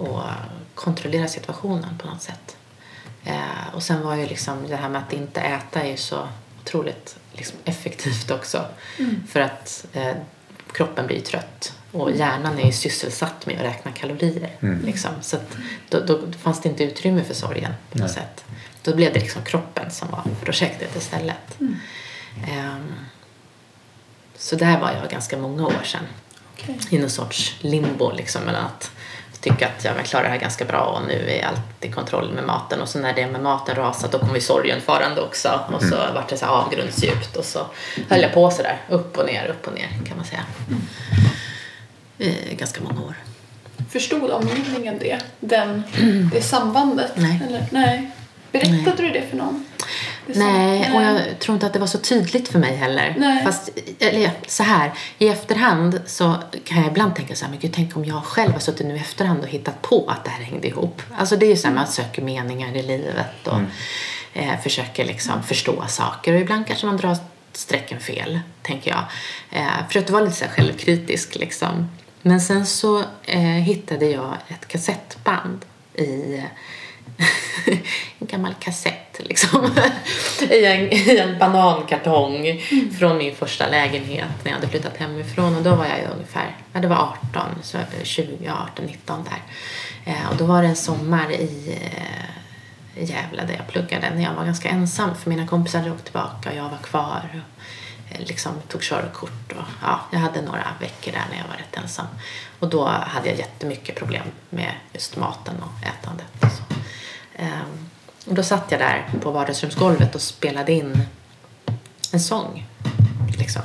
att 0.00 0.36
kontrollera 0.74 1.28
situationen 1.28 1.98
på 1.98 2.06
något 2.06 2.22
sätt. 2.22 2.56
Eh, 3.24 3.74
och 3.74 3.82
sen 3.82 4.02
var 4.02 4.14
ju 4.14 4.26
liksom 4.26 4.68
det 4.68 4.76
här 4.76 4.88
med 4.88 5.02
att 5.02 5.12
inte 5.12 5.40
äta 5.40 5.82
är 5.82 5.90
ju 5.90 5.96
så 5.96 6.28
otroligt 6.62 7.16
liksom 7.32 7.58
effektivt 7.64 8.30
också. 8.30 8.64
För 9.28 9.40
att 9.40 9.86
eh, 9.92 10.12
kroppen 10.72 11.06
blir 11.06 11.20
trött 11.20 11.74
och 11.92 12.10
hjärnan 12.12 12.58
är 12.58 12.66
ju 12.66 12.72
sysselsatt 12.72 13.46
med 13.46 13.56
att 13.56 13.64
räkna 13.64 13.92
kalorier. 13.92 14.56
Liksom. 14.84 15.10
Så 15.20 15.36
att 15.36 15.56
då, 15.88 16.00
då 16.00 16.32
fanns 16.38 16.60
det 16.60 16.68
inte 16.68 16.84
utrymme 16.84 17.24
för 17.24 17.34
sorgen 17.34 17.72
på 17.92 17.98
något 17.98 18.10
sätt. 18.10 18.44
Då 18.82 18.96
blev 18.96 19.12
det 19.12 19.20
liksom 19.20 19.42
kroppen 19.44 19.90
som 19.90 20.10
var 20.10 20.22
projektet 20.44 20.96
istället. 20.96 21.58
Ehm, 22.48 22.94
så 24.36 24.56
där 24.56 24.80
var 24.80 24.92
jag 24.92 25.10
ganska 25.10 25.38
många 25.38 25.66
år 25.66 25.82
sedan 25.84 26.04
Okej. 26.52 26.78
i 26.90 26.98
någon 26.98 27.10
sorts 27.10 27.56
limbo 27.60 28.12
liksom 28.12 28.42
mellan 28.42 28.64
att 28.64 28.90
tycka 29.40 29.66
att 29.66 29.84
ja, 29.84 29.90
jag 29.96 30.06
klarar 30.06 30.24
det 30.24 30.30
här 30.30 30.38
ganska 30.38 30.64
bra 30.64 30.80
och 30.80 31.08
nu 31.08 31.30
är 31.30 31.46
allt 31.46 31.84
i 31.84 31.92
kontroll 31.92 32.32
med 32.32 32.44
maten 32.44 32.80
och 32.80 32.88
så 32.88 32.98
när 32.98 33.12
det 33.12 33.26
med 33.26 33.42
maten 33.42 33.76
rasat 33.76 34.12
då 34.12 34.18
kom 34.18 34.34
ju 34.34 34.40
sorgen 34.40 34.80
farande 34.80 35.20
också 35.20 35.60
och 35.72 35.82
så 35.82 35.96
vart 36.14 36.28
det 36.28 36.36
så 36.36 36.46
här 36.46 36.52
avgrundsdjupt 36.52 37.36
och 37.36 37.44
så 37.44 37.66
höll 38.08 38.20
jag 38.20 38.34
på 38.34 38.50
sådär 38.50 38.80
upp 38.88 39.18
och 39.18 39.26
ner, 39.26 39.46
upp 39.46 39.66
och 39.66 39.74
ner 39.74 39.88
kan 40.08 40.16
man 40.16 40.26
säga. 40.26 40.44
I 42.18 42.54
ganska 42.54 42.80
många 42.80 43.00
år. 43.00 43.14
Förstod 43.90 44.30
omgivningen 44.30 44.98
det? 44.98 45.18
Den, 45.40 45.82
det 46.32 46.42
sambandet? 46.42 47.12
Nej. 47.14 47.42
Eller, 47.48 47.66
nej. 47.70 48.10
Berättade 48.52 49.02
du 49.02 49.10
det 49.10 49.22
för 49.30 49.36
någon? 49.36 49.66
Nej, 50.34 50.92
och 50.94 51.02
jag 51.02 51.38
tror 51.38 51.54
inte 51.54 51.66
att 51.66 51.72
det 51.72 51.78
var 51.78 51.86
så 51.86 51.98
tydligt 51.98 52.48
för 52.48 52.58
mig 52.58 52.76
heller. 52.76 53.14
Nej. 53.18 53.44
Fast, 53.44 53.70
eller 53.98 54.30
så 54.46 54.62
här, 54.62 54.92
i 55.18 55.28
efterhand 55.28 56.00
så 56.06 56.36
kan 56.64 56.78
jag 56.78 56.86
ibland 56.86 57.16
tänka 57.16 57.34
så 57.34 57.44
här, 57.44 57.50
men 57.50 57.60
gud, 57.60 57.72
tänk 57.74 57.96
om 57.96 58.04
jag 58.04 58.24
själv 58.24 58.52
har 58.52 58.60
suttit 58.60 58.86
nu 58.86 58.96
i 58.96 58.98
efterhand 58.98 59.42
och 59.42 59.48
hittat 59.48 59.82
på 59.82 60.06
att 60.08 60.24
det 60.24 60.30
här 60.30 60.44
hängde 60.44 60.68
ihop. 60.68 61.02
Alltså 61.16 61.36
det 61.36 61.46
är 61.46 61.50
ju 61.50 61.56
så 61.56 61.68
här, 61.68 61.74
man 61.74 61.86
söker 61.86 62.22
meningar 62.22 62.76
i 62.76 62.82
livet 62.82 63.46
och 63.46 63.60
eh, 64.32 64.60
försöker 64.62 65.04
liksom 65.04 65.42
förstå 65.42 65.84
saker. 65.88 66.34
Och 66.34 66.40
ibland 66.40 66.66
kanske 66.66 66.86
man 66.86 66.96
drar 66.96 67.16
strecken 67.52 68.00
fel, 68.00 68.40
tänker 68.62 68.90
jag. 68.90 69.04
Eh, 69.50 69.86
försökte 69.86 70.12
vara 70.12 70.24
lite 70.24 70.36
så 70.36 70.44
här 70.44 70.52
självkritisk 70.52 71.36
liksom. 71.36 71.88
Men 72.22 72.40
sen 72.40 72.66
så 72.66 73.04
eh, 73.24 73.40
hittade 73.40 74.06
jag 74.06 74.36
ett 74.48 74.68
kassettband 74.68 75.64
i 75.94 76.42
en 78.18 78.26
gammal 78.26 78.54
kassett 78.60 79.20
liksom. 79.24 79.70
I, 80.50 80.64
en, 80.64 80.92
I 80.92 81.18
en 81.18 81.38
banankartong 81.38 82.62
från 82.98 83.18
min 83.18 83.36
första 83.36 83.68
lägenhet 83.68 84.44
när 84.44 84.50
jag 84.50 84.58
hade 84.58 84.68
flyttat 84.68 84.96
hemifrån. 84.96 85.56
Och 85.56 85.62
då 85.62 85.74
var 85.74 85.86
jag 85.86 85.98
ju 85.98 86.04
ungefär, 86.04 86.56
ja 86.72 86.80
det 86.80 86.88
var 86.88 86.96
18, 86.96 87.42
så 87.62 87.78
20, 88.02 88.38
ja, 88.44 88.68
18, 88.72 88.84
19 88.84 89.24
där. 89.24 89.42
Eh, 90.12 90.30
och 90.30 90.36
då 90.36 90.44
var 90.44 90.62
det 90.62 90.68
en 90.68 90.76
sommar 90.76 91.30
i 91.30 91.78
eh, 91.82 93.04
Gävle 93.04 93.44
där 93.44 93.54
jag 93.54 93.68
pluggade 93.68 94.10
när 94.14 94.22
jag 94.22 94.34
var 94.34 94.44
ganska 94.44 94.68
ensam 94.68 95.14
för 95.14 95.30
mina 95.30 95.46
kompisar 95.46 95.78
hade 95.78 95.90
åkt 95.90 96.04
tillbaka 96.04 96.50
och 96.50 96.56
jag 96.56 96.68
var 96.68 96.78
kvar. 96.78 97.28
Och, 97.30 98.14
eh, 98.14 98.20
liksom 98.26 98.52
tog 98.68 98.82
körkort 98.82 99.52
och 99.52 99.64
ja, 99.82 100.00
jag 100.12 100.18
hade 100.18 100.42
några 100.42 100.66
veckor 100.80 101.12
där 101.12 101.24
när 101.30 101.38
jag 101.38 101.48
var 101.48 101.56
rätt 101.56 101.76
ensam. 101.76 102.06
Och 102.58 102.68
då 102.68 102.86
hade 102.86 103.28
jag 103.28 103.38
jättemycket 103.38 103.96
problem 103.96 104.24
med 104.50 104.72
just 104.92 105.16
maten 105.16 105.54
och 105.62 105.86
ätandet. 105.88 106.26
Och 106.40 106.52
så. 106.52 106.62
Ehm, 107.40 107.88
och 108.26 108.34
då 108.34 108.42
satt 108.42 108.64
jag 108.68 108.80
där 108.80 109.08
på 109.20 109.30
vardagsrumsgolvet 109.30 110.14
och 110.14 110.20
spelade 110.20 110.72
in 110.72 111.02
en 112.12 112.20
sång. 112.20 112.66
Liksom. 113.38 113.62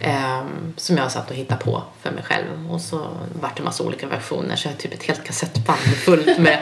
Ehm, 0.00 0.74
som 0.76 0.96
jag 0.96 1.12
satt 1.12 1.30
och 1.30 1.36
hittade 1.36 1.64
på 1.64 1.82
för 2.02 2.10
mig 2.10 2.22
själv. 2.22 2.70
Och 2.70 2.80
så 2.80 3.08
vart 3.40 3.56
det 3.56 3.62
massa 3.62 3.84
olika 3.84 4.06
versioner. 4.06 4.56
Så 4.56 4.68
jag 4.68 4.72
har 4.72 4.78
typ 4.78 4.94
ett 4.94 5.02
helt 5.02 5.24
kassettband 5.24 5.78
fullt 5.78 6.38
med, 6.38 6.58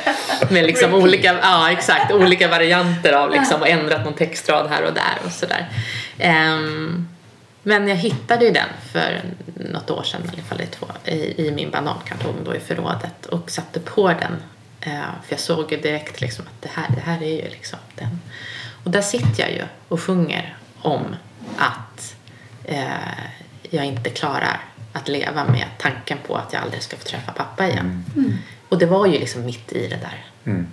med 0.50 0.64
liksom 0.64 0.94
olika, 0.94 1.38
ja, 1.42 1.70
exakt, 1.70 2.12
olika 2.12 2.48
varianter 2.48 3.12
av 3.12 3.30
liksom, 3.30 3.60
och 3.60 3.68
ändrat 3.68 4.04
någon 4.04 4.14
textrad 4.14 4.70
här 4.70 4.82
och 4.82 4.94
där 4.94 5.18
och 5.24 5.32
sådär. 5.32 5.68
Ehm, 6.18 7.08
men 7.62 7.88
jag 7.88 7.96
hittade 7.96 8.44
ju 8.44 8.50
den 8.50 8.68
för 8.92 9.22
något 9.54 9.90
år 9.90 10.02
sedan, 10.02 10.20
i 10.24 10.28
alla 10.32 10.42
fall 10.42 10.60
i, 10.60 10.66
två, 10.66 10.86
i, 11.04 11.46
i 11.46 11.52
min 11.52 11.70
banankartong 11.70 12.34
då 12.44 12.54
i 12.54 12.60
förrådet 12.60 13.26
och 13.26 13.50
satte 13.50 13.80
på 13.80 14.08
den. 14.08 14.42
Eh, 14.86 14.92
för 15.26 15.32
jag 15.32 15.40
såg 15.40 15.72
ju 15.72 15.80
direkt 15.80 16.20
liksom 16.20 16.44
att 16.46 16.62
det 16.62 16.68
här, 16.74 16.86
det 16.94 17.00
här 17.00 17.22
är 17.22 17.36
ju 17.44 17.50
liksom 17.50 17.78
den. 17.94 18.20
Och 18.84 18.90
där 18.90 19.02
sitter 19.02 19.40
jag 19.42 19.50
ju 19.52 19.62
och 19.88 20.00
sjunger 20.00 20.56
om 20.82 21.16
att 21.58 22.14
eh, 22.64 22.84
jag 23.70 23.84
inte 23.84 24.10
klarar 24.10 24.60
att 24.92 25.08
leva 25.08 25.44
med 25.44 25.66
tanken 25.78 26.18
på 26.26 26.36
att 26.36 26.52
jag 26.52 26.62
aldrig 26.62 26.82
ska 26.82 26.96
få 26.96 27.04
träffa 27.04 27.32
pappa 27.32 27.68
igen. 27.68 28.04
Och 28.68 28.78
det 28.78 28.86
var 28.86 29.06
ju 29.06 29.12
liksom 29.18 29.44
mitt 29.44 29.72
i 29.72 29.88
det 29.88 29.96
där. 29.96 30.24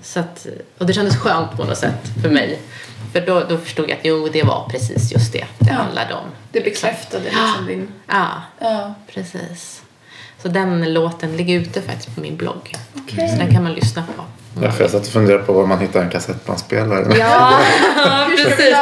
Så 0.04 0.20
att, 0.20 0.48
och 0.78 0.86
det 0.86 0.94
kändes 0.94 1.18
skönt 1.18 1.52
på 1.58 1.64
något 1.64 1.78
sätt 1.78 2.10
för 2.22 2.30
mig. 2.30 2.60
För 3.14 3.22
då, 3.26 3.40
då 3.50 3.58
förstod 3.58 3.90
jag 3.90 3.98
att 3.98 4.06
jo, 4.06 4.30
det 4.34 4.44
var 4.44 4.70
precis 4.70 5.12
just 5.12 5.34
det 5.34 5.46
det 5.60 5.70
Ja. 5.70 5.74
handlade 5.76 6.14
om. 6.14 6.26
Det 6.52 6.62
bekräftade 6.62 7.24
liksom 7.24 7.66
din... 7.68 7.88
Ja, 8.08 8.42
Ja, 8.60 8.94
precis. 9.14 9.83
Så 10.44 10.50
den 10.50 10.94
låten 10.94 11.38
ligger 11.38 11.60
ute 11.60 11.82
faktiskt 11.82 12.16
på 12.16 12.22
min 12.22 12.38
blogg. 12.38 12.76
okej. 12.96 13.30
Så 13.30 13.36
den 13.36 13.52
kan 13.54 13.64
man 13.64 13.74
lyssna 13.74 14.04
på. 14.18 14.24
Därför 14.62 14.82
jag 14.84 14.92
satt 14.92 15.02
och 15.02 15.08
funderade 15.14 15.44
på 15.44 15.54
var 15.54 15.66
man 15.66 15.80
hittar 15.80 16.02
en 16.02 16.10
kassettbandspelare. 16.10 17.18
Ja, 17.20 17.60
precis. 18.46 18.76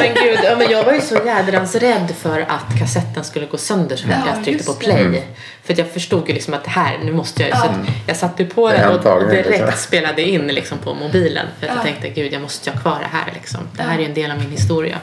Men 0.00 0.14
gud, 0.24 0.38
ja, 0.44 0.56
men 0.58 0.70
jag 0.70 0.84
var 0.84 0.92
ju 0.92 1.00
så 1.00 1.14
jädrans 1.26 1.74
rädd 1.74 2.14
för 2.18 2.40
att 2.40 2.78
kassetten 2.78 3.24
skulle 3.24 3.46
gå 3.46 3.58
sönder 3.58 3.96
så 3.96 4.06
fort 4.06 4.16
Ja, 4.26 4.32
jag 4.36 4.44
tryckte 4.44 4.64
på 4.64 4.72
play. 4.72 5.22
För 5.64 5.72
att 5.72 5.78
jag 5.78 5.90
förstod 5.92 6.28
ju 6.28 6.34
liksom 6.34 6.54
att 6.54 6.64
det 6.64 6.70
här, 6.70 6.98
nu 7.04 7.12
måste 7.12 7.42
jag 7.42 7.48
ju. 7.48 7.56
Så 7.56 7.64
att 7.66 7.76
jag 8.06 8.16
satte 8.16 8.44
på 8.44 8.68
den 8.70 8.90
och 8.94 9.30
direkt 9.30 9.48
liksom. 9.50 9.72
spelade 9.76 10.22
in 10.22 10.46
liksom 10.46 10.78
på 10.78 10.94
mobilen. 10.94 11.46
För 11.60 11.66
att 11.66 11.72
Ja. 11.72 11.76
jag 11.76 11.84
tänkte, 11.84 12.08
gud 12.20 12.32
jag 12.32 12.42
måste 12.42 12.70
ju 12.70 12.76
ha 12.76 12.82
kvar 12.82 12.98
det 13.00 13.16
här 13.16 13.30
liksom. 13.34 13.60
Det 13.76 13.82
här 13.82 13.90
Ja. 13.90 13.94
är 13.96 14.00
ju 14.00 14.06
en 14.08 14.14
del 14.14 14.30
av 14.30 14.38
min 14.38 14.50
historia. 14.50 14.98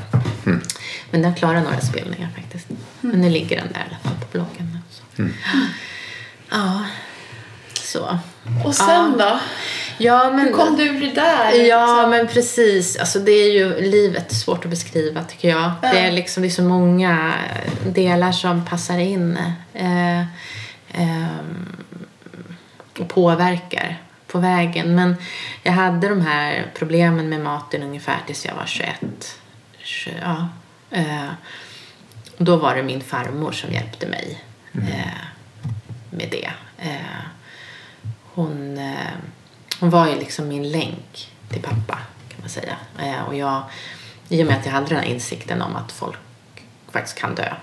Men 1.12 1.22
den 1.22 1.36
klarar 1.36 1.62
några 1.62 1.80
spelningar 1.82 2.30
faktiskt. 2.36 2.68
Men 3.02 3.22
nu 3.22 3.30
ligger 3.30 3.58
den 3.58 3.68
där 3.74 3.80
i 3.80 3.84
alla 3.90 4.00
fall 4.04 4.22
på 4.22 4.28
bloggen. 4.32 4.80
Så. 4.92 5.24
Ja, 6.50 6.86
så. 7.74 8.20
Och 8.66 8.76
sen 8.76 9.18
då? 9.18 9.40
Ja, 9.98 10.32
men... 10.32 10.46
Hur 10.46 10.54
kom 10.54 10.76
du 10.76 10.84
ur 10.84 11.00
det 11.02 11.12
där? 11.12 11.52
Ja, 11.52 11.96
liksom? 11.96 12.10
men 12.10 12.28
precis. 12.28 12.98
Alltså, 12.98 13.20
det 13.20 13.32
är 13.32 13.52
ju 13.52 13.82
livet 13.82 14.32
svårt 14.32 14.66
att 14.66 14.70
beskriva 14.70 15.24
tycker 15.24 15.50
jag. 15.50 15.72
Ja. 15.82 15.90
Det, 15.92 16.00
är 16.00 16.12
liksom, 16.12 16.44
det 16.44 16.48
är 16.48 16.50
så 16.50 16.64
många 16.64 17.34
delar 17.86 18.32
som 18.32 18.66
passar 18.66 18.98
in 18.98 19.38
eh, 19.74 20.20
ehm, 20.92 21.76
och 23.00 23.08
påverkar 23.08 24.02
på 24.28 24.40
vägen. 24.40 24.96
Men 24.96 25.16
jag 25.64 25.72
hade 25.72 26.10
de 26.10 26.22
här 26.22 26.66
problemen 26.76 27.30
med 27.30 27.42
maten 27.42 27.84
ungefär 27.84 28.18
tills 28.28 28.46
jag 28.46 28.56
var 28.56 28.66
21. 28.66 29.36
20, 29.78 30.12
ja. 30.22 30.48
eh, 30.92 31.30
och 32.38 32.46
då 32.46 32.56
var 32.56 32.76
det 32.76 32.84
min 32.84 33.02
farmor 33.02 33.52
som 33.52 33.74
hjälpte 33.74 34.08
mig 34.08 34.44
eh, 34.74 35.39
med 36.10 36.30
det. 36.32 36.52
Eh, 36.78 37.22
hon, 38.24 38.78
eh, 38.78 39.14
hon 39.80 39.90
var 39.90 40.08
ju 40.08 40.16
liksom 40.16 40.48
min 40.48 40.72
länk 40.72 41.32
till 41.50 41.62
pappa 41.62 42.00
kan 42.30 42.40
man 42.40 42.50
säga. 42.50 42.78
Eh, 43.00 43.22
och 43.22 43.36
jag, 43.36 43.64
I 44.30 44.44
och 44.44 44.48
med 44.48 44.58
att 44.58 44.66
jag 44.66 44.74
hade 44.74 44.88
den 44.88 44.98
här 44.98 45.06
insikten 45.06 45.62
om 45.62 45.76
att 45.76 45.92
folk 45.92 46.18
faktiskt 46.92 47.18
kan 47.18 47.36
dö. 47.36 47.54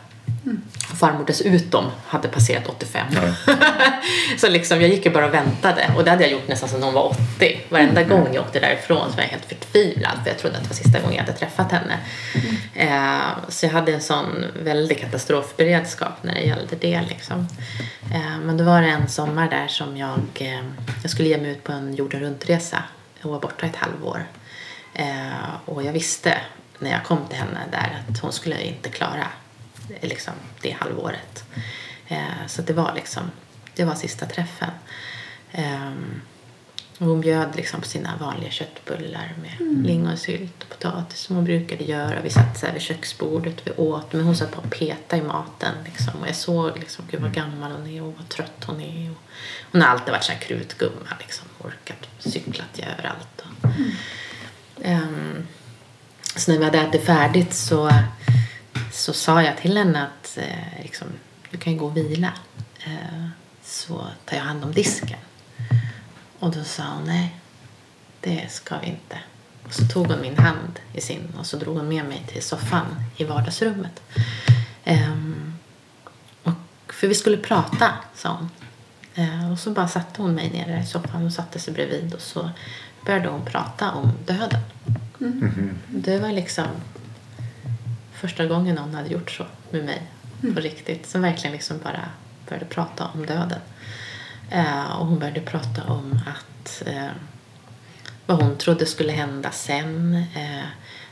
Och 0.90 0.96
farmor 0.96 1.24
dessutom 1.26 1.84
hade 2.06 2.28
passerat 2.28 2.66
85. 2.66 3.06
så 4.38 4.48
liksom, 4.48 4.80
jag 4.80 4.90
gick 4.90 5.04
ju 5.04 5.10
bara 5.12 5.26
och 5.26 5.34
väntade. 5.34 5.90
Och 5.96 6.04
det 6.04 6.10
hade 6.10 6.22
jag 6.22 6.32
gjort 6.32 6.48
nästan 6.48 6.68
sedan 6.68 6.82
hon 6.82 6.94
var 6.94 7.04
80. 7.36 7.60
Varenda 7.68 8.02
gång 8.02 8.28
jag 8.32 8.44
åkte 8.44 8.60
därifrån 8.60 9.10
så 9.10 9.16
var 9.16 9.22
jag 9.22 9.30
helt 9.30 9.44
förtvivlad. 9.44 10.12
För 10.22 10.30
jag 10.30 10.38
trodde 10.38 10.56
att 10.56 10.62
det 10.62 10.68
var 10.68 10.76
sista 10.76 11.00
gången 11.00 11.16
jag 11.16 11.24
hade 11.24 11.38
träffat 11.38 11.72
henne. 11.72 11.98
Eh, 12.74 13.48
så 13.48 13.66
jag 13.66 13.70
hade 13.70 13.92
en 13.92 14.00
sån 14.00 14.44
väldig 14.62 15.00
katastrofberedskap 15.00 16.22
när 16.22 16.34
det 16.34 16.40
gällde 16.40 16.76
det. 16.80 17.00
Liksom. 17.08 17.48
Eh, 18.14 18.38
men 18.44 18.56
då 18.56 18.64
var 18.64 18.82
det 18.82 18.88
en 18.88 19.08
sommar 19.08 19.50
där 19.50 19.68
som 19.68 19.96
jag, 19.96 20.20
eh, 20.34 20.64
jag 21.02 21.10
skulle 21.10 21.28
ge 21.28 21.38
mig 21.38 21.50
ut 21.50 21.64
på 21.64 21.72
en 21.72 21.94
jorden 21.94 22.20
runt-resa. 22.20 22.82
Jag 23.22 23.30
var 23.30 23.40
borta 23.40 23.66
ett 23.66 23.76
halvår. 23.76 24.26
Eh, 24.94 25.54
och 25.64 25.82
jag 25.82 25.92
visste 25.92 26.38
när 26.78 26.90
jag 26.90 27.04
kom 27.04 27.18
till 27.28 27.38
henne 27.38 27.60
där 27.70 28.02
att 28.08 28.18
hon 28.18 28.32
skulle 28.32 28.62
inte 28.62 28.88
klara 28.88 29.26
liksom, 30.00 30.34
det 30.60 30.70
halvåret. 30.70 31.44
Eh, 32.08 32.46
så 32.46 32.62
det 32.62 32.72
var 32.72 32.94
liksom, 32.94 33.30
det 33.74 33.84
var 33.84 33.94
sista 33.94 34.26
träffen. 34.26 34.70
Och 36.98 37.06
hon 37.06 37.20
bjöd 37.20 37.56
liksom 37.56 37.80
på 37.80 37.86
sina 37.86 38.16
vanliga 38.20 38.50
köttbullar 38.50 39.34
med 39.42 39.84
lingonsylt 39.86 40.62
och 40.62 40.68
potatis 40.68 41.20
som 41.20 41.36
hon 41.36 41.44
brukade 41.44 41.84
göra. 41.84 42.20
Vi 42.20 42.30
satt 42.30 42.58
så 42.58 42.66
här 42.66 42.72
vid 42.72 42.82
köksbordet, 42.82 43.54
vi 43.64 43.70
åt, 43.70 44.12
men 44.12 44.22
hon 44.24 44.36
satt 44.36 44.50
bara 44.50 44.60
och 44.60 44.70
petade 44.70 45.22
i 45.22 45.24
maten. 45.24 45.74
Liksom. 45.84 46.20
Och 46.20 46.28
jag 46.28 46.36
såg 46.36 46.78
liksom, 46.78 47.04
gud 47.10 47.20
vad 47.20 47.32
gammal 47.32 47.72
hon 47.72 47.86
är 47.86 48.02
och 48.02 48.14
vad 48.16 48.28
trött 48.28 48.64
hon 48.66 48.80
är. 48.80 49.10
Och 49.10 49.16
hon 49.72 49.82
har 49.82 49.88
alltid 49.88 50.12
varit 50.12 50.24
så 50.24 50.32
här 50.32 50.38
krutgumma, 50.38 51.16
liksom, 51.20 51.46
orkat 51.58 52.08
cyklat 52.18 52.78
överallt. 52.78 53.40
Och, 53.40 53.70
Ehm, 54.82 55.46
så 56.36 56.50
när 56.50 56.58
vi 56.58 56.64
hade 56.64 56.78
ätit 56.78 57.06
färdigt 57.06 57.54
så, 57.54 57.90
så 58.96 59.12
sa 59.12 59.42
jag 59.42 59.56
till 59.56 59.76
henne 59.76 60.06
att 60.06 60.38
eh, 60.38 60.82
liksom, 60.82 61.08
du 61.50 61.58
kan 61.58 61.72
ju 61.72 61.78
gå 61.78 61.86
och 61.86 61.96
vila. 61.96 62.32
Eh, 62.84 63.28
så 63.62 64.06
tar 64.24 64.36
jag 64.36 64.44
hand 64.44 64.64
om 64.64 64.72
disken. 64.72 65.18
Och 66.38 66.50
då 66.50 66.64
sa 66.64 66.82
hon 66.82 67.04
nej, 67.04 67.36
det 68.20 68.52
ska 68.52 68.78
vi 68.78 68.86
inte. 68.86 69.18
Och 69.64 69.74
så 69.74 69.86
tog 69.86 70.06
hon 70.06 70.20
min 70.20 70.38
hand 70.38 70.80
i 70.92 71.00
sin 71.00 71.32
och 71.38 71.46
så 71.46 71.56
drog 71.56 71.76
hon 71.76 71.88
med 71.88 72.04
mig 72.04 72.24
till 72.28 72.42
soffan 72.42 72.86
i 73.16 73.24
vardagsrummet. 73.24 74.02
Ehm, 74.84 75.58
och, 76.42 76.52
för 76.88 77.08
vi 77.08 77.14
skulle 77.14 77.36
prata, 77.36 77.92
sa 78.14 78.28
hon. 78.28 78.50
Eh, 79.14 79.52
och 79.52 79.58
så 79.58 79.70
bara 79.70 79.88
satte 79.88 80.22
hon 80.22 80.34
mig 80.34 80.50
ner 80.50 80.82
i 80.82 80.86
soffan 80.86 81.26
och 81.26 81.32
satte 81.32 81.58
sig 81.58 81.74
bredvid 81.74 82.14
och 82.14 82.20
så 82.20 82.50
började 83.06 83.28
hon 83.28 83.44
prata 83.44 83.90
om 83.90 84.12
döden. 84.26 84.60
Det 85.88 86.18
var 86.18 86.32
liksom 86.32 86.66
första 88.16 88.46
gången 88.46 88.74
någon 88.74 88.94
hade 88.94 89.08
gjort 89.08 89.30
så 89.30 89.46
med 89.70 89.84
mig 89.84 90.02
på 90.54 90.60
riktigt. 90.60 91.06
Som 91.06 91.22
verkligen 91.22 91.52
liksom 91.52 91.78
bara 91.84 92.08
började 92.48 92.66
prata 92.66 93.06
om 93.14 93.26
döden. 93.26 93.60
Eh, 94.50 94.96
och 94.96 95.06
hon 95.06 95.18
började 95.18 95.40
prata 95.40 95.84
om 95.84 96.20
att 96.26 96.82
eh, 96.86 97.08
vad 98.26 98.42
hon 98.42 98.58
trodde 98.58 98.86
skulle 98.86 99.12
hända 99.12 99.50
sen. 99.50 100.24
Eh, 100.34 100.64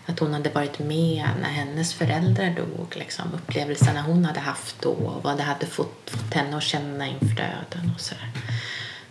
att 0.07 0.19
hon 0.19 0.35
hade 0.35 0.51
varit 0.51 0.79
med 0.79 1.29
när 1.41 1.51
hennes 1.51 1.95
föräldrar 1.95 2.51
dog. 2.51 2.97
Liksom, 2.97 3.25
upplevelserna 3.35 4.03
hon 4.03 4.25
hade 4.25 4.41
haft 4.41 4.83
då 4.83 4.91
och 4.91 5.23
vad 5.23 5.37
det 5.37 5.43
hade 5.43 5.67
fått, 5.67 6.11
fått 6.11 6.35
henne 6.35 6.57
att 6.57 6.63
känna 6.63 7.07
inför 7.07 7.37
döden 7.37 7.93
och 7.95 8.01
sådär. 8.01 8.31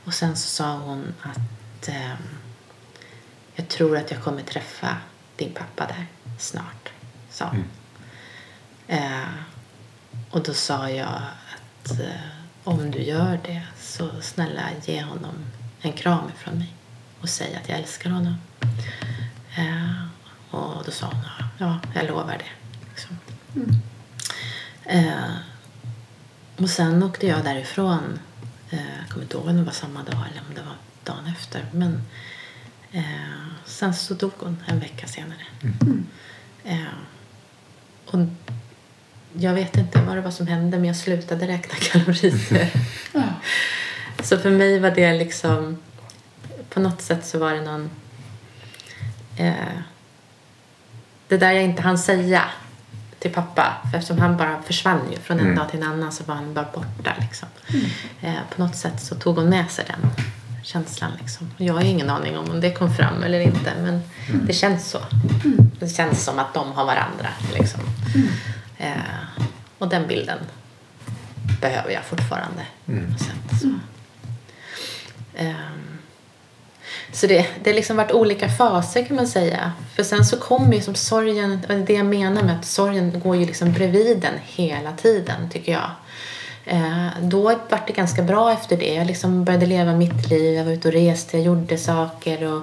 Och 0.05 0.13
sen 0.13 0.35
så 0.35 0.47
sa 0.47 0.77
hon 0.77 1.13
att 1.21 1.87
ehm, 1.87 2.17
jag 3.55 3.67
tror 3.67 3.97
att 3.97 4.11
jag 4.11 4.23
kommer 4.23 4.41
träffa 4.41 4.97
din 5.35 5.53
pappa 5.53 5.85
där 5.85 6.05
snart, 6.39 6.89
sa 7.29 7.45
hon. 7.45 7.63
Eh, 8.87 9.33
och 10.29 10.43
då 10.43 10.53
sa 10.53 10.89
jag 10.89 11.21
att 11.83 11.99
eh, 11.99 12.07
om 12.63 12.91
du 12.91 13.03
gör 13.03 13.39
det 13.43 13.61
så 13.77 14.09
snälla 14.21 14.61
ge 14.85 15.01
honom 15.01 15.35
en 15.81 15.93
kram 15.93 16.29
ifrån 16.35 16.57
mig 16.57 16.73
och 17.21 17.29
säg 17.29 17.55
att 17.55 17.69
jag 17.69 17.79
älskar 17.79 18.09
honom. 18.09 18.35
Eh, 19.57 20.05
och 20.51 20.83
då 20.85 20.91
sa 20.91 21.05
hon 21.07 21.25
ja, 21.57 21.79
jag 21.95 22.07
lovar 22.07 22.37
det. 22.37 22.81
Liksom. 22.89 23.17
Eh, 24.85 25.35
och 26.57 26.69
sen 26.69 27.03
åkte 27.03 27.27
jag 27.27 27.43
därifrån. 27.43 28.19
Eh, 28.69 28.97
jag 28.99 29.09
kommer 29.09 29.23
inte 29.23 29.37
ihåg 29.37 29.47
om 29.47 29.57
det 29.57 29.63
var 29.63 29.71
samma 29.71 30.03
dag 30.03 30.23
eller 30.31 30.41
om 30.49 30.55
det 30.55 30.61
var 30.61 30.75
dagen 31.03 31.25
efter. 31.27 31.65
Men 31.71 32.01
eh, 32.91 33.03
sen 33.65 33.93
så 33.93 34.13
dog 34.13 34.31
hon 34.39 34.63
en 34.65 34.79
vecka 34.79 35.07
senare. 35.07 35.45
Eh, 36.63 36.85
och 38.05 38.19
jag 39.37 39.53
vet 39.53 39.77
inte 39.77 40.01
vad 40.01 40.15
det 40.15 40.21
var 40.21 40.31
som 40.31 40.47
hände 40.47 40.77
men 40.77 40.87
jag 40.87 40.95
slutade 40.95 41.47
räkna 41.47 41.75
kalorier. 41.79 42.69
Ja. 43.13 43.23
Så 44.23 44.37
för 44.37 44.51
mig 44.51 44.79
var 44.79 44.91
det 44.91 45.13
liksom 45.13 45.77
på 46.69 46.79
något 46.79 47.01
sätt 47.01 47.25
så 47.25 47.39
var 47.39 47.53
det 47.53 47.61
någon 47.61 47.89
eh, 49.37 49.53
det 51.27 51.37
där 51.37 51.51
jag 51.51 51.63
inte 51.63 51.81
hann 51.81 51.97
säga 51.97 52.43
till 53.19 53.31
pappa 53.31 53.73
för 53.91 53.97
eftersom 53.97 54.19
han 54.19 54.37
bara 54.37 54.61
försvann 54.61 55.11
ju 55.11 55.17
från 55.19 55.39
en 55.39 55.55
dag 55.55 55.69
till 55.69 55.81
en 55.81 55.87
annan 55.87 56.11
så 56.11 56.23
var 56.23 56.35
han 56.35 56.53
bara 56.53 56.67
borta 56.73 57.13
liksom. 57.21 57.47
Eh, 58.21 58.33
på 58.55 58.61
något 58.61 58.75
sätt 58.75 59.01
så 59.01 59.15
tog 59.15 59.35
hon 59.35 59.49
med 59.49 59.71
sig 59.71 59.85
den 59.87 60.11
känslan 60.63 61.11
liksom. 61.19 61.51
Jag 61.57 61.73
har 61.73 61.81
ingen 61.81 62.09
aning 62.09 62.37
om 62.37 62.49
om 62.49 62.61
det 62.61 62.71
kom 62.71 62.93
fram 62.93 63.23
eller 63.23 63.39
inte 63.39 63.73
men 63.81 64.01
det 64.47 64.53
känns 64.53 64.89
så. 64.89 64.99
Det 65.79 65.89
känns 65.89 66.23
som 66.23 66.39
att 66.39 66.53
de 66.53 66.71
har 66.71 66.85
varandra 66.85 67.27
liksom. 67.53 67.81
Eh, 68.83 69.43
Och 69.77 69.87
den 69.89 70.07
bilden 70.07 70.39
behöver 71.61 71.91
jag 71.91 72.03
fortfarande. 72.03 72.61
sätt, 73.19 73.61
så. 73.61 73.67
Ehm, 75.35 75.97
så 77.11 77.27
det, 77.27 77.47
det 77.63 77.69
har 77.69 77.75
liksom 77.75 77.97
varit 77.97 78.11
olika 78.11 78.49
faser 78.49 79.05
kan 79.05 79.15
man 79.15 79.27
säga. 79.27 79.71
För 79.95 80.03
sen 80.03 80.25
så 80.25 80.37
kommer 80.37 80.73
ju 80.75 80.81
som 80.81 80.95
sorgen, 80.95 81.59
det 81.87 81.93
jag 81.93 82.05
menar 82.05 82.43
med 82.43 82.55
att 82.59 82.65
sorgen 82.65 83.19
går 83.19 83.35
ju 83.35 83.45
liksom 83.45 83.73
bredvid 83.73 84.19
den 84.19 84.33
hela 84.45 84.91
tiden 84.91 85.49
tycker 85.49 85.71
jag. 85.71 85.89
Eh, 86.65 87.07
då 87.21 87.41
var 87.41 87.59
det 87.87 87.93
ganska 87.93 88.21
bra 88.21 88.51
efter 88.51 88.77
det. 88.77 88.93
Jag 88.93 89.07
liksom 89.07 89.43
började 89.45 89.65
leva 89.65 89.93
mitt 89.93 90.29
liv, 90.29 90.53
jag 90.53 90.65
var 90.65 90.71
ute 90.71 90.87
och 90.87 90.93
reste, 90.93 91.37
jag 91.37 91.45
gjorde 91.45 91.77
saker 91.77 92.43
och 92.53 92.61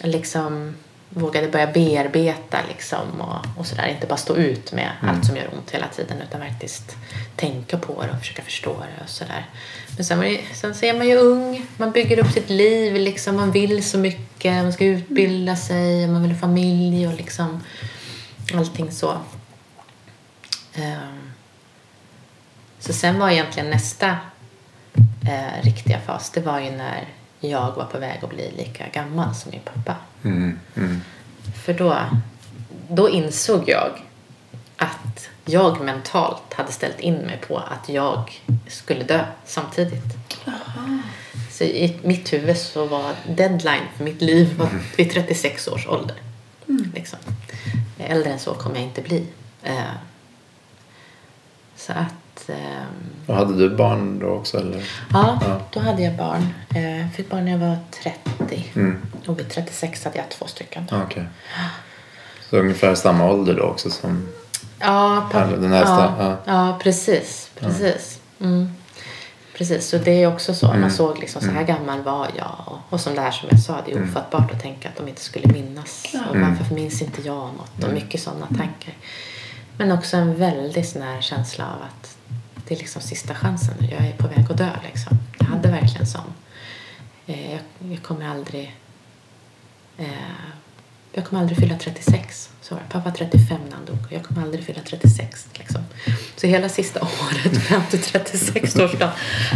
liksom 0.00 0.74
vågade 1.10 1.48
börja 1.48 1.66
bearbeta 1.66 2.58
liksom 2.68 3.20
och, 3.20 3.46
och 3.60 3.66
sådär. 3.66 3.86
Inte 3.86 4.06
bara 4.06 4.16
stå 4.16 4.36
ut 4.36 4.72
med 4.72 4.90
allt 5.02 5.26
som 5.26 5.36
gör 5.36 5.48
ont 5.54 5.70
hela 5.70 5.88
tiden 5.88 6.22
utan 6.22 6.40
faktiskt 6.40 6.96
tänka 7.36 7.78
på 7.78 8.02
det 8.02 8.10
och 8.10 8.18
försöka 8.18 8.42
förstå 8.42 8.70
det 8.70 9.02
och 9.04 9.08
sådär. 9.08 9.46
Men 9.96 10.04
sen, 10.04 10.20
det, 10.20 10.40
sen 10.54 10.74
så 10.74 10.84
är 10.84 10.94
man 10.94 11.08
ju 11.08 11.16
ung, 11.16 11.66
man 11.76 11.90
bygger 11.92 12.18
upp 12.18 12.32
sitt 12.32 12.50
liv 12.50 12.94
liksom, 12.94 13.36
man 13.36 13.50
vill 13.50 13.84
så 13.84 13.98
mycket, 13.98 14.62
man 14.62 14.72
ska 14.72 14.84
utbilda 14.84 15.56
sig, 15.56 16.06
man 16.06 16.22
vill 16.22 16.32
ha 16.32 16.38
familj 16.38 17.06
och 17.06 17.14
liksom 17.14 17.60
allting 18.54 18.92
så. 18.92 19.16
Ehm, 20.74 21.32
så 22.78 22.92
sen 22.92 23.18
var 23.18 23.30
egentligen 23.30 23.70
nästa 23.70 24.16
eh, 25.28 25.62
riktiga 25.62 26.00
fas, 26.00 26.30
det 26.30 26.40
var 26.40 26.60
ju 26.60 26.70
när 26.70 27.08
jag 27.40 27.72
var 27.76 27.84
på 27.84 27.98
väg 27.98 28.18
att 28.22 28.30
bli 28.30 28.50
lika 28.56 28.88
gammal 28.88 29.34
som 29.34 29.50
min 29.50 29.60
pappa. 29.60 29.96
Mm, 30.24 30.58
mm, 30.76 31.00
För 31.64 31.72
då, 31.72 31.96
då 32.88 33.08
insåg 33.08 33.68
jag 33.68 33.90
att 34.76 35.28
jag 35.44 35.80
mentalt 35.80 36.54
hade 36.54 36.72
ställt 36.72 37.00
in 37.00 37.14
mig 37.14 37.38
på 37.48 37.58
att 37.58 37.88
jag 37.88 38.40
skulle 38.66 39.04
dö 39.04 39.24
samtidigt. 39.44 40.04
Så 41.50 41.64
i 41.64 41.98
mitt 42.02 42.32
huvud 42.32 42.56
så 42.56 42.84
var 42.86 43.14
deadline 43.28 43.84
för 43.96 44.04
mitt 44.04 44.22
liv 44.22 44.56
var 44.58 44.68
vid 44.96 45.10
36 45.12 45.68
års 45.68 45.86
ålder. 45.86 46.16
Liksom. 46.94 47.18
Äldre 47.98 48.32
än 48.32 48.38
så 48.38 48.54
kommer 48.54 48.76
jag 48.76 48.84
inte 48.84 49.02
bli. 49.02 49.26
Eh, 49.62 49.82
så 51.76 51.92
att... 51.92 52.14
ehm, 52.46 52.86
Och 53.26 53.34
hade 53.34 53.56
du 53.58 53.76
barn 53.76 54.18
då 54.18 54.26
också? 54.26 54.58
Eller? 54.58 54.84
Ja, 55.12 55.38
Ja. 55.42 55.60
då 55.72 55.80
hade 55.80 56.02
jag 56.02 56.16
barn. 56.16 56.54
Eh, 56.74 56.98
Jag 57.00 57.12
fick 57.14 57.30
barn 57.30 57.44
när 57.44 57.52
jag 57.52 57.58
var 57.58 57.76
30. 58.02 58.64
Mm. 58.74 59.02
Och 59.26 59.38
vid 59.38 59.48
36 59.50 60.04
hade 60.04 60.16
jag 60.18 60.28
två 60.28 60.46
stycken. 60.46 60.84
Ja, 60.90 61.02
Okej. 61.04 61.24
Så 62.50 62.56
ungefär 62.56 62.94
samma 62.94 63.30
ålder 63.30 63.54
då 63.54 63.62
också 63.62 63.90
som... 63.90 64.28
Ja, 64.80 65.28
Eller 65.34 65.56
den 65.56 65.72
äldsta, 65.72 66.14
ja, 66.18 66.24
ja. 66.24 66.36
ja. 66.44 66.78
precis. 66.82 67.50
precis. 67.60 68.20
Mm. 68.40 68.72
Precis, 69.56 69.88
så 69.88 69.98
det 69.98 70.22
är 70.22 70.26
också 70.34 70.54
så. 70.54 70.66
Mm. 70.66 70.80
Man 70.80 70.90
såg 70.90 71.18
liksom 71.18 71.42
så 71.42 71.50
här 71.50 71.62
gammal 71.64 72.02
var 72.02 72.26
jag. 72.36 72.54
Och, 72.66 72.78
och 72.90 73.00
som 73.00 73.14
det 73.14 73.20
här 73.20 73.30
som 73.30 73.48
jag 73.52 73.60
sa, 73.60 73.76
det 73.86 73.92
är 73.92 74.02
ofattbart 74.02 74.52
att 74.52 74.60
tänka 74.62 74.88
att 74.88 74.96
de 74.96 75.08
inte 75.08 75.20
skulle 75.20 75.52
minnas. 75.52 76.14
Och 76.30 76.36
Mm. 76.36 76.56
varför 76.58 76.74
minns 76.74 77.02
inte 77.02 77.22
jag 77.22 77.36
något? 77.36 77.84
Och 77.84 77.92
mycket 77.92 78.22
sådana 78.22 78.46
tankar. 78.46 78.94
Men 79.78 79.92
också 79.92 80.16
en 80.16 80.36
väldigt 80.38 80.88
sån 80.88 81.02
här 81.02 81.20
känsla 81.20 81.64
av 81.64 81.82
att 81.82 81.97
det 82.68 82.74
är 82.74 82.78
liksom 82.78 83.02
sista 83.02 83.34
chansen. 83.34 83.74
nu. 83.80 83.88
Jag 83.90 84.06
är 84.06 84.12
på 84.12 84.28
väg 84.28 84.46
att 84.50 84.58
dö 84.58 84.70
liksom. 84.84 85.18
Jag 85.38 85.46
hade 85.46 85.68
verkligen 85.68 86.06
sån. 86.06 86.34
Eh, 87.26 87.52
jag, 87.52 87.60
jag 87.90 88.02
kommer 88.02 88.28
aldrig... 88.28 88.76
Eh, 89.98 90.06
jag 91.12 91.24
kommer 91.24 91.42
aldrig 91.42 91.58
fylla 91.58 91.78
36. 91.78 92.50
Så 92.60 92.74
var. 92.74 92.82
Pappa 92.88 93.04
var 93.04 93.16
35 93.16 93.58
när 93.68 93.76
han 93.76 93.84
dog 93.84 93.96
och 94.06 94.12
jag 94.12 94.24
kommer 94.24 94.42
aldrig 94.42 94.64
fylla 94.64 94.80
36. 94.84 95.46
Liksom. 95.54 95.80
Så 96.36 96.46
hela 96.46 96.68
sista 96.68 97.00
året 97.02 97.62
fram 97.62 97.82
till 97.90 98.02
36 98.02 98.76
årsdag. 98.76 99.10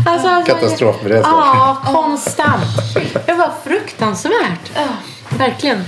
Alltså, 0.07 0.29
alltså, 0.29 0.55
Katastrofberedskap. 0.55 1.33
Ja, 1.33 1.83
konstant. 1.85 2.95
Det 3.27 3.35
var 3.35 3.53
fruktansvärt. 3.65 4.71
Verkligen. 5.29 5.85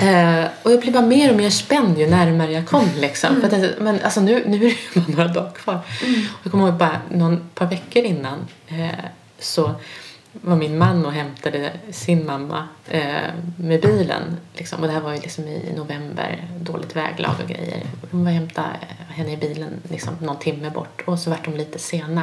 Eh, 0.00 0.44
och 0.62 0.72
jag 0.72 0.80
blev 0.80 0.92
bara 0.92 1.06
mer 1.06 1.30
och 1.30 1.36
mer 1.36 1.50
spänd 1.50 1.98
ju 1.98 2.06
närmare 2.06 2.52
jag 2.52 2.66
kom. 2.68 2.88
Liksom. 2.96 3.40
För 3.40 3.46
att, 3.46 3.62
jag- 3.62 3.70
men 3.80 4.00
alltså, 4.02 4.20
nu, 4.20 4.44
nu 4.46 4.56
är 4.56 4.60
det 4.60 4.66
ju 4.66 4.76
bara 4.94 5.16
några 5.16 5.28
dagar 5.32 5.50
kvar. 5.50 5.74
Och 5.74 6.40
jag 6.42 6.50
kommer 6.52 6.68
ihåg 6.68 6.74
bara 6.78 7.00
någon 7.10 7.48
par 7.54 7.66
veckor 7.66 8.02
innan 8.04 8.46
eh, 8.68 8.88
så 9.38 9.74
var 10.32 10.56
min 10.56 10.78
man 10.78 11.06
och 11.06 11.12
hämtade 11.12 11.70
sin 11.90 12.26
mamma 12.26 12.68
eh, 12.88 13.02
med 13.58 13.80
bilen. 13.80 14.36
Liksom. 14.54 14.80
Och 14.80 14.86
det 14.86 14.92
här 14.92 15.00
var 15.00 15.12
ju 15.14 15.20
liksom 15.20 15.44
i 15.44 15.72
november, 15.76 16.48
dåligt 16.60 16.96
väglag 16.96 17.34
och 17.42 17.48
grejer. 17.48 17.82
De 18.10 18.24
var 18.24 18.30
och 18.30 18.34
hämtade 18.34 18.68
henne 19.08 19.32
i 19.32 19.36
bilen 19.36 19.70
liksom, 19.90 20.14
någon 20.20 20.38
timme 20.38 20.70
bort 20.70 21.02
och 21.06 21.18
så 21.18 21.30
vart 21.30 21.44
de 21.44 21.54
lite 21.56 21.78
sena. 21.78 22.22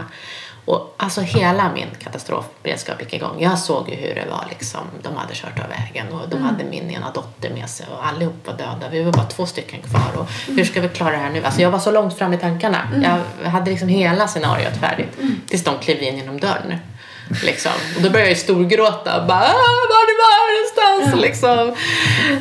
Och 0.66 0.94
alltså 0.98 1.22
hela 1.22 1.72
min 1.74 1.88
katastrofberedskap 2.04 3.02
gick 3.02 3.14
igång. 3.14 3.36
Jag 3.40 3.60
såg 3.60 3.90
ju 3.90 3.96
hur 3.96 4.16
det 4.16 4.26
var 4.30 4.46
liksom. 4.50 4.82
De 5.02 5.16
hade 5.16 5.34
kört 5.34 5.60
av 5.60 5.70
vägen 5.70 6.14
och 6.14 6.30
de 6.30 6.42
hade 6.42 6.64
min 6.64 6.92
ena 6.92 7.12
dotter 7.12 7.50
med 7.50 7.70
sig 7.70 7.86
och 7.98 8.08
allihop 8.08 8.36
var 8.48 8.54
döda. 8.54 8.90
Vi 8.92 9.04
var 9.04 9.12
bara 9.12 9.26
två 9.26 9.46
stycken 9.46 9.82
kvar 9.82 10.22
och 10.22 10.30
hur 10.48 10.66
ska 10.66 10.82
vi 10.82 10.90
klara 10.90 11.12
det 11.12 11.18
här 11.18 11.30
nu? 11.30 11.44
Alltså 11.44 11.62
jag 11.62 11.72
var 11.72 11.80
så 11.80 11.92
långt 11.92 12.18
fram 12.18 12.34
i 12.34 12.38
tankarna. 12.38 12.88
Jag 13.44 13.50
hade 13.50 13.72
liksom 13.72 13.88
hela 13.88 14.28
scenariot 14.28 14.78
färdigt 14.78 15.18
tills 15.48 15.64
de 15.64 15.78
klev 15.80 16.04
in 16.04 16.18
genom 16.18 16.40
dörren. 16.40 16.78
Liksom. 17.44 17.72
Och 17.96 18.02
då 18.02 18.10
började 18.10 18.20
jag 18.20 18.30
ju 18.30 18.36
storgråta. 18.36 19.26
Bara, 19.28 19.40
"Ah, 19.40 19.82
var 19.92 20.06
det 20.08 20.18
var 20.26 20.46
någonstans? 20.56 21.22
Liksom. 21.22 21.76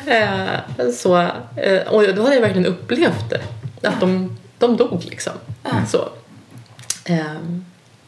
Eh, 0.06 0.90
så, 0.94 1.16
eh, 1.62 1.88
och 1.92 2.14
då 2.14 2.22
hade 2.22 2.34
jag 2.34 2.42
verkligen 2.42 2.66
upplevt 2.66 3.30
det. 3.30 3.40
Att 3.88 4.00
de, 4.00 4.37
de 4.58 4.76
dog 4.76 5.04
liksom. 5.04 5.32
Så. 5.88 6.08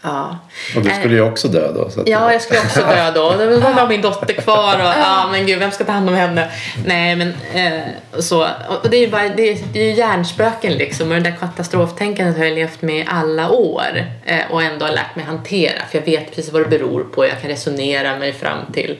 Ja. 0.02 0.38
Och 0.76 0.82
du 0.82 0.90
skulle 0.90 1.14
ju 1.14 1.20
också 1.20 1.48
dö 1.48 1.72
då. 1.72 1.90
Så 1.90 2.00
att 2.00 2.08
Ja, 2.08 2.32
jag 2.32 2.42
skulle 2.42 2.60
också 2.60 2.80
dö 2.80 3.12
då. 3.14 3.36
Det 3.36 3.46
var 3.46 3.74
bara 3.74 3.86
min 3.86 4.02
dotter 4.02 4.34
kvar 4.34 4.74
och 4.74 4.80
ja, 4.80 5.28
men 5.32 5.46
gud, 5.46 5.58
vem 5.58 5.70
ska 5.70 5.84
ta 5.84 5.92
hand 5.92 6.08
om 6.08 6.14
henne? 6.14 6.50
Nej, 6.86 7.16
men 7.16 7.34
eh, 7.54 7.82
så. 8.18 8.48
Och 8.82 8.90
det 8.90 8.96
är 8.96 9.00
ju 9.00 9.10
bara, 9.10 9.28
det 9.28 9.52
är, 9.52 9.58
det 9.72 9.80
är 9.80 9.84
ju 9.84 9.92
hjärnspöken 9.92 10.72
liksom. 10.72 11.08
Och 11.08 11.14
det 11.14 11.20
där 11.20 11.36
katastroftänkandet 11.40 12.36
har 12.38 12.44
jag 12.44 12.54
levt 12.54 12.82
med 12.82 12.96
i 12.96 13.04
alla 13.08 13.50
år 13.50 14.04
eh, 14.24 14.50
och 14.50 14.62
ändå 14.62 14.86
har 14.86 14.92
lärt 14.92 15.16
mig 15.16 15.24
hantera. 15.24 15.86
För 15.90 15.98
jag 15.98 16.04
vet 16.04 16.34
precis 16.34 16.52
vad 16.52 16.62
det 16.62 16.68
beror 16.68 17.04
på. 17.04 17.26
Jag 17.26 17.40
kan 17.40 17.50
resonera 17.50 18.18
mig 18.18 18.32
fram 18.32 18.72
till 18.72 18.98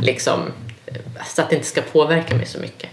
liksom 0.00 0.40
eh, 0.86 0.94
så 1.26 1.42
att 1.42 1.50
det 1.50 1.56
inte 1.56 1.68
ska 1.68 1.80
påverka 1.80 2.34
mig 2.34 2.46
så 2.46 2.58
mycket. 2.58 2.90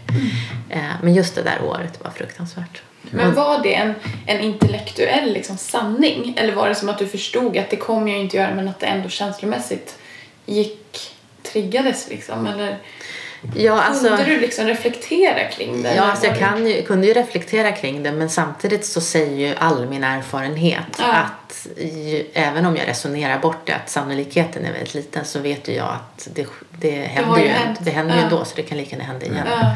Eh, 0.70 0.80
men 1.02 1.14
just 1.14 1.36
det 1.36 1.42
där 1.42 1.58
året 1.64 2.00
var 2.04 2.12
fruktansvärt. 2.12 2.82
Men 3.02 3.34
var 3.36 3.60
det 3.64 3.74
en, 3.76 3.94
en 4.28 4.40
intellektuell 4.42 5.34
liksom, 5.34 5.58
sanning? 5.58 6.34
Eller 6.38 6.54
var 6.54 6.70
det 6.70 6.76
som 6.76 6.90
att 6.90 6.98
du 7.00 7.08
förstod 7.08 7.58
att 7.58 7.70
det 7.70 7.76
kommer 7.76 8.12
jag 8.12 8.20
inte 8.22 8.38
göra 8.38 8.56
men 8.56 8.68
att 8.68 8.80
det 8.80 8.86
ändå 8.86 9.10
känslomässigt 9.10 9.98
gick, 10.46 11.12
triggades 11.44 12.10
liksom? 12.10 12.48
Eller 12.48 12.78
Ja, 13.56 13.82
alltså, 13.82 14.08
kunde 14.08 14.24
du 14.26 14.40
liksom 14.40 14.66
reflektera 14.68 15.48
kring 15.52 15.84
det? 15.84 15.96
Ja, 15.96 16.04
alltså 16.04 16.26
jag 16.26 16.36
det- 16.36 16.40
kan 16.40 16.68
ju, 16.68 16.82
kunde 16.84 17.08
ju 17.08 17.14
reflektera 17.14 17.72
kring 17.72 18.04
det 18.04 18.12
men 18.12 18.30
samtidigt 18.30 18.86
så 18.86 19.02
säger 19.02 19.48
ju 19.50 19.56
all 19.58 19.86
min 19.90 20.04
erfarenhet 20.04 20.84
Ja. 21.00 21.06
att 21.14 21.68
ju, 21.78 22.26
även 22.34 22.66
om 22.66 22.76
jag 22.78 22.88
resonerar 22.88 23.40
bort 23.40 23.58
det 23.68 23.74
att 23.76 23.90
sannolikheten 23.90 24.66
är 24.66 24.72
väldigt 24.74 24.94
liten 24.94 25.26
så 25.26 25.40
vet 25.40 25.68
ju 25.68 25.74
jag 25.74 25.88
att 25.88 26.28
det, 26.34 26.48
det 26.80 26.92
händer, 26.92 27.30
har 27.32 27.38
ju 27.40 27.44
ju, 27.46 27.52
det 27.80 27.92
händer 27.92 28.14
ju 28.16 28.20
Ja. 28.20 28.26
ändå 28.26 28.46
så 28.46 28.56
det 28.56 28.62
kan 28.64 28.78
lika 28.78 28.92
gärna 28.96 29.04
hända 29.08 29.26
igen. 29.26 29.48
Ja. 29.62 29.76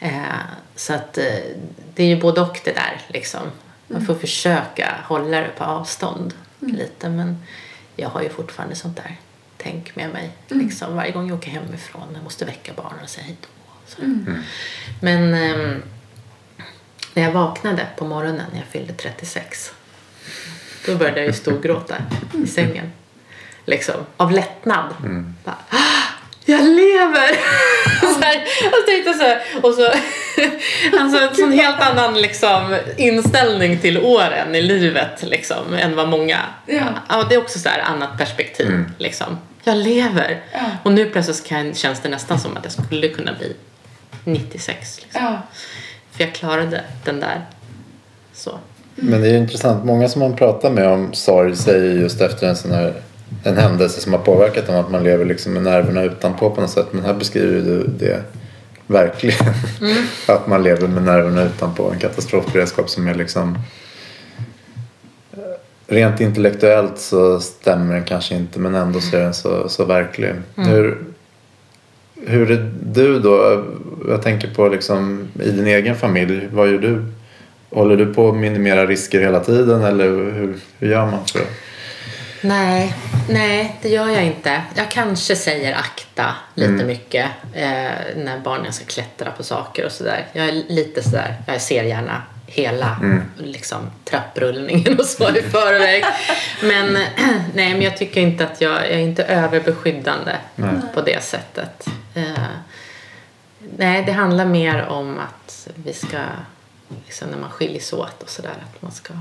Eh, 0.00 0.24
så 0.76 0.94
att 0.94 1.18
eh, 1.18 1.24
det 1.94 2.02
är 2.02 2.06
ju 2.06 2.20
både 2.20 2.40
och 2.40 2.60
det 2.64 2.72
där 2.72 3.00
liksom. 3.08 3.42
Man 3.88 3.96
Mm. 3.96 4.06
får 4.06 4.14
försöka 4.14 4.94
hålla 5.04 5.40
det 5.40 5.48
på 5.58 5.64
avstånd 5.64 6.34
lite 6.58 7.08
men 7.08 7.42
jag 7.96 8.08
har 8.08 8.22
ju 8.22 8.28
fortfarande 8.28 8.74
sånt 8.76 8.96
där 8.96 9.16
tänk 9.56 9.96
med 9.96 10.10
mig. 10.10 10.30
Mm. 10.50 10.66
Liksom, 10.66 10.96
varje 10.96 11.10
gång 11.12 11.28
jag 11.28 11.38
åker 11.38 11.50
hemifrån 11.50 12.08
jag 12.14 12.22
måste 12.24 12.44
väcka 12.44 12.72
barnen 12.76 12.98
och 13.02 13.08
säga 13.08 13.24
hej 13.26 13.36
då. 13.40 13.48
Så. 13.86 14.02
Mm. 14.02 14.42
Men 15.00 15.34
ehm, 15.34 15.82
när 17.14 17.22
jag 17.22 17.32
vaknade 17.32 17.86
på 17.96 18.04
morgonen 18.04 18.42
när 18.52 18.58
jag 18.58 18.68
fyllde 18.68 18.92
36 18.92 19.72
då 20.86 20.96
började 20.96 21.18
jag 21.20 21.26
ju 21.26 21.32
storgråta 21.32 21.94
i 22.44 22.46
sängen. 22.46 22.92
Liksom, 23.66 23.94
av 24.16 24.30
lättnad. 24.32 24.84
Bara, 25.44 25.58
"Ah, 25.68 25.76
jag 26.44 26.64
lever! 26.64 27.36
så 28.14 28.20
här, 28.20 28.42
och 28.42 28.74
så 28.74 28.86
tänkte 28.86 29.14
så 29.14 29.24
här, 29.24 29.42
och 29.62 29.74
så, 29.74 29.86
alltså 31.00 31.22
en 31.22 31.34
sån 31.34 31.52
helt 31.52 31.80
annan 31.80 32.14
liksom, 32.14 32.78
inställning 32.96 33.78
till 33.78 33.98
åren 33.98 34.54
i 34.54 34.62
livet 34.62 35.22
liksom, 35.22 35.74
än 35.74 35.96
vad 35.96 36.08
många... 36.08 36.38
Ja. 36.66 36.84
Ja, 37.08 37.26
det 37.28 37.34
är 37.34 37.38
också 37.38 37.58
så 37.58 37.68
här 37.68 37.80
annat 37.80 38.18
perspektiv. 38.18 38.84
Liksom. 38.98 39.38
Jag 39.64 39.76
lever! 39.76 40.42
Ja. 40.52 40.60
Och 40.82 40.92
nu 40.92 41.10
plötsligt 41.10 41.44
kan, 41.44 41.74
känns 41.74 42.00
det 42.00 42.08
nästan 42.08 42.40
som 42.40 42.56
att 42.56 42.64
jag 42.64 42.72
skulle 42.72 43.08
kunna 43.08 43.32
bli 43.32 43.56
96. 44.24 45.00
Liksom. 45.02 45.24
Ja. 45.24 45.42
För 46.12 46.24
jag 46.24 46.34
klarade 46.34 46.84
den 47.04 47.20
där. 47.20 47.44
Så. 48.32 48.58
Men 48.94 49.20
det 49.20 49.28
är 49.28 49.32
ju 49.32 49.38
intressant. 49.38 49.84
Många 49.84 50.08
som 50.08 50.20
man 50.20 50.36
pratar 50.36 50.70
med 50.70 50.88
om 50.88 51.14
sorg 51.14 51.56
säger 51.56 51.92
just 52.00 52.20
efter 52.20 52.46
en 52.46 52.56
sån 52.56 52.70
här 52.70 53.02
en 53.44 53.56
händelse 53.56 54.00
som 54.00 54.12
har 54.12 54.20
påverkat 54.20 54.66
dem 54.66 54.76
att 54.76 54.90
man 54.90 55.04
lever 55.04 55.24
liksom 55.24 55.52
med 55.52 55.62
nerverna 55.62 56.02
utanpå 56.02 56.50
på 56.50 56.60
något 56.60 56.70
sätt. 56.70 56.86
Men 56.90 57.04
här 57.04 57.14
beskriver 57.14 57.60
du 57.60 57.86
det 57.98 58.22
verkligen. 58.86 59.54
att 60.28 60.46
man 60.46 60.62
lever 60.62 60.88
med 60.88 61.02
nerverna 61.02 61.42
utanpå. 61.42 61.90
En 61.90 61.98
katastrofberedskap 61.98 62.90
som 62.90 63.08
är 63.08 63.14
liksom 63.14 63.58
rent 65.86 66.20
intellektuellt 66.20 66.98
så 66.98 67.40
stämmer 67.40 67.94
den 67.94 68.04
kanske 68.04 68.34
inte 68.34 68.58
men 68.58 68.74
ändå 68.74 69.00
så 69.00 69.16
är 69.16 69.20
den 69.20 69.34
så, 69.34 69.68
så 69.68 69.84
verklig. 69.84 70.32
Mm. 70.56 70.70
Hur, 70.70 70.98
hur 72.26 72.50
är 72.50 72.72
du 72.82 73.18
då? 73.18 73.64
Jag 74.08 74.22
tänker 74.22 74.54
på 74.54 74.68
liksom 74.68 75.28
i 75.42 75.50
din 75.50 75.66
egen 75.66 75.96
familj. 75.96 76.48
Vad 76.52 76.68
gör 76.68 76.78
du? 76.78 77.04
Håller 77.70 77.96
du 77.96 78.14
på 78.14 78.28
att 78.28 78.36
minimera 78.36 78.86
risker 78.86 79.20
hela 79.20 79.40
tiden 79.40 79.82
eller 79.82 80.08
hur, 80.08 80.54
hur 80.78 80.88
gör 80.90 81.06
man 81.06 81.26
för 81.26 81.38
att... 81.38 81.50
Nej, 82.44 82.94
nej, 83.28 83.78
det 83.82 83.88
gör 83.88 84.08
jag 84.08 84.24
inte. 84.24 84.62
Jag 84.74 84.90
kanske 84.90 85.36
säger 85.36 85.74
akta 85.76 86.34
lite 86.54 86.72
Mm. 86.72 86.86
mycket 86.86 87.26
eh, 87.52 87.90
när 88.16 88.38
barnen 88.44 88.72
ska 88.72 88.84
klättra 88.84 89.30
på 89.30 89.42
saker 89.42 89.86
och 89.86 89.92
sådär. 89.92 90.26
Jag 90.32 90.48
är 90.48 90.52
lite 90.52 91.02
sådär, 91.02 91.36
jag 91.46 91.60
ser 91.60 91.84
gärna 91.84 92.22
hela 92.46 92.98
Mm. 93.02 93.22
liksom, 93.36 93.90
trapprullningen 94.04 94.98
och 94.98 95.04
så 95.04 95.28
i 95.36 95.42
förväg. 95.42 96.04
Men 96.62 96.92
nej, 97.54 97.72
men 97.72 97.82
jag 97.82 97.96
tycker 97.96 98.20
inte 98.20 98.44
att 98.44 98.60
jag, 98.60 98.72
jag 98.72 98.86
är 98.90 98.98
inte 98.98 99.24
överbeskyddande 99.24 100.36
Nej. 100.56 100.70
på 100.94 101.00
det 101.00 101.24
sättet. 101.24 101.86
Eh, 102.14 102.22
nej, 103.76 104.02
det 104.06 104.12
handlar 104.12 104.44
mer 104.46 104.82
om 104.86 105.18
att 105.18 105.68
vi 105.74 105.92
ska, 105.92 106.18
liksom, 107.06 107.28
när 107.28 107.38
man 107.38 107.50
skiljs 107.50 107.92
åt 107.92 108.22
och 108.22 108.30
sådär, 108.30 108.50
att 108.74 108.82
man 108.82 108.92
ska 108.92 109.14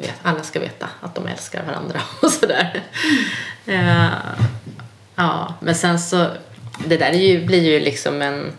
vet, 0.00 0.14
alla 0.22 0.42
ska 0.42 0.60
veta 0.60 0.88
att 1.00 1.14
de 1.14 1.26
älskar 1.26 1.64
varandra 1.64 2.00
och 2.22 2.30
sådär. 2.30 2.82
Eh, 3.66 4.08
ja, 5.14 5.54
men 5.60 5.74
sen 5.74 6.00
så, 6.00 6.30
det 6.86 6.96
där 6.96 7.10
är 7.10 7.18
ju, 7.18 7.46
blir 7.46 7.62
ju 7.62 7.80
liksom 7.80 8.22
en, 8.22 8.52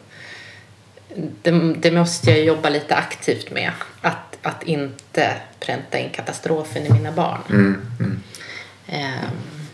det, 1.42 1.74
det 1.74 1.92
måste 1.92 2.32
jag 2.32 2.44
jobba 2.44 2.70
lite 2.70 2.96
aktivt 2.96 3.52
med. 3.52 3.72
Att, 4.02 4.38
att 4.42 4.64
inte 4.64 5.38
pränta 5.60 5.98
in 5.98 6.10
katastrofen 6.10 6.86
i 6.86 6.90
mina 6.90 7.12
barn. 7.12 7.42
Mm, 7.50 7.82
mm. 8.00 8.24
Ehm, 8.88 9.68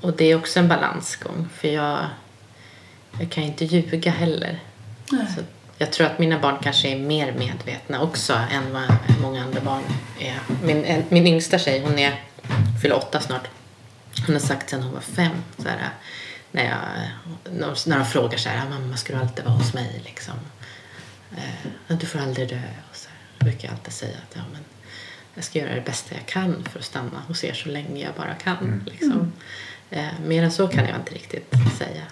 och 0.00 0.16
det 0.16 0.24
är 0.24 0.36
också 0.36 0.58
en 0.58 0.68
balansgång 0.68 1.48
för 1.54 1.68
jag, 1.68 2.06
jag 3.20 3.30
kan 3.30 3.42
ju 3.42 3.48
inte 3.48 3.64
ljuga 3.64 4.10
heller. 4.10 4.60
Nej. 5.10 5.26
Så 5.36 5.42
jag 5.82 5.92
tror 5.92 6.06
att 6.06 6.18
mina 6.18 6.38
barn 6.38 6.56
kanske 6.62 6.88
är 6.88 6.98
mer 6.98 7.32
medvetna 7.32 8.02
också 8.02 8.32
än 8.32 8.72
vad 8.72 8.96
många 9.22 9.44
andra 9.44 9.60
barn 9.60 9.82
är. 10.20 10.38
Min, 10.62 11.04
min 11.08 11.26
yngsta 11.26 11.58
tjej, 11.58 11.80
hon 11.80 11.98
är 11.98 12.20
fyller 12.82 12.96
åtta 12.96 13.20
snart. 13.20 13.48
Hon 14.26 14.34
har 14.34 14.40
sagt 14.40 14.70
sedan 14.70 14.82
hon 14.82 14.92
var 14.92 15.00
fem 15.00 15.32
så 15.58 15.68
här, 15.68 15.90
när, 16.50 16.64
jag, 16.64 16.78
när, 17.86 17.98
de, 17.98 18.04
frågar 18.06 18.38
så 18.38 18.48
här, 18.48 18.68
mamma 18.70 18.96
ska 18.96 19.12
du 19.12 19.18
alltid 19.18 19.44
vara 19.44 19.54
hos 19.54 19.74
mig 19.74 20.02
liksom? 20.04 20.34
Eh, 21.36 21.96
du 21.96 22.06
får 22.06 22.18
aldrig 22.18 22.48
dö. 22.48 22.62
Och 22.90 22.96
så 22.96 23.08
här. 23.08 23.44
Brukar 23.44 23.68
jag 23.68 23.74
alltid 23.74 23.92
säga 23.92 24.16
att 24.28 24.36
ja, 24.36 24.42
men 24.52 24.64
jag 25.34 25.44
ska 25.44 25.58
göra 25.58 25.74
det 25.74 25.80
bästa 25.80 26.14
jag 26.14 26.26
kan 26.26 26.64
för 26.72 26.78
att 26.78 26.84
stanna 26.84 27.22
hos 27.28 27.44
er 27.44 27.52
så 27.52 27.68
länge 27.68 28.04
jag 28.04 28.14
bara 28.14 28.34
kan. 28.34 28.82
Liksom. 28.86 29.32
Eh, 29.92 30.20
mer 30.26 30.42
än 30.42 30.52
så 30.52 30.68
kan 30.68 30.86
jag 30.86 30.96
inte 30.96 31.14
riktigt 31.14 31.54
säga. 31.78 32.02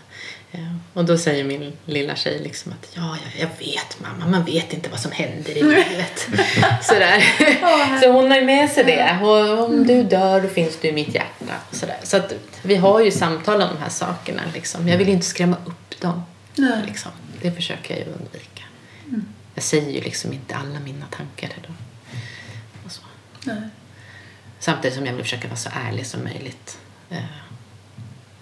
Eh, 0.53 0.77
och 0.93 1.05
då 1.05 1.19
säger 1.19 1.45
min 1.45 1.73
lilla 1.85 2.17
tjej 2.17 2.41
liksom 2.43 2.73
att 2.73 2.89
ja, 2.95 3.17
jag, 3.25 3.43
jag 3.43 3.67
vet 3.67 4.01
mamma, 4.01 4.27
man 4.27 4.45
vet 4.45 4.73
inte 4.73 4.91
vad 4.91 5.01
som 5.01 5.13
händer 5.13 5.51
i 5.51 5.63
livet. 5.63 6.29
Sådär. 6.83 7.25
så 8.03 8.13
hon 8.13 8.31
har 8.31 8.39
ju 8.39 8.45
med 8.45 8.71
sig 8.71 8.85
det. 8.85 9.19
Och 9.23 9.65
om 9.65 9.87
du 9.87 10.03
dör 10.03 10.41
då 10.41 10.49
finns 10.49 10.79
du 10.81 10.89
i 10.89 10.93
mitt 10.93 11.15
hjärta. 11.15 11.55
Sådär. 11.73 11.99
Så 12.03 12.17
att 12.17 12.33
vi 12.63 12.77
har 12.77 13.01
ju 13.01 13.11
samtal 13.11 13.63
om 13.63 13.69
de 13.75 13.83
här 13.83 13.91
sakerna. 13.91 14.43
Liksom. 14.55 14.89
Jag 14.89 14.99
vill 14.99 15.07
ju 15.07 15.13
inte 15.13 15.27
skrämma 15.27 15.57
upp 15.67 16.01
dem. 16.01 16.23
Nej. 16.55 16.83
Liksom. 16.87 17.11
Det 17.43 17.53
försöker 17.53 17.97
jag 17.97 18.07
ju 18.07 18.13
undvika. 18.13 18.63
Jag 19.55 19.65
säger 19.65 19.91
ju 19.91 20.01
liksom 20.01 20.33
inte 20.33 20.57
alla 20.57 20.81
mina 20.81 21.07
tankar 21.07 21.49
till 21.49 21.63
dem. 21.63 21.77
Och 22.85 22.93
så. 22.93 23.03
Nej. 23.45 23.63
Samtidigt 24.59 24.97
som 24.97 25.07
jag 25.07 25.13
vill 25.13 25.25
försöka 25.25 25.49
vara 25.49 25.57
så 25.57 25.71
ärlig 25.89 26.07
som 26.07 26.25
möjligt. 26.25 26.79
Eh, 27.11 27.19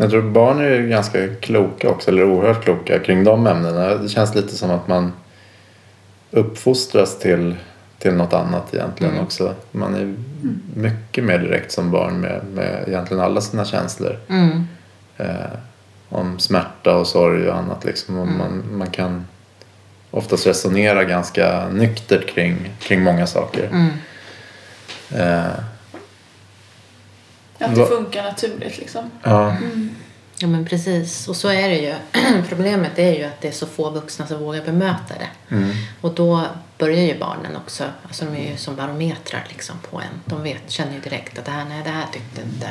Jag 0.01 0.11
tror 0.11 0.23
barn 0.23 0.59
är 0.61 0.71
ju 0.75 0.89
ganska 0.89 1.35
kloka 1.41 1.89
också, 1.91 2.11
eller 2.11 2.25
oerhört 2.25 2.65
kloka 2.65 2.99
kring 2.99 3.25
de 3.25 3.47
ämnena. 3.47 3.95
Det 3.95 4.09
känns 4.09 4.35
lite 4.35 4.55
som 4.57 4.71
att 4.71 4.89
man 4.89 5.13
uppfostras 6.31 7.19
till, 7.19 7.57
till 7.99 8.13
något 8.15 8.33
annat 8.33 8.75
egentligen 8.75 9.13
Mm. 9.13 9.25
också. 9.25 9.55
Man 9.71 9.95
är 9.95 10.15
mycket 10.75 11.25
mer 11.25 11.39
direkt 11.39 11.73
som 11.73 11.91
barn 11.91 12.21
med, 12.21 12.41
med 12.55 12.85
egentligen 12.89 13.23
alla 13.23 13.41
sina 13.41 13.65
känslor. 13.65 14.19
Mm. 14.29 14.67
Eh, 15.17 15.27
om 16.09 16.39
smärta 16.39 16.97
och 16.97 17.07
sorg 17.07 17.49
och 17.49 17.57
annat 17.57 17.85
liksom. 17.85 18.17
Och 18.19 18.27
Mm. 18.27 18.39
man, 18.39 18.63
man 18.79 18.91
kan 18.91 19.27
oftast 20.11 20.47
resonera 20.47 21.05
ganska 21.05 21.69
nyktert 21.69 22.29
kring, 22.29 22.71
kring 22.81 23.03
många 23.03 23.27
saker. 23.27 23.69
Mm. 23.73 23.89
Eh, 25.11 25.53
Att 27.59 27.75
det 27.75 27.87
funkar 27.87 28.23
naturligt 28.23 28.79
liksom. 28.79 29.11
ja. 29.23 29.57
Ja 30.41 30.49
men 30.49 30.67
precis. 30.67 31.29
Och 31.29 31.37
så 31.37 31.49
är 31.49 31.69
det 31.69 31.79
ju. 31.79 31.95
Problemet 32.49 32.99
är 32.99 33.13
ju 33.15 33.25
att 33.25 33.41
det 33.41 33.49
är 33.49 33.53
så 33.53 33.67
få 33.67 33.91
vuxna 33.91 34.27
som 34.27 34.39
vågar 34.41 34.65
bemöta 34.65 35.15
det. 35.19 35.55
Mm. 35.55 35.71
Och 36.01 36.15
då 36.15 36.45
börjar 36.79 37.03
ju 37.03 37.19
barnen 37.19 37.57
också, 37.57 37.85
alltså 38.03 38.25
de 38.25 38.37
är 38.37 38.51
ju 38.51 38.57
som 38.57 38.77
barometrar 38.77 39.47
liksom 39.49 39.77
på 39.91 40.01
en. 40.01 40.21
De 40.25 40.43
vet, 40.43 40.71
känner 40.71 40.93
ju 40.95 41.01
direkt 41.01 41.39
att 41.39 41.45
det 41.45 41.51
här, 41.51 41.65
nej 41.65 41.83
det 41.85 41.91
här 41.91 42.07
tyckte 42.13 42.43
inte 42.43 42.71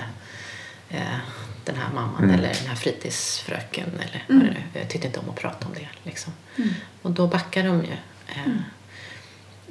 eh, 0.90 1.18
den 1.66 1.76
här 1.76 1.94
mamman 1.94 2.24
Mm. 2.24 2.36
eller 2.36 2.54
den 2.54 2.68
här 2.68 2.76
fritidsfröken 2.76 3.90
eller 3.94 4.26
vad 4.28 4.40
det 4.40 4.44
nu 4.44 4.64
Jag 4.80 4.90
tyckte 4.90 5.08
inte 5.08 5.20
om 5.20 5.30
att 5.30 5.36
prata 5.36 5.68
om 5.68 5.74
det 5.74 5.88
liksom. 6.04 6.34
Och 7.02 7.12
då 7.12 7.28
backar 7.28 7.64
de 7.64 7.84
ju. 7.84 7.98
Eh, 8.28 8.48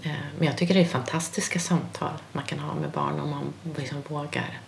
eh, 0.03 0.17
men 0.39 0.47
jag 0.47 0.57
tycker 0.57 0.75
det 0.75 0.81
är 0.81 0.85
fantastiska 0.85 1.61
samtal 1.61 2.13
man 2.33 2.45
kan 2.45 2.59
ha 2.59 2.75
med 2.75 2.91
barn 2.91 3.21
om 3.21 3.31
man 3.31 3.53
liksom 3.77 4.03
vågar. 4.09 4.61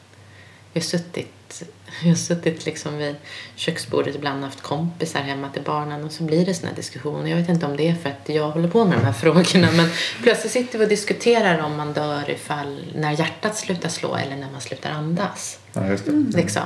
Vi 0.79 0.81
har 0.81 0.87
suttit, 0.87 1.63
vi 2.03 2.09
har 2.09 2.17
suttit 2.17 2.67
liksom 2.67 2.99
vid 2.99 3.17
köksbordet 3.57 4.15
ibland 4.15 4.39
och 4.39 4.45
haft 4.45 4.61
kompisar 4.61 5.21
hemma 5.21 5.49
till 5.49 5.63
barnen 5.63 6.05
och 6.05 6.13
så 6.13 6.23
blir 6.23 6.47
det 6.47 6.55
såna 6.55 6.73
diskussioner. 6.73 7.31
Jag 7.31 7.37
vet 7.37 7.49
inte 7.49 7.67
om 7.67 7.77
det 7.77 7.89
är 7.89 7.95
för 7.95 8.11
att 8.11 8.29
jag 8.29 8.51
håller 8.51 8.69
på 8.69 8.85
med 8.85 8.99
de 8.99 9.05
här 9.05 9.13
frågorna 9.23 9.69
men 9.73 9.91
plötsligt 10.23 10.53
sitter 10.53 10.79
vi 10.79 10.85
och 10.85 10.89
diskuterar 10.89 11.59
om 11.59 11.77
man 11.77 11.93
dör 11.93 12.31
ifall 12.31 12.93
när 12.95 13.13
hjärtat 13.13 13.57
slutar 13.57 13.89
slå 13.89 14.17
eller 14.17 14.37
när 14.37 14.51
man 14.51 14.61
slutar 14.61 14.91
andas. 14.91 15.59
ja, 15.73 15.87
just 15.87 16.05
det. 16.05 16.13
Liksom. 16.37 16.63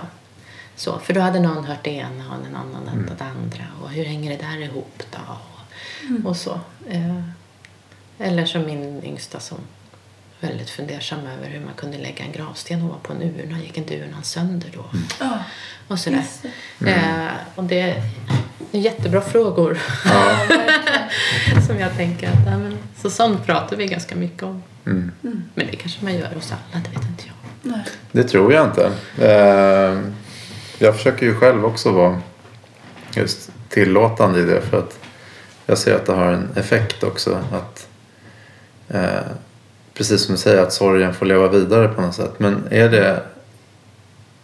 Så, 0.76 0.98
för 0.98 1.14
då 1.14 1.20
hade 1.20 1.40
någon 1.40 1.64
hört 1.64 1.84
det 1.84 1.90
ena 1.90 2.28
och 2.28 2.46
en 2.46 2.56
annan 2.56 2.88
hört 2.88 3.18
det 3.18 3.24
andra. 3.24 3.64
Och 3.82 3.90
hur 3.90 4.04
hänger 4.04 4.30
det 4.30 4.44
där 4.44 4.58
ihop 4.58 5.02
då? 5.10 5.18
Och, 5.28 6.30
och 6.30 6.36
så. 6.36 6.60
Eh, 6.88 7.20
eller 8.18 8.46
som 8.46 8.66
min 8.66 9.04
yngsta 9.04 9.40
som 9.40 9.58
väldigt 10.42 10.70
fundersam 10.70 11.18
över 11.26 11.48
hur 11.48 11.60
man 11.60 11.74
kunde 11.74 11.98
lägga 11.98 12.24
en 12.24 12.32
gravsten 12.32 12.82
ovanpå 12.82 13.12
en 13.12 13.22
urna. 13.22 13.58
Gick 13.60 13.78
inte 13.78 14.00
urnan 14.00 14.24
sönder 14.24 14.70
då? 14.74 14.84
Ja, 15.20 15.38
Och 15.88 15.98
sådär. 15.98 16.16
just 16.16 16.42
det. 16.78 16.90
Eh, 16.90 17.28
och 17.54 17.64
det 17.64 17.80
är 17.80 18.02
jättebra 18.70 19.20
frågor. 19.20 19.78
som 21.66 21.78
jag 21.78 21.96
tänker 21.96 22.28
att, 22.28 22.46
ja, 22.46 22.58
men, 22.58 22.78
så 23.02 23.10
sånt 23.10 23.46
pratar 23.46 23.76
vi 23.76 23.86
ganska 23.86 24.16
mycket 24.16 24.42
om. 24.42 24.62
Mm. 24.86 25.12
Men 25.54 25.66
det 25.66 25.76
kanske 25.76 26.04
man 26.04 26.14
gör 26.14 26.34
hos 26.34 26.52
alla, 26.52 26.82
det 26.84 26.90
vet 26.90 27.08
inte 27.08 27.24
jag. 27.26 27.72
Nej. 27.72 27.84
Det 28.12 28.24
tror 28.24 28.52
jag 28.52 28.66
inte. 28.66 28.92
Eh, 29.18 30.00
jag 30.78 30.96
försöker 30.96 31.26
ju 31.26 31.34
själv 31.34 31.64
också 31.64 31.92
vara 31.92 32.20
just 33.14 33.50
tillåtande 33.68 34.40
i 34.40 34.42
det 34.44 34.60
för 34.60 34.78
att 34.78 34.98
jag 35.66 35.78
ser 35.78 35.94
att 35.94 36.06
det 36.06 36.12
har 36.12 36.32
en 36.32 36.48
effekt 36.56 37.02
också. 37.02 37.44
Att, 37.52 37.88
eh, 38.88 39.32
precis 40.02 40.22
som 40.26 40.34
du 40.34 40.40
säger, 40.40 40.62
att 40.62 40.72
sorgen 40.72 41.14
får 41.14 41.26
leva 41.26 41.48
vidare 41.48 41.88
på 41.88 42.00
något 42.00 42.14
sätt. 42.14 42.32
Men 42.38 42.64
är 42.70 42.88
det 42.88 43.22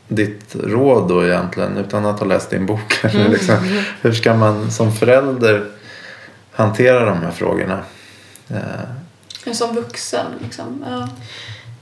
ditt 0.09 0.57
råd 0.65 1.09
då 1.09 1.27
egentligen, 1.27 1.77
utan 1.77 2.07
att 2.07 2.19
ha 2.19 2.27
läst 2.27 2.51
din 2.51 2.67
bok? 2.67 2.99
Eller 3.05 3.29
liksom, 3.29 3.57
hur 4.01 4.13
ska 4.13 4.35
man 4.35 4.71
som 4.71 4.93
förälder 4.93 5.67
hantera 6.53 7.05
de 7.05 7.19
här 7.19 7.31
frågorna? 7.31 7.83
Eh, 8.49 9.53
som 9.53 9.75
vuxen 9.75 10.27
liksom. 10.43 10.85
Ja. 10.91 11.09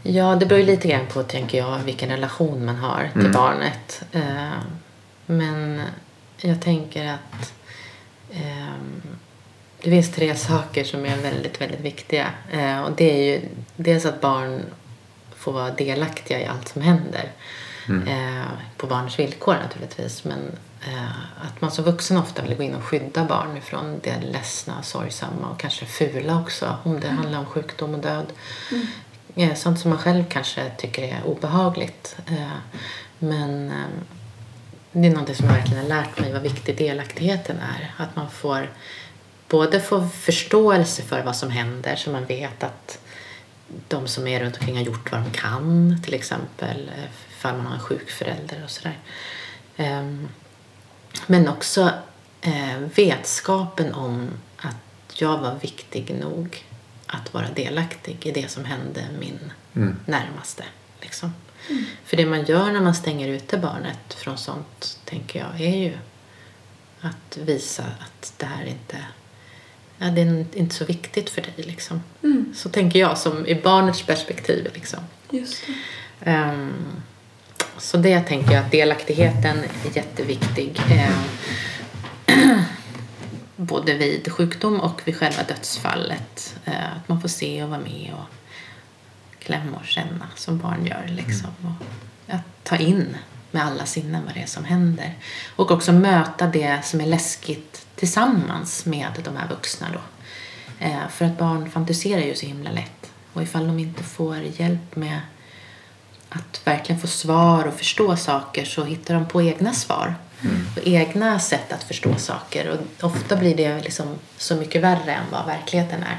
Ja, 0.03 0.37
det 0.41 0.47
beror 0.47 0.61
ju 0.61 0.67
lite 0.67 0.89
grann 0.89 1.07
på, 1.13 1.23
tänker 1.23 1.59
jag, 1.59 1.79
vilken 1.85 2.09
relation 2.09 2.65
man 2.65 2.77
har 2.77 3.11
till 3.13 3.21
Mm. 3.21 3.33
barnet. 3.33 4.03
Eh, 4.13 4.59
men 5.27 5.83
jag 6.37 6.63
tänker 6.63 7.07
att 7.13 7.53
ehm, 8.33 9.03
det 9.87 9.93
finns 9.93 10.13
tre 10.13 10.35
saker 10.35 10.85
som 10.85 11.07
är 11.07 11.17
väldigt, 11.17 11.61
väldigt 11.61 11.81
viktiga. 11.81 12.27
Eh, 12.53 12.81
och 12.81 12.93
det 12.97 13.11
är 13.11 13.25
ju 13.35 13.49
dels 13.77 14.07
att 14.07 14.21
barn 14.21 14.63
får 15.37 15.53
vara 15.53 15.71
delaktiga 15.71 16.41
i 16.41 16.47
allt 16.47 16.69
som 16.69 16.83
händer. 16.83 17.33
Eh, 18.09 18.47
på 18.77 18.87
barnets 18.87 19.19
villkor 19.19 19.55
naturligtvis. 19.55 20.25
Men 20.25 20.39
eh, 20.87 21.11
att 21.47 21.61
man 21.61 21.71
som 21.71 21.85
vuxen 21.85 22.17
ofta 22.17 22.43
vill 22.43 22.57
gå 22.57 22.63
in 22.63 22.75
och 22.75 22.85
skydda 22.85 23.25
barn 23.25 23.57
ifrån 23.57 24.01
det 24.03 24.21
ledsna, 24.21 24.83
sorgsamma 24.83 25.49
och 25.51 25.61
kanske 25.61 25.87
fula 25.87 26.41
också. 26.41 26.77
Om 26.83 27.01
det 27.01 27.09
handlar 27.09 27.39
om 27.39 27.47
sjukdom 27.47 27.95
och 27.95 28.01
död. 28.01 28.27
Eh, 29.35 29.55
Sånt 29.55 29.81
som 29.81 29.91
man 29.91 29.99
själv 29.99 30.25
kanske 30.29 30.71
tycker 30.79 31.03
är 31.03 31.23
obehagligt. 31.25 32.17
Eh, 32.27 32.57
Men 33.19 33.71
eh, 33.71 33.87
det 34.93 35.09
är 35.09 35.15
något 35.15 35.37
som 35.37 35.47
jag 35.47 35.53
verkligen 35.55 35.83
har 35.83 35.89
lärt 35.89 36.19
mig 36.21 36.33
vad 36.33 36.43
viktig 36.43 36.79
delaktigheten 36.79 37.57
är. 37.59 37.95
Att 37.97 38.17
man 38.17 38.31
får 38.31 38.71
både 39.49 39.81
få 39.81 40.09
förståelse 40.09 41.03
för 41.03 41.23
vad 41.23 41.37
som 41.37 41.51
händer 41.51 41.97
så 41.97 42.11
man 42.11 42.25
vet 42.25 42.63
att 42.63 42.99
de 43.89 44.09
som 44.09 44.27
är 44.27 44.41
runt 44.41 44.57
omkring 44.59 44.77
har 44.77 44.83
gjort 44.85 45.13
vad 45.13 45.21
de 45.21 45.31
kan 45.31 46.01
till 46.05 46.15
exempel. 46.15 46.91
eh, 46.97 47.05
Ifall 47.39 47.57
man 47.57 47.67
har 47.67 47.75
en 47.75 47.81
sjuk 47.81 48.11
förälder 48.11 48.61
och 48.65 48.71
sådär. 48.71 48.99
Ehm, 49.77 50.29
men 51.27 51.49
också 51.49 51.91
eh, 52.41 52.79
vetskapen 52.79 53.95
om 53.95 54.31
att 54.57 55.21
jag 55.21 55.39
var 55.39 55.55
viktig 55.55 56.15
nog 56.21 56.65
att 57.07 57.35
vara 57.35 57.51
delaktig 57.51 58.27
i 58.27 58.31
det 58.33 58.51
som 58.51 58.65
hände 58.65 59.05
min 59.21 59.53
Mm. 59.77 59.97
närmaste. 60.07 60.65
Liksom. 61.01 61.35
För 62.05 62.17
det 62.17 62.27
man 62.27 62.45
gör 62.45 62.73
när 62.73 62.81
man 62.81 62.95
stänger 62.95 63.29
ute 63.29 63.59
barnet 63.59 64.15
från 64.15 64.39
sånt, 64.39 64.99
tänker 65.05 65.39
jag, 65.41 65.61
är 65.61 65.77
ju 65.77 65.99
att 67.01 67.37
visa 67.37 67.83
att 67.83 68.33
det 68.37 68.47
här 68.47 68.65
inte 68.65 68.97
ja, 69.99 70.07
det 70.07 70.21
är 70.21 70.45
inte 70.55 70.75
så 70.75 70.85
viktigt 70.85 71.31
för 71.31 71.43
dig. 71.43 71.55
Liksom. 71.57 72.03
Mm. 72.23 72.55
Så 72.55 72.69
tänker 72.69 72.99
jag, 72.99 73.19
som 73.19 73.47
i 73.47 73.55
barnets 73.55 74.03
perspektiv. 74.03 74.71
Liksom. 74.75 75.01
Just 75.31 75.63
det. 75.67 76.31
Ehm, 76.31 76.73
så 77.79 77.97
det 77.97 78.21
tänker 78.21 78.53
jag 78.53 78.65
att 78.65 78.71
delaktigheten 78.71 79.59
är 79.59 79.97
jätteviktig. 79.97 80.81
Ehm, 80.91 82.61
både 83.57 83.95
vid 83.95 84.33
sjukdom 84.33 84.81
och 84.81 85.01
vid 85.05 85.17
själva 85.17 85.43
dödsfallet. 85.43 86.55
Eh, 86.65 86.97
att 86.97 87.09
man 87.09 87.21
får 87.21 87.29
se 87.29 87.63
och 87.63 87.69
vara 87.69 87.81
med 87.81 88.13
och 88.15 88.57
klämma 89.39 89.77
och 89.77 89.87
känna 89.87 90.29
som 90.37 90.59
barn 90.59 90.87
gör. 90.87 91.11
Liksom. 91.17 91.51
Och 91.63 92.35
att 92.35 92.65
ta 92.65 92.77
in 92.77 93.17
med 93.51 93.65
alla 93.65 93.87
sinnen 93.87 94.25
vad 94.25 94.35
det 94.35 94.43
är 94.43 94.47
som 94.47 94.65
händer. 94.65 95.15
Och 95.57 95.71
också 95.71 95.93
möta 95.93 96.47
det 96.47 96.85
som 96.85 97.01
är 97.01 97.07
läskigt 97.07 97.87
tillsammans 97.95 98.87
med 98.87 99.21
de 99.25 99.37
här 99.37 99.49
vuxna. 99.49 99.87
Då. 99.93 100.01
Eh, 100.79 101.09
för 101.11 101.25
att 101.25 101.39
barn 101.39 101.71
fantiserar 101.71 102.23
ju 102.23 102.35
så 102.35 102.47
himla 102.47 102.71
lätt. 102.71 103.11
Och 103.33 103.43
ifall 103.43 103.67
de 103.67 103.79
inte 103.79 104.03
får 104.03 104.37
hjälp 104.37 104.97
med 104.97 105.21
att 106.29 106.61
verkligen 106.65 107.01
få 107.01 107.07
svar 107.07 107.65
och 107.65 107.75
förstå 107.75 108.17
saker 108.17 108.65
så 108.65 108.85
hittar 108.85 109.15
de 109.15 109.27
på 109.27 109.43
egna 109.43 109.73
svar. 109.73 110.15
Och 110.77 110.87
egna 110.87 111.39
sätt 111.39 111.73
att 111.73 111.85
förstå 111.85 112.15
saker. 112.15 112.79
Och 113.01 113.07
ofta 113.07 113.37
blir 113.37 113.57
det 113.57 113.83
liksom 113.83 114.07
så 114.37 114.57
mycket 114.57 114.83
värre 114.83 115.13
än 115.13 115.25
vad 115.31 115.47
verkligheten 115.47 116.03
är. 116.03 116.19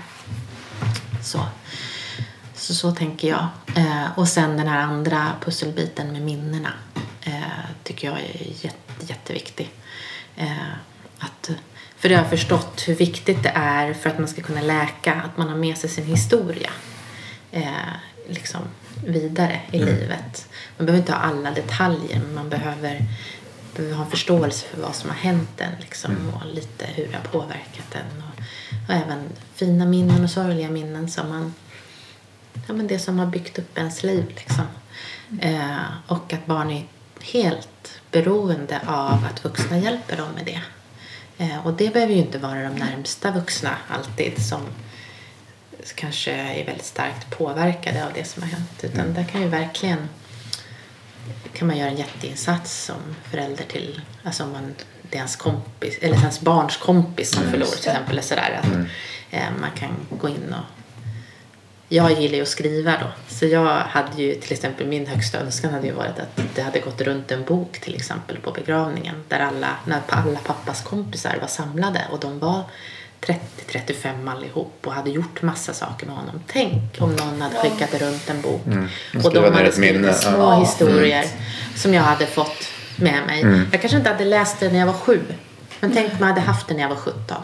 Så, 1.23 1.45
så, 2.55 2.73
så 2.75 2.91
tänker 2.91 3.27
jag. 3.27 3.47
Eh, 3.75 4.05
och 4.15 4.27
sen 4.27 4.57
den 4.57 4.67
här 4.67 4.79
andra 4.79 5.31
pusselbiten 5.45 6.11
med 6.11 6.21
minnena 6.21 6.73
eh, 7.27 7.65
tycker 7.83 8.07
jag 8.07 8.19
är 8.19 8.65
jätte, 8.65 9.05
jätteviktig. 9.05 9.69
Eh, 10.35 10.71
att, 11.19 11.49
för 11.97 12.09
det 12.09 12.15
har 12.15 12.21
jag 12.21 12.29
förstått 12.29 12.83
hur 12.87 12.95
viktigt 12.95 13.43
det 13.43 13.51
är 13.55 13.93
för 13.93 14.09
att 14.09 14.19
man 14.19 14.27
ska 14.27 14.41
kunna 14.41 14.61
läka 14.61 15.13
att 15.13 15.37
man 15.37 15.49
har 15.49 15.55
med 15.55 15.77
sig 15.77 15.89
sin 15.89 16.05
historia 16.05 16.71
eh, 17.51 17.71
liksom 18.27 18.61
vidare 19.05 19.61
i 19.71 19.79
livet. 19.79 20.49
Man 20.77 20.85
behöver 20.85 20.99
inte 20.99 21.13
ha 21.13 21.19
alla 21.19 21.51
detaljer 21.51 22.19
men 22.19 22.33
man 22.33 22.49
behöver, 22.49 23.05
behöver 23.75 23.95
ha 23.95 24.03
en 24.03 24.11
förståelse 24.11 24.65
för 24.67 24.81
vad 24.81 24.95
som 24.95 25.09
har 25.09 25.17
hänt 25.17 25.61
en 25.61 25.81
liksom, 25.81 26.11
och 26.33 26.55
lite 26.55 26.85
hur 26.85 27.07
det 27.07 27.17
har 27.17 27.41
påverkat 27.41 27.95
en. 27.95 28.23
Och, 28.23 28.41
och 28.87 28.93
även 28.93 29.23
fina 29.55 29.85
minnen 29.85 30.23
och 30.23 30.29
sorgliga 30.29 30.69
minnen 30.69 31.09
som 31.09 31.29
man 31.29 31.53
ja, 32.67 32.73
men 32.73 32.87
det 32.87 32.99
som 32.99 33.19
har 33.19 33.25
byggt 33.25 33.59
upp 33.59 33.77
ens 33.77 34.03
liv. 34.03 34.25
Liksom. 34.35 34.65
Eh, 35.41 35.85
och 36.07 36.33
att 36.33 36.45
barn 36.45 36.71
är 36.71 36.85
helt 37.23 38.01
beroende 38.11 38.81
av 38.87 39.25
att 39.31 39.45
vuxna 39.45 39.77
hjälper 39.77 40.17
dem 40.17 40.29
med 40.35 40.45
det. 40.45 40.61
Eh, 41.37 41.67
och 41.67 41.73
det 41.73 41.93
behöver 41.93 42.13
ju 42.13 42.19
inte 42.19 42.37
vara 42.37 42.63
de 42.63 42.75
närmsta 42.75 43.31
vuxna 43.31 43.77
alltid 43.89 44.45
som 44.45 44.61
kanske 45.95 46.31
är 46.31 46.65
väldigt 46.65 46.85
starkt 46.85 47.29
påverkade 47.29 48.05
av 48.05 48.13
det 48.13 48.23
som 48.23 48.43
har 48.43 48.49
hänt. 48.49 48.83
Utan 48.83 49.13
där 49.13 49.23
kan 49.23 49.41
ju 49.41 49.47
verkligen 49.47 50.09
kan 51.53 51.67
man 51.67 51.77
göra 51.77 51.89
en 51.89 51.97
jätteinsats 51.97 52.83
som 52.85 53.15
förälder 53.31 53.63
till, 53.63 54.01
alltså 54.23 54.43
om 54.43 54.51
man, 54.51 54.75
det 55.01 55.15
är 55.15 55.17
ens 55.17 55.35
kompis, 55.35 55.97
eller 56.01 56.17
ens 56.17 56.41
barns 56.41 56.77
kompis 56.77 57.31
som 57.31 57.43
förlorar 57.43 57.71
till 57.71 57.89
exempel. 57.89 58.23
Sådär, 58.23 58.61
att, 58.63 58.71
eh, 59.31 59.51
man 59.61 59.71
kan 59.71 59.89
gå 60.09 60.29
in 60.29 60.53
och 60.53 60.76
jag 61.89 62.11
gillar 62.21 62.35
ju 62.35 62.41
att 62.41 62.47
skriva 62.47 62.91
då. 62.91 63.07
Så 63.35 63.45
jag 63.45 63.65
hade 63.79 64.21
ju 64.21 64.35
till 64.35 64.53
exempel 64.53 64.87
min 64.87 65.07
högsta 65.07 65.39
önskan 65.39 65.73
hade 65.73 65.87
ju 65.87 65.93
varit 65.93 66.19
att 66.19 66.39
det 66.55 66.61
hade 66.61 66.79
gått 66.79 67.01
runt 67.01 67.31
en 67.31 67.43
bok 67.43 67.79
till 67.79 67.95
exempel 67.95 68.37
på 68.37 68.51
begravningen. 68.51 69.15
Där 69.27 69.39
alla, 69.39 69.67
när 69.85 70.01
alla 70.07 70.39
pappas 70.39 70.81
kompisar 70.83 71.37
var 71.41 71.47
samlade 71.47 72.01
och 72.11 72.19
de 72.19 72.39
var 72.39 72.63
30-35 73.21 74.31
allihop 74.31 74.73
och 74.85 74.93
hade 74.93 75.09
gjort 75.09 75.41
massa 75.41 75.73
saker 75.73 76.05
med 76.07 76.15
honom. 76.15 76.41
Tänk 76.47 76.73
om 76.99 77.15
någon 77.15 77.41
hade 77.41 77.55
skickat 77.55 78.01
runt 78.01 78.29
en 78.29 78.41
bok. 78.41 78.61
Och 79.19 79.25
Och 79.25 79.33
de 79.33 79.53
hade 79.53 79.67
ett 79.67 79.77
minne. 79.77 79.93
skrivit 80.13 80.15
små 80.17 80.37
Ja. 80.51 80.59
historier 80.59 81.25
som 81.75 81.93
jag 81.93 82.03
hade 82.03 82.25
fått 82.25 82.67
med 82.95 83.25
mig. 83.27 83.45
Jag 83.71 83.81
kanske 83.81 83.97
inte 83.97 84.09
hade 84.09 84.25
läst 84.25 84.59
det 84.59 84.69
när 84.71 84.79
jag 84.79 84.85
var 84.87 84.93
sju. 84.93 85.21
Men 85.79 85.91
tänk 85.91 86.11
om 86.11 86.17
jag 86.19 86.27
hade 86.27 86.41
haft 86.41 86.67
det 86.67 86.73
när 86.73 86.81
jag 86.81 86.89
var 86.89 86.95
17. 86.95 87.37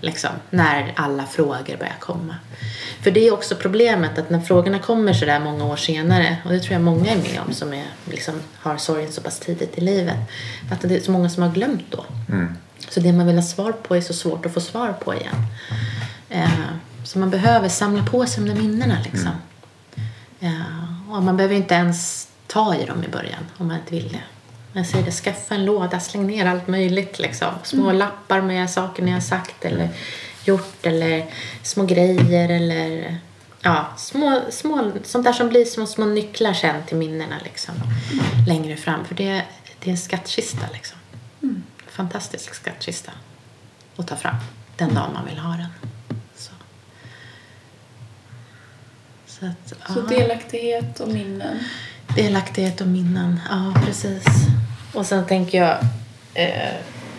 Liksom, 0.00 0.30
när 0.50 0.92
alla 0.96 1.26
frågor 1.26 1.76
börjar 1.76 1.96
komma. 2.00 2.36
För 3.02 3.10
det 3.10 3.26
är 3.28 3.32
också 3.32 3.54
problemet 3.54 4.18
att 4.18 4.30
när 4.30 4.40
frågorna 4.40 4.78
kommer 4.78 5.12
så 5.12 5.24
där 5.24 5.40
många 5.40 5.64
år 5.64 5.76
senare 5.76 6.36
och 6.44 6.52
det 6.52 6.60
tror 6.60 6.72
jag 6.72 6.82
många 6.82 7.10
är 7.10 7.16
med 7.16 7.40
om 7.46 7.52
som 7.54 7.72
är, 7.72 7.86
liksom, 8.04 8.34
har 8.58 8.76
sorgen 8.76 9.12
så 9.12 9.20
pass 9.20 9.38
tidigt 9.38 9.78
i 9.78 9.80
livet. 9.80 10.16
Att 10.70 10.80
det 10.80 10.96
är 10.96 11.00
så 11.00 11.10
många 11.10 11.30
som 11.30 11.42
har 11.42 11.50
glömt 11.50 11.84
då. 11.90 12.04
Så 12.88 13.00
det 13.00 13.12
man 13.12 13.26
vill 13.26 13.36
ha 13.36 13.42
svar 13.42 13.72
på 13.72 13.96
är 13.96 14.00
så 14.00 14.12
svårt 14.12 14.46
att 14.46 14.54
få 14.54 14.60
svar 14.60 14.92
på 15.04 15.14
igen. 15.14 15.34
Eh, 16.28 16.50
så 17.04 17.18
man 17.18 17.30
behöver 17.30 17.68
samla 17.68 18.06
på 18.06 18.26
sig 18.26 18.44
de 18.44 18.54
där 18.54 18.62
minnena 18.62 18.96
liksom. 19.04 19.30
Eh, 20.40 21.10
och 21.10 21.22
man 21.22 21.36
behöver 21.36 21.54
inte 21.54 21.74
ens 21.74 22.28
ta 22.46 22.74
i 22.74 22.84
dem 22.86 23.04
i 23.04 23.08
början 23.08 23.42
om 23.56 23.66
man 23.66 23.76
inte 23.76 23.94
vill 23.94 24.08
det. 24.12 24.22
Jag 24.72 24.86
säger 24.86 25.04
det, 25.04 25.12
skaffa 25.12 25.54
en 25.54 25.64
låda, 25.64 26.00
släng 26.00 26.26
ner 26.26 26.46
allt 26.46 26.68
möjligt 26.68 27.18
liksom. 27.18 27.54
Små 27.62 27.92
lappar 27.92 28.40
med 28.40 28.70
saker 28.70 29.02
ni 29.02 29.10
har 29.10 29.20
sagt 29.20 29.64
eller 29.64 29.88
gjort 30.44 30.86
eller 30.86 31.26
små 31.62 31.84
grejer 31.84 32.48
eller 32.48 33.18
ja, 33.62 33.86
små, 33.96 34.40
små, 34.50 34.92
sånt 35.04 35.24
där 35.24 35.32
som 35.32 35.48
blir 35.48 35.64
små, 35.64 35.86
små 35.86 36.04
nycklar 36.04 36.52
sen 36.52 36.82
till 36.86 36.96
minnena 36.96 37.36
liksom. 37.44 37.74
Längre 38.48 38.76
fram, 38.76 39.04
för 39.04 39.14
det, 39.14 39.44
det 39.80 39.90
är 39.90 39.92
en 39.92 39.98
skattkista 39.98 40.66
liksom. 40.72 40.98
Fantastisk 41.86 42.54
skattkista 42.54 43.12
att 43.96 44.08
ta 44.08 44.16
fram 44.16 44.36
den 44.76 44.94
dagen 44.94 45.12
man 45.12 45.24
vill 45.24 45.38
ha 45.38 45.50
den. 45.50 45.68
Så, 46.36 46.52
så, 49.26 49.46
att, 49.46 49.92
Så 49.94 50.00
delaktighet 50.00 51.00
och 51.00 51.08
minnen. 51.08 51.58
Delaktighet 52.16 52.80
och 52.80 52.86
minnen, 52.86 53.40
ja 53.50 53.74
precis. 53.86 54.24
Och 54.94 55.06
sen 55.06 55.26
tänker 55.26 55.58
jag, 55.58 55.78
eh, 56.34 56.74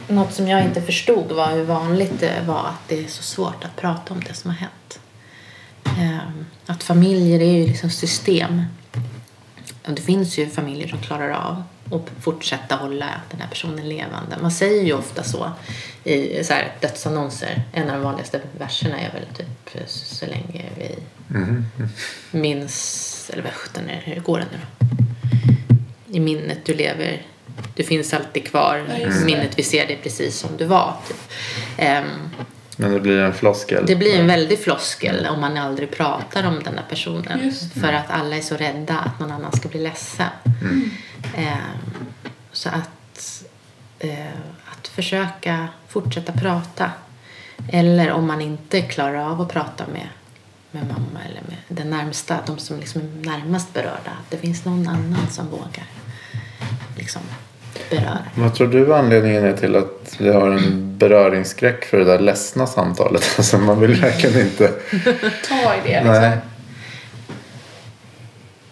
något 0.08 0.34
som 0.34 0.48
jag 0.48 0.64
inte 0.64 0.82
förstod 0.82 1.32
var 1.32 1.52
hur 1.52 1.64
vanligt 1.64 2.20
det 2.20 2.44
var 2.48 2.68
att 2.68 2.88
det 2.88 3.04
är 3.04 3.08
så 3.08 3.24
svårt 3.24 3.64
att 3.64 3.76
prata 3.76 4.14
om 4.14 4.20
det 4.20 4.34
som 4.34 4.52
har 4.52 4.58
hänt. 4.58 5.00
Eh, 5.86 6.30
att 6.66 6.84
familjer 6.84 7.40
är 7.40 7.52
ju 7.52 7.68
liksom 7.68 7.90
system. 7.90 8.62
Och 9.88 9.94
det 9.94 10.02
finns 10.02 10.38
ju 10.38 10.50
familjer 10.50 10.88
som 10.88 11.00
klarar 11.00 11.30
av 11.30 11.64
att 11.92 12.24
fortsätta 12.24 12.76
hålla 12.76 13.10
den 13.32 13.42
här 13.42 13.48
personen 13.48 13.90
levande. 13.90 14.38
Man 14.42 14.52
säger 14.52 14.84
ju 14.84 14.94
ofta 14.94 15.24
så 15.24 15.52
i 16.04 16.44
så 16.44 16.54
här 16.54 16.72
dödsannonser. 16.82 17.64
En 17.72 17.90
av 17.90 17.96
de 17.96 18.04
vanligaste 18.04 18.42
verserna 18.58 19.00
är 19.00 19.12
väl 19.14 19.26
typ 19.36 19.90
så 19.90 20.26
länge 20.26 20.66
vi 20.78 20.96
minns, 22.32 23.13
eller 23.30 23.44
vad 23.44 23.54
sjutton 23.54 23.90
är 23.90 24.04
det, 24.06 24.12
hur 24.12 24.22
går 24.22 24.40
det 24.40 24.46
nu 24.52 24.58
då? 24.58 24.86
I 26.16 26.20
minnet 26.20 26.66
du 26.66 26.74
lever, 26.74 27.22
du 27.76 27.84
finns 27.84 28.14
alltid 28.14 28.48
kvar. 28.48 28.84
Ja, 29.02 29.10
minnet 29.26 29.60
vi 29.60 29.64
ser 29.64 29.88
dig 29.88 30.00
precis 30.04 30.40
som 30.40 30.50
du 30.58 30.66
var. 30.66 30.96
Typ. 31.08 31.18
Ehm, 31.78 32.06
Men 32.78 32.92
det 32.92 33.00
blir 33.00 33.20
en 33.20 33.34
floskel. 33.34 33.84
det 33.88 33.96
blir 33.96 34.20
en 34.20 34.28
väldig 34.28 34.60
floskel 34.60 35.28
om 35.28 35.42
man 35.42 35.58
aldrig 35.58 35.92
pratar 35.92 36.44
om 36.48 36.64
den 36.64 36.76
där 36.76 36.86
personen. 36.90 37.52
För 37.82 37.94
att 37.94 38.10
alla 38.12 38.36
är 38.36 38.42
så 38.42 38.56
rädda 38.56 38.98
att 39.00 39.20
någon 39.20 39.32
annan 39.32 39.52
ska 39.52 39.70
bli 39.70 39.80
ledsen. 39.80 40.28
Ehm, 41.38 42.06
så 42.52 42.70
att, 42.70 43.44
eh, 44.00 44.26
att 44.72 44.88
försöka 44.88 45.68
fortsätta 45.88 46.32
prata. 46.32 46.92
Eller 47.72 48.12
om 48.12 48.28
man 48.28 48.42
inte 48.42 48.82
klarar 48.82 49.32
av 49.32 49.42
att 49.42 49.50
prata 49.50 49.84
med, 49.94 50.08
med 50.74 50.88
mamma 50.88 51.20
eller 51.30 51.42
med 51.48 51.58
den 51.68 51.90
närmsta, 51.90 52.40
de 52.46 52.58
som 52.58 52.80
liksom 52.80 53.02
är 53.02 53.26
närmast 53.26 53.74
berörda. 53.74 54.12
Att 54.22 54.32
det 54.32 54.38
finns 54.38 54.66
någon 54.66 54.88
annan 54.88 55.28
som 55.30 55.50
vågar 55.50 55.86
liksom 56.98 57.22
beröra. 57.90 58.20
Vad 58.36 58.56
tror 58.56 58.68
du 58.68 58.96
anledningen 58.96 59.46
är 59.46 59.58
till 59.58 59.76
att 59.76 60.16
vi 60.20 60.30
har 60.34 60.52
en 60.52 60.98
beröringsskräck 60.98 61.86
för 61.86 61.98
det 61.98 62.06
där 62.06 62.20
ledsna 62.20 62.68
samtalet? 62.68 63.24
Alltså 63.38 63.58
man 63.58 63.80
vill 63.80 64.02
verkligen 64.02 64.42
inte... 64.42 64.68
Ta 65.48 65.76
i 65.76 65.80
det 65.84 66.04
liksom. 66.04 66.22
Nej. 66.22 66.38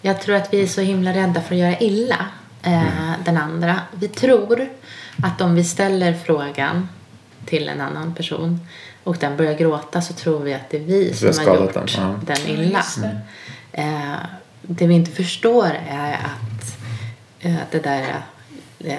Jag 0.02 0.20
tror 0.20 0.36
att 0.36 0.54
vi 0.54 0.62
är 0.62 0.66
så 0.66 0.80
himla 0.80 1.12
rädda 1.12 1.40
för 1.40 1.54
att 1.54 1.60
göra 1.60 1.78
illa 1.78 2.26
eh, 2.62 3.12
den 3.24 3.36
andra. 3.36 3.80
Vi 3.92 4.08
tror 4.08 4.68
att 5.22 5.40
om 5.40 5.54
vi 5.54 5.64
ställer 5.64 6.14
frågan 6.14 6.88
till 7.46 7.68
en 7.68 7.80
annan 7.80 8.14
person 8.14 8.60
och 9.04 9.16
den 9.16 9.36
börjar 9.36 9.54
gråta 9.54 10.02
så 10.02 10.12
tror 10.12 10.40
vi 10.40 10.54
att 10.54 10.70
det 10.70 10.76
är 10.76 10.80
vi 10.80 11.14
som 11.14 11.46
har 11.46 11.56
gjort 11.56 11.74
den, 11.74 11.86
ja. 11.96 12.14
den 12.26 12.48
illa. 12.48 12.84
Det. 13.00 13.20
Eh, 13.72 14.16
det 14.62 14.86
vi 14.86 14.94
inte 14.94 15.10
förstår 15.10 15.70
är 15.88 16.12
att 16.12 16.76
eh, 17.40 17.56
det 17.70 17.78
där 17.78 18.22
eh, 18.78 18.96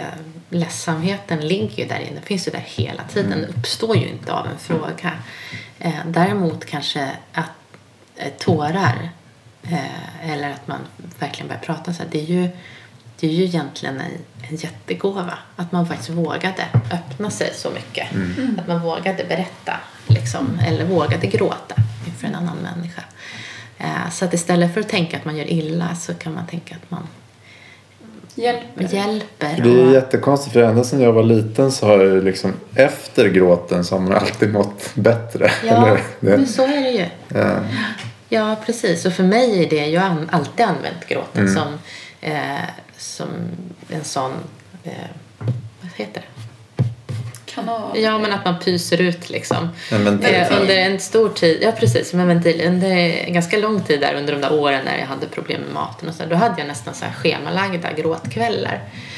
ledsamheten 0.50 1.48
ligger 1.48 1.84
ju 1.84 1.86
där 1.90 2.00
inne, 2.00 2.22
finns 2.22 2.48
ju 2.48 2.52
där 2.52 2.64
hela 2.66 3.04
tiden, 3.04 3.34
Mm. 3.34 3.50
uppstår 3.50 3.98
ju 3.98 4.08
inte 4.08 4.34
av 4.34 4.48
en 4.48 4.58
fråga. 4.60 5.12
Eh, 5.80 5.94
däremot 6.08 6.66
kanske 6.66 7.10
att 7.34 7.50
eh, 8.16 8.32
tårar 8.40 9.10
eh, 9.64 10.32
eller 10.32 10.52
att 10.52 10.68
man 10.68 10.80
verkligen 11.20 11.48
börjar 11.48 11.62
prata 11.62 11.94
så 11.94 12.04
här, 12.04 12.10
det 12.12 12.20
är 12.22 12.26
ju 12.26 12.50
det 13.24 13.28
är 13.30 13.32
ju 13.34 13.44
egentligen 13.44 13.96
en, 14.00 14.12
en 14.50 14.56
jättegåva. 14.56 15.34
Att 15.56 15.72
man 15.72 15.88
faktiskt 15.88 16.10
vågade 16.10 16.66
öppna 16.92 17.30
sig 17.30 17.52
så 17.56 17.70
mycket. 17.70 18.08
Att 18.60 18.68
man 18.68 18.82
vågade 18.82 19.24
berätta 19.30 19.74
liksom, 20.08 20.60
eller 20.68 20.86
vågade 20.86 21.28
gråta 21.28 21.76
inför 22.08 22.28
en 22.28 22.36
annan 22.36 22.58
människa. 22.58 23.02
Eh, 23.78 24.10
så 24.12 24.26
att 24.26 24.34
istället 24.34 24.74
för 24.74 24.82
att 24.82 24.90
tänka 24.90 25.18
att 25.18 25.26
man 25.26 25.38
gör 25.38 25.52
illa 25.52 25.96
så 25.96 26.14
kan 26.14 26.34
man 26.34 26.48
tänka 26.48 26.76
att 26.76 26.92
man 26.92 27.08
Hjälper. 28.36 28.96
hjälper. 28.96 29.56
För 29.56 29.62
det 29.64 29.70
är 29.82 29.86
och- 29.88 29.94
jättekonstigt 29.94 30.54
för 30.54 30.62
ända 30.64 30.84
sedan 30.84 31.02
jag 31.02 31.14
var 31.14 31.24
liten 31.24 31.72
så 31.72 31.88
har 31.88 31.98
det 31.98 32.22
liksom 32.22 32.54
efter 32.76 33.28
gråten 33.30 33.86
så 33.86 33.96
har 33.96 34.00
man 34.02 34.14
alltid 34.14 34.54
mått 34.54 34.90
bättre. 34.96 35.52
Ja, 35.66 35.88
Eller, 35.88 36.02
men 36.20 36.48
så 36.48 36.64
är 36.64 36.82
det 36.82 36.90
ju. 36.92 37.06
ja. 37.40 37.60
Ja, 38.30 38.56
precis. 38.66 39.06
Och 39.06 39.14
för 39.14 39.24
mig 39.24 39.64
är 39.64 39.70
det, 39.70 39.86
jag 39.88 40.02
har 40.02 40.28
alltid 40.32 40.66
använt 40.66 41.08
gråten 41.08 41.42
Mm. 41.48 41.54
som, 41.56 41.68
eh, 42.22 42.60
som 43.04 43.28
en 43.90 44.04
sån, 44.04 44.32
eh, 44.84 44.92
vad 45.82 45.92
heter 45.96 46.22
det? 46.22 46.28
Kanal. 47.46 48.00
Ja, 48.00 48.18
men 48.20 48.32
att 48.34 48.46
man 48.46 48.60
pyser 48.60 49.02
ut 49.02 49.30
liksom. 49.30 49.70
En. 49.92 50.24
Eh, 50.24 50.62
under 50.62 50.78
en 50.78 51.00
stor 51.00 51.30
tid, 51.30 51.60
ja 51.62 51.72
precis, 51.72 52.10
som 52.10 52.20
en 52.20 52.28
ventil. 52.28 52.62
Under 52.68 52.90
en 52.92 53.34
ganska 53.34 53.58
lång 53.58 53.84
tid 53.84 54.02
där 54.02 54.14
under 54.16 54.34
de 54.34 54.42
där 54.42 54.54
åren 54.54 54.82
när 54.86 54.98
jag 55.00 55.06
hade 55.06 55.28
problem 55.28 55.62
med 55.62 55.74
maten 55.74 56.10
och 56.10 56.16
så, 56.16 56.26
då 56.26 56.36
hade 56.36 56.56
jag 56.58 56.68
nästan 56.68 56.94
så 56.94 57.06
här 57.06 57.14
schemalagda 57.14 57.92
gråtkvällar. 57.92 58.82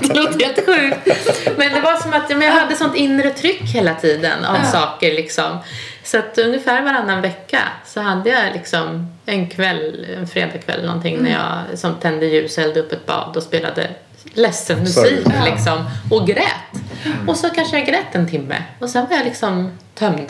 det 0.00 0.14
låter 0.14 0.44
helt 0.44 0.66
sjukt. 0.66 1.18
Men 1.56 1.72
det 1.72 1.80
var 1.80 1.96
som 1.96 2.12
att 2.12 2.30
ja, 2.30 2.36
men 2.36 2.48
jag 2.48 2.54
hade 2.54 2.76
sånt 2.76 2.96
inre 2.96 3.30
tryck 3.30 3.62
hela 3.62 3.94
tiden 3.94 4.44
av 4.44 4.56
Ja. 4.56 4.64
saker 4.70 5.12
liksom. 5.14 5.58
Så 6.04 6.18
att 6.18 6.38
ungefär 6.38 6.82
varannan 6.82 7.20
vecka 7.20 7.62
så 7.86 8.00
hade 8.00 8.30
jag 8.30 8.52
liksom 8.52 9.12
en 9.26 9.50
kväll, 9.50 10.06
en 10.18 10.26
fredagkväll 10.26 10.86
någonting 10.86 11.22
när 11.22 11.30
jag 11.30 11.78
som 11.78 11.94
tände 11.94 12.26
ljus, 12.26 12.56
hällde 12.56 12.80
upp 12.80 12.92
ett 12.92 13.06
bad 13.06 13.36
och 13.36 13.42
spelade 13.42 13.90
ledsen 14.34 14.78
musik 14.78 14.94
Sorry. 14.94 15.50
Liksom 15.50 15.84
och 16.10 16.26
grät. 16.26 16.82
Och 17.26 17.36
så 17.36 17.50
kanske 17.50 17.78
jag 17.78 17.86
grät 17.86 18.14
en 18.14 18.28
timme 18.28 18.62
och 18.78 18.90
sen 18.90 19.06
var 19.10 19.16
jag 19.16 19.24
liksom 19.24 19.78
tömd. 19.94 20.26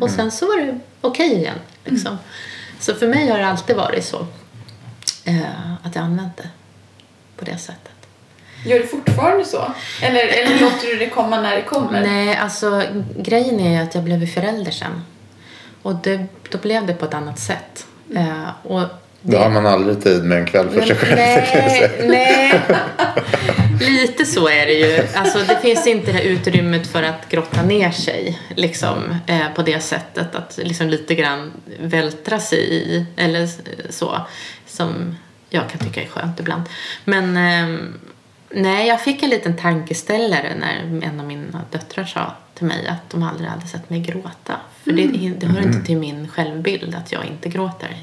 Och 0.00 0.10
sen 0.10 0.30
så 0.30 0.46
var 0.46 0.56
det 0.56 0.78
okej 1.00 1.34
igen. 1.34 1.58
Liksom. 1.84 2.18
Så 2.80 2.94
för 2.94 3.06
mig 3.08 3.28
har 3.28 3.38
det 3.38 3.46
alltid 3.46 3.76
varit 3.76 4.04
så. 4.04 4.26
Eh, 5.24 5.72
att 5.82 5.94
jag 5.94 6.04
använt 6.04 6.36
det 6.36 6.48
på 7.36 7.44
det 7.44 7.58
sättet. 7.58 7.90
Gör 8.66 8.78
du 8.78 8.86
fortfarande 8.86 9.44
så? 9.44 9.74
Eller, 10.02 10.26
eller 10.26 10.60
låter 10.60 10.86
du 10.86 10.96
det 10.96 11.08
komma 11.08 11.40
när 11.40 11.56
det 11.56 11.62
kommer? 11.62 12.00
Nej, 12.00 12.36
alltså 12.36 12.82
grejen 13.16 13.60
är 13.60 13.82
att 13.82 13.94
jag 13.94 14.04
blev 14.04 14.26
förälder 14.26 14.70
sen. 14.70 15.02
Och 15.84 15.94
det, 15.94 16.26
då 16.50 16.58
blev 16.58 16.86
det 16.86 16.94
på 16.94 17.04
ett 17.04 17.14
annat 17.14 17.38
sätt. 17.38 17.86
Eh, 18.14 18.48
och 18.62 18.82
Då 19.22 19.38
har 19.38 19.50
man 19.50 19.66
aldrig 19.66 20.02
tid 20.02 20.24
med 20.24 20.38
en 20.38 20.46
kväll 20.46 20.70
för 20.70 20.82
sig 20.82 20.96
själv. 20.96 21.16
det 21.16 22.08
nej, 22.08 22.60
nej. 22.60 22.62
Lite 23.90 24.24
så 24.24 24.48
är 24.48 24.66
det 24.66 24.72
ju. 24.72 25.02
Alltså, 25.14 25.38
det 25.38 25.58
finns 25.62 25.86
inte 25.86 26.12
det 26.12 26.18
här 26.18 26.24
utrymmet 26.24 26.86
för 26.86 27.02
att 27.02 27.28
grotta 27.28 27.62
ner 27.62 27.90
sig 27.90 28.40
liksom, 28.56 29.16
eh, 29.26 29.48
på 29.54 29.62
det 29.62 29.80
sättet. 29.80 30.34
Att 30.34 30.58
liksom 30.62 30.88
lite 30.88 31.14
grann 31.14 31.52
vältra 31.80 32.40
sig 32.40 32.58
i. 32.58 33.06
Eller 33.16 33.48
så. 33.90 34.20
Som 34.66 35.16
jag 35.50 35.68
kan 35.70 35.78
tycka 35.78 36.02
är 36.02 36.06
skönt 36.06 36.40
ibland. 36.40 36.62
Men 37.04 37.36
ehm, 37.36 37.94
nej, 38.50 38.88
jag 38.88 39.00
fick 39.00 39.22
en 39.22 39.30
liten 39.30 39.56
tankeställare 39.56 40.54
när 40.54 41.06
en 41.06 41.20
av 41.20 41.26
mina 41.26 41.60
döttrar 41.70 42.04
sa 42.04 42.32
till 42.54 42.66
mig 42.66 42.86
att 42.86 43.10
de 43.10 43.22
aldrig 43.22 43.48
hade 43.48 43.66
sett 43.66 43.90
mig 43.90 44.00
gråta. 44.00 44.56
För 44.84 44.92
det, 44.92 45.06
det 45.40 45.46
hör 45.46 45.62
inte 45.62 45.80
till 45.86 45.96
min 45.96 46.28
självbild 46.28 46.94
att 46.94 47.12
jag 47.12 47.24
inte 47.24 47.48
gråter. 47.48 47.96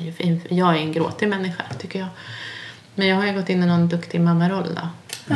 Jag 0.50 0.70
är 0.76 0.80
en 0.80 0.92
gråtig 0.92 1.28
människa, 1.30 1.64
tycker 1.80 2.00
jag. 2.00 2.08
Men 2.96 3.08
jag 3.08 3.16
har 3.16 3.26
ju 3.28 3.34
gått 3.34 3.50
in 3.50 3.64
i 3.64 3.66
någon 3.66 3.88
duktig 3.88 4.22
mammaroll 4.22 4.76
då. 4.76 4.88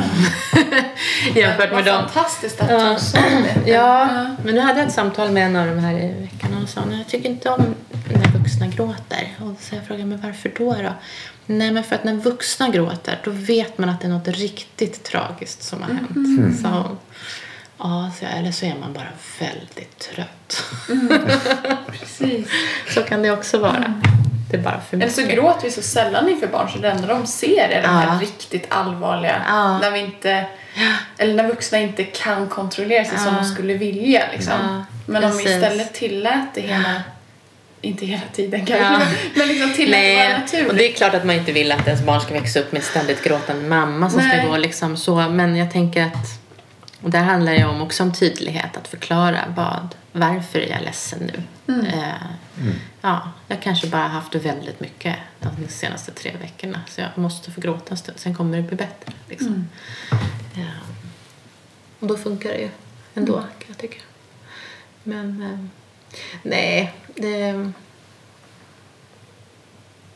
Jämfört 1.34 1.72
med 1.72 1.84
dem. 1.84 2.02
fantastiskt 2.08 2.60
att 2.60 2.70
Ja. 2.70 2.92
du 2.94 3.00
sa 3.00 3.18
det. 3.18 3.70
Ja, 3.70 4.08
men 4.44 4.54
nu 4.54 4.60
hade 4.60 4.78
jag 4.78 4.88
ett 4.88 4.94
samtal 4.94 5.30
med 5.30 5.46
en 5.46 5.56
av 5.56 5.66
de 5.66 5.78
här 5.78 5.94
i 5.98 6.12
veckan 6.20 6.50
och 6.52 6.56
hon 6.58 6.66
sa 6.66 6.80
jag 6.92 7.08
tycker 7.08 7.28
inte 7.28 7.50
om 7.50 7.74
när 8.14 8.38
vuxna 8.38 8.66
gråter. 8.66 9.34
Och 9.40 9.60
så 9.60 9.74
jag 9.74 9.84
frågade 9.86 10.06
men 10.06 10.20
varför 10.20 10.52
då 10.58 10.72
då? 10.74 10.92
Nej 11.46 11.70
men 11.70 11.84
för 11.84 11.94
att 11.94 12.04
när 12.04 12.14
vuxna 12.14 12.68
gråter 12.68 13.20
då 13.24 13.30
vet 13.30 13.78
man 13.78 13.88
att 13.88 14.00
det 14.00 14.06
är 14.06 14.10
något 14.10 14.28
riktigt 14.28 15.02
tragiskt 15.04 15.62
som 15.62 15.82
har 15.82 15.88
hänt. 15.90 16.60
Sa 16.62 16.68
hon. 16.68 16.96
Ja, 17.78 18.10
så 18.20 18.26
eller 18.38 18.52
så 18.52 18.66
är 18.66 18.74
man 18.80 18.92
bara 18.92 19.08
väldigt 19.40 19.98
trött. 19.98 20.64
Precis. 22.00 22.48
så 22.94 23.02
kan 23.02 23.22
det 23.22 23.30
också 23.30 23.58
vara. 23.58 23.94
Det 24.50 24.56
är 24.56 24.60
bara 24.60 24.80
för 24.80 24.96
Eller 24.96 25.06
mycket. 25.06 25.26
så 25.28 25.34
gråter 25.34 25.62
vi 25.62 25.70
så 25.70 25.82
sällan 25.82 26.28
inför 26.28 26.46
barn 26.46 26.68
så 26.72 26.78
det 26.78 26.90
enda 26.90 27.06
de 27.08 27.26
ser 27.26 27.68
är 27.68 27.82
de 27.82 27.88
här 27.88 28.06
Ja. 28.06 28.18
riktigt 28.22 28.66
allvarliga. 28.68 29.42
Ja. 29.48 29.78
När 29.78 29.90
vi 29.90 29.98
inte, 30.00 30.46
eller 31.18 31.34
när 31.34 31.48
vuxna 31.48 31.78
inte 31.78 32.04
kan 32.04 32.48
kontrollera 32.48 33.04
sig 33.04 33.18
som 33.18 33.34
Ja. 33.34 33.40
de 33.40 33.44
skulle 33.44 33.74
vilja. 33.74 34.22
Liksom. 34.32 34.52
Ja, 34.62 34.84
Men 35.06 35.24
om 35.24 35.36
vi 35.36 35.44
istället 35.44 35.94
tillät 35.94 36.46
det 36.54 36.60
hela, 36.60 37.02
inte 37.80 38.06
hela 38.06 38.22
tiden 38.32 38.66
kanske, 38.66 38.84
Ja. 38.84 39.00
men 39.34 39.48
liksom 39.48 39.72
tillät 39.72 40.00
det 40.00 40.14
vara 40.16 40.28
Nej, 40.28 40.38
naturligt. 40.40 40.68
och 40.70 40.74
det 40.76 40.90
är 40.90 40.92
klart 40.92 41.14
att 41.14 41.24
man 41.24 41.36
inte 41.36 41.52
vill 41.52 41.72
att 41.72 41.86
ens 41.86 42.02
barn 42.02 42.20
ska 42.20 42.34
växa 42.34 42.60
upp 42.60 42.72
med 42.72 42.82
ständigt 42.84 43.24
gråtande 43.24 43.68
mamma 43.68 44.10
som 44.10 44.20
Nej. 44.20 44.38
ska 44.38 44.48
gå 44.48 44.56
liksom 44.56 44.96
så. 44.96 45.14
Men 45.16 45.56
jag 45.56 45.70
tänker 45.72 46.02
att 46.02 46.40
och 47.02 47.10
där 47.10 47.22
handlar 47.22 47.52
det 47.52 47.64
om 47.64 47.82
också 47.82 48.02
om 48.02 48.12
tydlighet, 48.12 48.76
att 48.76 48.88
förklara 48.88 49.44
vad, 49.56 49.94
varför 50.12 50.58
är 50.58 50.70
jag 50.70 50.82
ledsen 50.82 51.18
nu? 51.18 51.42
Mm. 51.74 51.86
Eh, 51.86 52.14
Ja, 53.00 53.32
jag 53.48 53.62
kanske 53.62 53.86
bara 53.86 54.06
haft 54.08 54.32
det 54.32 54.38
väldigt 54.38 54.80
mycket 54.80 55.16
de 55.40 55.68
senaste 55.68 56.12
tre 56.12 56.36
veckorna 56.40 56.80
så 56.88 57.00
jag 57.00 57.10
måste 57.14 57.50
få 57.50 57.60
gråta 57.60 57.90
en 57.90 57.96
stund, 57.96 58.18
sen 58.18 58.34
kommer 58.34 58.56
det 58.56 58.62
bli 58.62 58.76
bättre. 58.76 59.12
Liksom. 59.28 59.48
Mm. 59.48 59.68
Ja. 60.54 60.70
Och 62.00 62.06
då 62.06 62.16
funkar 62.16 62.48
det 62.48 62.58
ju 62.58 62.68
ändå 63.14 63.40
kan 63.40 63.68
jag 63.68 63.78
tycka. 63.78 64.00
Men 65.02 65.42
eh, 65.42 65.58
nej, 66.42 66.94
det, 67.14 67.72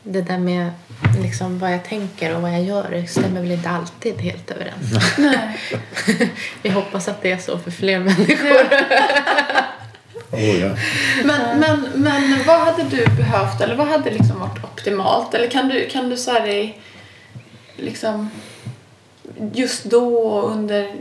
det 0.03 0.21
där 0.21 0.37
med 0.37 0.71
liksom 1.21 1.59
vad 1.59 1.73
jag 1.73 1.83
tänker 1.83 2.35
och 2.35 2.41
vad 2.41 2.51
jag 2.51 2.63
gör 2.63 3.05
stämmer 3.07 3.41
väl 3.41 3.51
inte 3.51 3.69
alltid 3.69 4.21
helt 4.21 4.51
överens. 4.51 5.17
Nej. 5.17 5.59
Vi 6.61 6.69
hoppas 6.69 7.07
att 7.07 7.21
det 7.21 7.31
är 7.31 7.37
så 7.37 7.57
för 7.57 7.71
fler 7.71 7.99
människor. 7.99 8.67
Oh, 10.31 10.59
ja. 10.59 10.75
Men, 11.23 11.59
men, 11.59 11.89
men 11.95 12.43
vad 12.47 12.59
hade 12.59 12.83
du 12.83 13.05
behövt 13.05 13.61
eller 13.61 13.75
vad 13.75 13.87
hade 13.87 14.09
liksom 14.09 14.39
varit 14.39 14.63
optimalt? 14.63 15.33
Eller 15.33 15.47
kan 15.47 15.67
du, 15.67 15.89
kan 15.89 16.09
du 16.09 16.17
säga 16.17 16.39
dig 16.39 16.79
liksom 17.77 18.29
just 19.53 19.83
då 19.83 20.17
och 20.17 20.51
under 20.51 20.91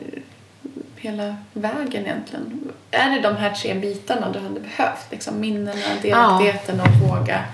hela 0.96 1.36
vägen 1.52 2.06
egentligen? 2.06 2.72
Är 2.90 3.10
det 3.10 3.20
de 3.20 3.36
här 3.36 3.50
tre 3.50 3.74
bitarna 3.74 4.32
du 4.32 4.38
hade 4.38 4.60
behövt? 4.60 5.10
Liksom 5.10 5.40
minnena, 5.40 5.86
delaktigheten 6.02 6.80
och 6.80 7.08
våga. 7.08 7.44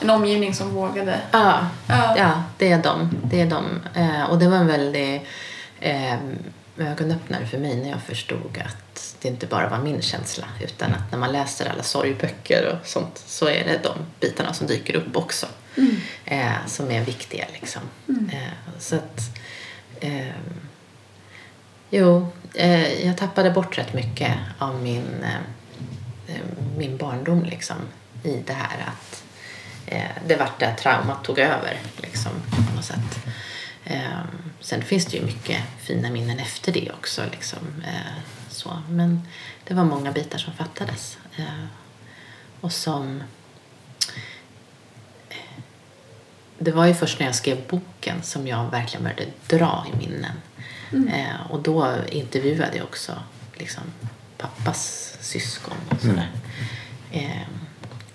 En 0.00 0.10
omgivning 0.10 0.54
som 0.54 0.70
vågade. 0.74 1.20
Ja, 1.30 1.66
Ja. 1.88 2.14
ja 2.18 2.42
det 2.58 2.72
är 2.72 2.82
de. 2.82 3.10
Det 3.24 3.40
är 3.40 3.46
de. 3.46 3.64
Eh, 3.94 4.22
och 4.30 4.38
det 4.38 4.48
var 4.48 4.56
en 4.56 4.66
väldig 4.66 5.26
eh, 5.80 6.14
ögonöppnare 6.78 7.46
för 7.46 7.58
mig 7.58 7.76
när 7.76 7.90
jag 7.90 8.02
förstod 8.02 8.62
att 8.64 9.16
det 9.20 9.28
inte 9.28 9.46
bara 9.46 9.68
var 9.68 9.78
min 9.78 10.02
känsla 10.02 10.44
utan 10.64 10.94
att 10.94 11.12
när 11.12 11.18
man 11.18 11.32
läser 11.32 11.70
alla 11.70 11.82
sorgböcker 11.82 12.72
och 12.80 12.86
sånt 12.86 13.22
så 13.26 13.46
är 13.48 13.64
det 13.64 13.80
de 13.82 13.92
bitarna 14.20 14.52
som 14.54 14.66
dyker 14.66 14.96
upp 14.96 15.16
också 15.16 15.46
eh, 16.24 16.66
som 16.66 16.90
är 16.90 17.04
viktiga. 17.04 17.44
Liksom. 17.52 17.82
Eh, 18.32 18.52
så 18.78 18.96
att, 18.96 19.20
eh, 20.00 20.26
jo, 21.90 22.26
eh, 22.54 23.06
jag 23.06 23.16
tappade 23.16 23.50
bort 23.50 23.78
rätt 23.78 23.92
mycket 23.94 24.32
av 24.58 24.82
min, 24.82 25.22
eh, 25.24 26.34
eh, 26.34 26.42
min 26.76 26.96
barndom 26.96 27.44
liksom, 27.44 27.76
i 28.22 28.42
det 28.46 28.52
här 28.52 28.84
att 28.86 29.22
det 30.26 30.36
vart 30.36 30.60
där 30.60 30.74
traumat 30.74 31.24
tog 31.24 31.38
över 31.38 31.80
liksom, 31.96 32.32
på 32.50 32.74
något 32.76 32.84
sätt. 32.84 33.26
Eh, 33.84 34.20
sen 34.60 34.82
finns 34.82 35.06
det 35.06 35.16
ju 35.16 35.24
mycket 35.24 35.62
fina 35.78 36.10
minnen 36.10 36.38
efter 36.38 36.72
det 36.72 36.90
också. 36.90 37.22
Liksom, 37.30 37.58
eh, 37.86 38.22
så. 38.48 38.82
Men 38.88 39.22
det 39.64 39.74
var 39.74 39.84
många 39.84 40.12
bitar 40.12 40.38
som 40.38 40.52
fattades. 40.52 41.18
Eh, 41.36 41.66
och 42.60 42.72
som... 42.72 43.22
Det 46.58 46.72
var 46.72 46.86
ju 46.86 46.94
först 46.94 47.18
när 47.18 47.26
jag 47.26 47.34
skrev 47.34 47.66
boken 47.68 48.22
som 48.22 48.46
jag 48.46 48.70
verkligen 48.70 49.02
började 49.02 49.26
dra 49.46 49.86
i 49.92 49.96
minnen. 49.96 50.32
Eh, 51.12 51.50
och 51.50 51.62
då 51.62 51.94
intervjuade 52.08 52.76
jag 52.76 52.84
också 52.84 53.12
liksom, 53.54 53.82
pappas 54.36 55.16
syskon 55.20 55.76
och 55.90 56.00
sådär. 56.00 56.30
Eh, 57.12 57.42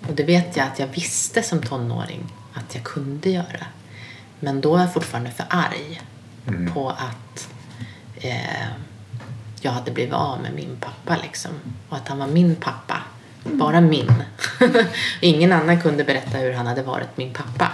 och 0.08 0.14
det 0.16 0.24
vet 0.24 0.58
jag 0.58 0.68
att 0.68 0.80
jag 0.80 0.88
visste 0.88 1.43
som 1.43 1.62
tonåring 1.62 2.34
att 2.54 2.76
jag 2.76 2.84
kunde 2.84 3.30
göra. 3.30 3.66
Men 4.39 4.62
då 4.62 4.72
var 4.72 4.80
jag 4.80 4.93
fortfarande 4.93 5.32
för 5.32 5.45
arg 5.49 6.01
på 6.74 6.89
att 6.89 7.49
eh, 8.16 8.68
jag 9.62 9.72
hade 9.72 9.91
blivit 9.91 10.14
av 10.14 10.41
med 10.41 10.54
min 10.54 10.78
pappa 10.80 11.18
liksom. 11.24 11.51
Och 11.89 11.97
att 11.97 12.08
han 12.08 12.18
var 12.20 12.28
min 12.28 12.56
pappa. 12.56 12.97
Bara 13.43 13.82
min. 13.82 14.24
Ingen 15.22 15.51
annan 15.51 15.82
kunde 15.82 16.04
berätta 16.04 16.38
hur 16.38 16.54
han 16.54 16.68
hade 16.68 16.84
varit 16.84 17.18
min 17.18 17.34
pappa. 17.34 17.72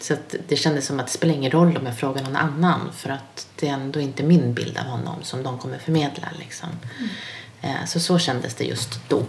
Så 0.00 0.12
att 0.14 0.34
det 0.48 0.56
kändes 0.56 0.86
som 0.86 1.00
att 1.00 1.06
det 1.06 1.12
spelar 1.12 1.34
ingen 1.34 1.50
roll 1.50 1.76
om 1.76 1.86
jag 1.86 1.98
frågar 1.98 2.22
någon 2.22 2.36
annan 2.36 2.80
för 2.96 3.10
att 3.10 3.46
det 3.56 3.68
är 3.68 3.72
ändå 3.72 4.00
inte 4.00 4.22
min 4.22 4.54
bild 4.54 4.78
av 4.78 4.84
honom 4.84 5.22
som 5.22 5.42
de 5.42 5.58
kommer 5.58 5.78
förmedla. 5.78 6.28
Liksom. 6.38 6.68
Eh, 7.60 7.84
Så 7.86 8.00
så 8.00 8.18
kändes 8.18 8.54
det 8.54 8.64
just 8.64 9.00
då. 9.08 9.22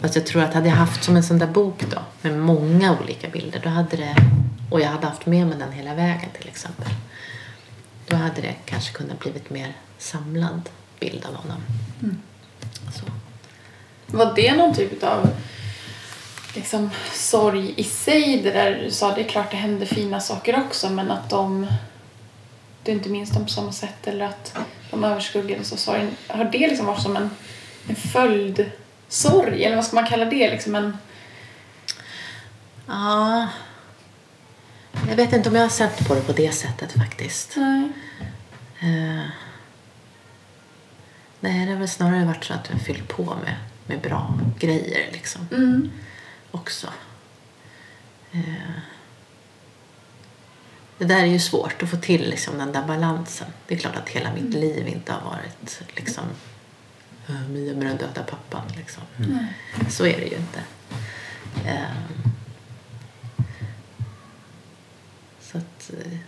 Fast 0.00 0.14
jag 0.16 0.26
tror 0.26 0.42
att 0.42 0.54
hade 0.54 0.68
jag 0.68 0.76
haft 0.76 1.04
som 1.04 1.16
en 1.16 1.22
sån 1.22 1.38
där 1.38 1.46
bok 1.46 1.84
då 1.90 2.02
med 2.22 2.38
många 2.38 2.98
olika 3.02 3.28
bilder 3.28 3.60
då 3.64 3.68
hade 3.68 3.96
det, 3.96 4.16
och 4.70 4.80
jag 4.80 4.88
hade 4.88 5.06
haft 5.06 5.26
med 5.26 5.46
mig 5.46 5.58
den 5.58 5.72
hela 5.72 5.94
vägen 5.94 6.30
till 6.38 6.48
exempel. 6.48 6.88
Då 8.06 8.16
hade 8.16 8.40
det 8.40 8.54
kanske 8.64 8.92
kunnat 8.92 9.18
blivit 9.18 9.50
mer 9.50 9.72
samlad 9.98 10.68
bild 11.00 11.26
av 11.26 11.34
honom. 11.34 11.62
Så. 12.94 13.04
Var 14.16 14.32
det 14.36 14.56
någon 14.56 14.74
typ 14.74 15.02
av 15.02 15.30
liksom, 16.54 16.90
sorg 17.12 17.74
i 17.76 17.84
sig? 17.84 18.40
Det 18.42 18.50
där 18.50 18.82
du 18.84 18.90
sa, 18.90 19.14
det 19.14 19.20
är 19.20 19.28
klart 19.28 19.50
det 19.50 19.56
hände 19.56 19.86
fina 19.86 20.20
saker 20.20 20.60
också 20.66 20.90
men 20.90 21.10
att 21.10 21.30
de 21.30 21.66
du 22.84 22.92
inte 22.92 23.08
minns 23.08 23.30
dem 23.30 23.44
på 23.44 23.50
samma 23.50 23.72
sätt 23.72 24.06
eller 24.06 24.24
att 24.24 24.58
de 24.90 25.04
överskuggades 25.04 25.72
av 25.72 25.76
sorgen. 25.76 26.16
Har 26.26 26.44
det 26.44 26.68
liksom 26.68 26.86
varit 26.86 27.02
som 27.02 27.16
en, 27.16 27.30
en 27.88 27.96
följdsorg 29.10 29.64
eller 29.64 29.76
vad 29.76 29.84
ska 29.84 29.96
man 29.96 30.06
kalla 30.06 30.24
det? 30.24 30.50
Liksom 30.50 30.74
en, 30.74 30.96
Ja. 32.86 33.48
Jag 35.08 35.16
vet 35.16 35.32
inte 35.32 35.48
om 35.48 35.54
jag 35.54 35.62
har 35.62 35.68
sett 35.68 36.08
på 36.08 36.14
det 36.14 36.20
på 36.20 36.32
det 36.32 36.52
sättet 36.52 36.92
faktiskt. 36.92 37.56
nej. 37.56 37.88
Eh, 38.80 39.26
nej, 41.40 41.66
det 41.66 41.72
har 41.72 41.78
väl 41.78 41.88
snarare 41.88 42.24
varit 42.24 42.44
så 42.44 42.54
att 42.54 42.70
jag 42.70 42.80
fyllt 42.80 43.08
på 43.08 43.24
med, 43.24 43.56
med 43.86 44.00
bra 44.00 44.38
grejer 44.58 45.12
liksom. 45.12 45.48
Mm. 45.52 45.90
Också. 46.50 46.86
Eh, 48.32 48.70
det 50.98 51.04
där 51.04 51.22
är 51.22 51.26
ju 51.26 51.38
svårt 51.38 51.82
att 51.82 51.90
få 51.90 51.96
till 51.96 52.30
liksom, 52.30 52.58
den 52.58 52.72
där 52.72 52.82
balansen. 52.82 53.48
Det 53.66 53.74
är 53.74 53.78
klart 53.78 53.96
att 53.96 54.08
hela 54.08 54.32
mitt 54.32 54.54
liv 54.54 54.88
inte 54.88 55.12
har 55.12 55.30
varit 55.30 55.82
liksom 55.96 56.24
"Eh, 57.30 57.48
Mia 57.48 57.74
med 57.74 57.86
den 57.86 57.96
döda 57.96 58.22
pappan 58.22 58.62
liksom. 58.76 59.02
Så 59.88 60.06
är 60.06 60.20
det 60.20 60.26
ju 60.26 60.36
inte. 60.36 60.62
Eh, 61.66 62.26
så 65.40 65.58
att 65.58 65.90
eh, 65.98 66.18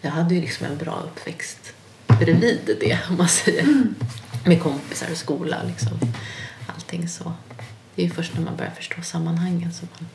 jag 0.00 0.10
hade 0.10 0.34
ju 0.34 0.40
liksom 0.40 0.66
en 0.66 0.76
bra 0.76 1.00
uppväxt 1.00 1.72
bredvid 2.06 2.76
det 2.80 2.98
om 3.10 3.16
man 3.16 3.28
säger. 3.28 3.84
Med 4.44 4.62
kompisar 4.62 5.10
och 5.10 5.16
skola 5.16 5.62
liksom. 5.66 5.98
Allting 6.66 7.08
så. 7.08 7.32
Det 7.94 8.02
är 8.02 8.06
ju 8.06 8.12
först 8.12 8.34
när 8.34 8.42
man 8.44 8.56
börjar 8.56 8.70
förstå 8.70 9.02
sammanhangen 9.02 9.72
som 9.72 9.88
man... 9.98 10.08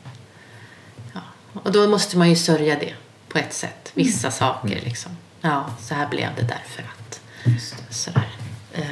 Ja. 1.14 1.20
Och 1.60 1.72
då 1.72 1.88
måste 1.88 2.18
man 2.18 2.30
ju 2.30 2.36
sörja 2.36 2.78
det 2.78 2.94
på 3.28 3.38
ett 3.38 3.52
sätt. 3.52 3.92
Vissa 3.94 4.30
saker 4.30 4.80
liksom. 4.84 5.16
Ja, 5.40 5.70
så 5.80 5.94
här 5.94 6.08
blev 6.08 6.28
det 6.36 6.42
därför 6.42 6.82
att. 6.82 7.20
Sådär. 7.90 8.28
Eh, 8.72 8.84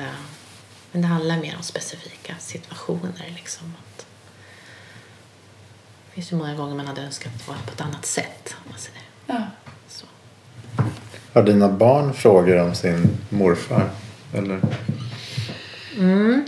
Men 0.96 1.02
det 1.02 1.08
handlar 1.08 1.36
mer 1.40 1.56
om 1.56 1.62
specifika 1.62 2.34
situationer 2.38 3.32
liksom. 3.34 3.74
Att 3.78 4.06
det 6.06 6.14
finns 6.14 6.32
ju 6.32 6.36
många 6.36 6.54
gånger 6.54 6.74
man 6.74 6.86
hade 6.86 7.02
önskat 7.02 7.32
att 7.34 7.46
det 7.46 7.48
var 7.52 7.58
på 7.66 7.72
ett 7.72 7.80
annat 7.80 8.06
sätt. 8.06 8.54
Om 8.64 8.70
man 8.70 8.78
säger 8.78 9.00
Ja. 9.26 9.42
så. 9.88 10.06
Har 11.32 11.42
dina 11.42 11.68
barn 11.68 12.14
frågor 12.14 12.60
om 12.60 12.74
sin 12.74 13.18
morfar? 13.28 13.90
Eller? 14.34 14.60
Mm, 15.96 16.46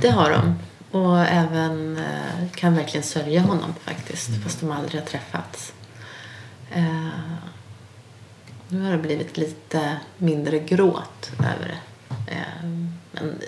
det 0.00 0.08
har 0.10 0.30
de. 0.30 0.58
Och 0.98 1.18
även 1.20 1.96
eh, 1.96 2.50
kan 2.54 2.74
verkligen 2.76 3.04
sörja 3.04 3.40
honom 3.40 3.74
faktiskt. 3.84 4.42
Fast 4.42 4.60
de 4.60 4.70
aldrig 4.72 5.00
har 5.00 5.06
träffats. 5.08 5.72
Eh, 6.72 7.08
nu 8.68 8.82
har 8.84 8.92
det 8.92 8.98
blivit 8.98 9.36
lite 9.36 9.96
mindre 10.18 10.58
gråt 10.58 11.30
över 11.38 11.68
det. 11.68 12.32
Eh, 12.32 12.70
men 13.12 13.38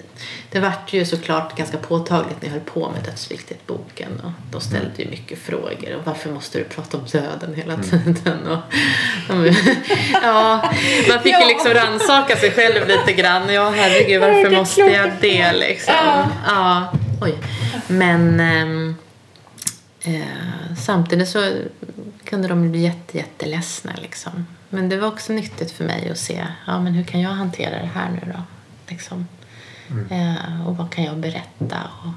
det 0.50 0.60
vart 0.60 0.92
ju 0.92 1.04
såklart 1.04 1.56
ganska 1.56 1.78
påtagligt 1.78 2.42
när 2.42 2.48
jag 2.48 2.52
höll 2.52 2.64
på 2.64 2.90
med 2.90 3.04
Dödsviktigt-boken. 3.04 4.20
Och 4.24 4.30
de 4.50 4.60
ställde 4.60 5.02
ju 5.02 5.10
mycket 5.10 5.38
frågor. 5.38 5.96
Och 5.96 6.06
varför 6.06 6.30
måste 6.30 6.58
du 6.58 6.64
prata 6.64 6.96
om 6.96 7.04
döden 7.12 7.54
hela 7.54 7.76
tiden? 7.76 8.46
Och, 8.46 8.58
ja, 10.22 10.72
man 11.08 11.22
fick 11.22 11.40
ju 11.40 11.46
liksom 11.46 11.74
rannsaka 11.74 12.36
sig 12.36 12.50
själv 12.50 12.88
lite 12.88 13.12
grann. 13.12 13.54
Ja, 13.54 13.70
herregud, 13.70 14.20
varför 14.20 14.50
måste 14.50 14.80
jag 14.80 15.10
det 15.20 15.52
liksom? 15.52 15.94
Ja. 15.94 16.28
Ja, 16.46 16.92
oj. 17.20 17.34
Men 17.86 18.40
ehm, 18.40 18.96
eh, 20.00 20.76
samtidigt 20.78 21.28
så 21.28 21.52
kunde 22.24 22.48
de 22.48 22.70
bli 22.70 22.80
jätte, 22.80 23.18
jätteledsna 23.18 23.92
liksom. 24.02 24.46
Men 24.68 24.88
det 24.88 24.96
var 24.96 25.08
också 25.08 25.32
nyttigt 25.32 25.70
för 25.70 25.84
mig 25.84 26.10
att 26.10 26.18
se, 26.18 26.46
ja 26.66 26.80
men 26.80 26.92
hur 26.92 27.04
kan 27.04 27.20
jag 27.20 27.30
hantera 27.30 27.70
det 27.70 27.90
här 27.94 28.10
nu 28.10 28.32
då? 28.32 28.42
Liksom. 28.88 29.26
Eh, 30.10 30.66
och 30.66 30.76
vad 30.76 30.92
kan 30.92 31.04
jag 31.04 31.16
berätta? 31.16 31.90
Och, 32.04 32.12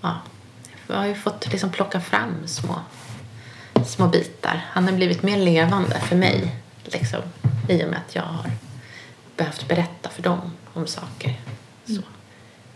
ja, 0.00 0.20
jag 0.86 0.96
har 0.96 1.06
ju 1.06 1.14
fått 1.14 1.52
liksom 1.52 1.70
plocka 1.70 2.00
fram 2.00 2.46
små, 2.46 2.80
små 3.86 4.08
bitar. 4.08 4.66
Han 4.70 4.84
har 4.84 4.92
blivit 4.92 5.22
mer 5.22 5.36
levande 5.36 6.00
för 6.00 6.16
mig 6.16 6.56
liksom, 6.84 7.20
i 7.68 7.84
och 7.84 7.88
med 7.88 7.98
att 8.08 8.14
jag 8.14 8.22
har 8.22 8.50
behövt 9.36 9.68
berätta 9.68 10.10
för 10.10 10.22
dem 10.22 10.52
om 10.72 10.86
saker. 10.86 11.40
Så. 11.86 12.02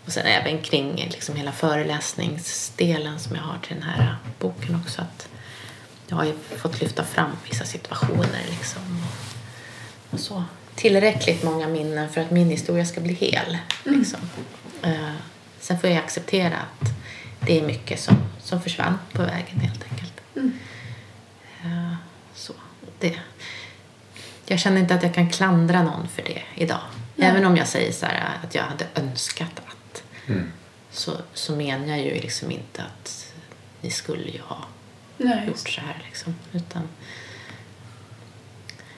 Och 0.05 0.13
sen 0.13 0.27
även 0.27 0.63
kring 0.63 0.97
liksom 0.97 1.37
hela 1.37 1.53
föreläsningsdelen 1.53 3.19
som 3.19 3.37
jag 3.37 3.43
har 3.43 3.59
till 3.59 3.77
den 3.77 3.89
här 3.89 4.17
boken 4.39 4.81
också. 4.85 5.03
Att 5.03 5.29
jag 6.07 6.17
har 6.17 6.25
ju 6.25 6.35
fått 6.57 6.81
lyfta 6.81 7.05
fram 7.05 7.31
vissa 7.51 7.65
situationer 7.65 8.43
liksom. 8.51 8.83
Och, 9.03 10.15
och 10.15 10.21
så. 10.21 10.45
Tillräckligt 10.79 11.43
många 11.43 11.69
minnen 11.69 12.09
för 12.11 12.21
att 12.21 12.31
min 12.31 12.51
historia 12.51 12.85
ska 12.85 13.01
bli 13.01 13.13
hel. 13.13 13.59
Liksom. 13.85 14.21
Eh, 14.83 15.13
sen 15.61 15.81
får 15.81 15.91
jag 15.91 15.99
acceptera 15.99 16.57
att 16.57 16.89
det 17.41 17.59
är 17.59 17.63
mycket 17.63 18.01
som, 18.01 18.17
som 18.41 18.63
försvann 18.63 18.99
på 19.13 19.23
vägen 19.23 19.61
helt 19.61 19.85
enkelt. 19.91 20.21
Eh, 21.65 21.95
så, 22.35 22.53
det. 22.99 23.19
Jag 24.47 24.59
känner 24.59 24.81
inte 24.81 24.95
att 24.95 25.03
jag 25.03 25.15
kan 25.15 25.31
klandra 25.31 25.83
någon 25.83 26.09
för 26.09 26.23
det 26.23 26.43
idag. 26.55 26.81
Även 27.17 27.45
om 27.45 27.57
jag 27.57 27.69
säger 27.69 27.93
så 27.93 28.07
här 28.07 28.39
att 28.45 28.55
jag 28.55 28.63
hade 28.63 28.87
önskat 28.95 29.61
att. 29.67 30.03
Så, 30.91 31.13
så 31.35 31.57
menar 31.57 31.87
jag 31.87 32.01
ju 32.01 32.15
liksom 32.15 32.51
inte 32.51 32.83
att 32.83 33.35
ni 33.81 33.91
skulle 33.91 34.31
ju 34.31 34.41
ha 34.41 34.65
Nej, 35.17 35.47
gjort 35.47 35.69
så 35.69 35.81
här 35.81 36.03
liksom. 36.07 36.35
Utan 36.53 36.83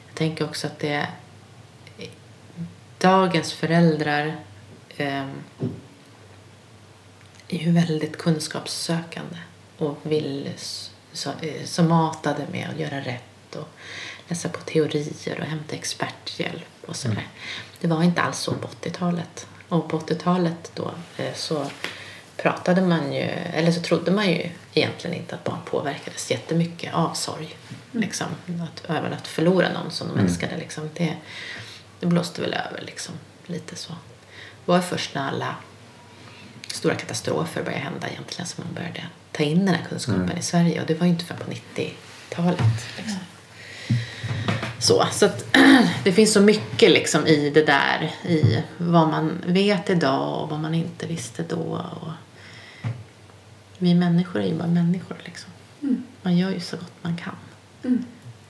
jag 0.07 0.15
tänker 0.15 0.45
också 0.45 0.67
att 0.67 0.79
det 0.79 1.09
dagens 3.01 3.53
föräldrar 3.53 4.37
ehm, 4.97 5.31
är 7.49 7.59
ju 7.59 7.73
väldigt 7.73 8.19
kunskapssökande 8.19 9.37
och 9.79 9.99
vill 10.03 10.51
så, 11.13 11.31
eh, 11.31 11.65
så 11.65 11.83
matade 11.83 12.47
med 12.53 12.69
att 12.71 12.81
göra 12.81 13.01
rätt 13.01 13.57
och 13.57 13.69
läsa 14.29 14.49
på 14.49 14.61
teorier 14.61 15.41
och 15.41 15.47
hämta 15.47 15.75
experthjälp 15.75 16.85
och 16.87 16.97
sådär. 16.97 17.29
Det 17.81 17.87
var 17.87 18.03
inte 18.03 18.23
alls 18.23 18.39
så 18.39 18.55
på 18.55 18.69
80-talet. 18.69 19.47
Och 19.69 19.89
på 19.89 19.99
80-talet 19.99 20.73
då 20.75 20.91
eh, 21.17 21.35
så 21.35 21.67
pratade 22.37 22.83
man 22.83 23.13
ju, 23.13 23.23
eller 23.53 23.73
så 23.73 23.81
trodde 23.81 24.11
man 24.11 24.31
ju 24.31 24.51
egentligen 24.75 25.17
inte 25.17 25.35
att 25.35 25.45
barn 25.45 25.61
påverkades 25.65 26.31
jättemycket 26.31 26.95
av 26.95 27.15
sorg. 27.15 27.57
Liksom, 27.93 28.27
att, 28.47 28.91
även 28.91 29.13
att 29.13 29.29
förlora 29.29 29.73
någon 29.73 29.91
som 29.91 30.09
de 30.09 30.21
älskade. 30.21 30.57
Liksom, 30.57 30.91
det, 30.95 31.17
det 32.01 32.07
blåste 32.07 32.41
väl 32.41 32.55
över 32.55 32.83
liksom, 32.87 33.15
lite 33.47 33.77
så. 33.77 33.93
Det 34.65 34.73
var 34.73 34.81
först 34.81 35.15
när 35.15 35.29
alla 35.29 35.55
stora 36.69 36.95
katastrofer 36.95 37.63
började 37.63 37.85
hända 37.85 38.09
egentligen 38.09 38.47
som 38.47 38.65
man 38.65 38.75
började 38.75 39.07
ta 39.33 39.43
in 39.43 39.67
den 39.67 39.75
här 39.75 39.85
kunskapen 39.89 40.39
i 40.39 40.43
Sverige. 40.43 40.81
Och 40.81 40.87
det 40.87 40.95
var 40.95 41.07
ju 41.07 41.13
inte 41.13 41.25
förrän 41.25 41.41
på 41.41 41.51
90-talet. 41.51 42.61
Liksom. 42.97 43.19
Så, 44.79 45.07
så 45.13 45.27
att 45.27 45.57
det 46.05 46.13
finns 46.13 46.33
så 46.33 46.41
mycket 46.41 46.91
liksom 46.91 47.27
i 47.27 47.51
det 47.51 47.65
där. 47.65 48.15
I 48.25 48.63
vad 48.79 49.09
man 49.09 49.43
vet 49.47 49.91
idag 49.91 50.43
och 50.43 50.49
vad 50.49 50.61
man 50.61 50.75
inte 50.75 51.07
visste 51.07 51.43
då. 51.43 51.85
Och 52.01 52.11
vi 53.79 53.95
människor 53.95 54.41
är 54.41 54.47
ju 54.47 54.55
bara 54.55 54.69
människor 54.69 55.17
liksom. 55.25 55.51
Man 56.23 56.37
gör 56.37 56.51
ju 56.51 56.61
så 56.61 56.77
gott 56.77 56.93
man 57.03 57.17
kan. 57.17 57.37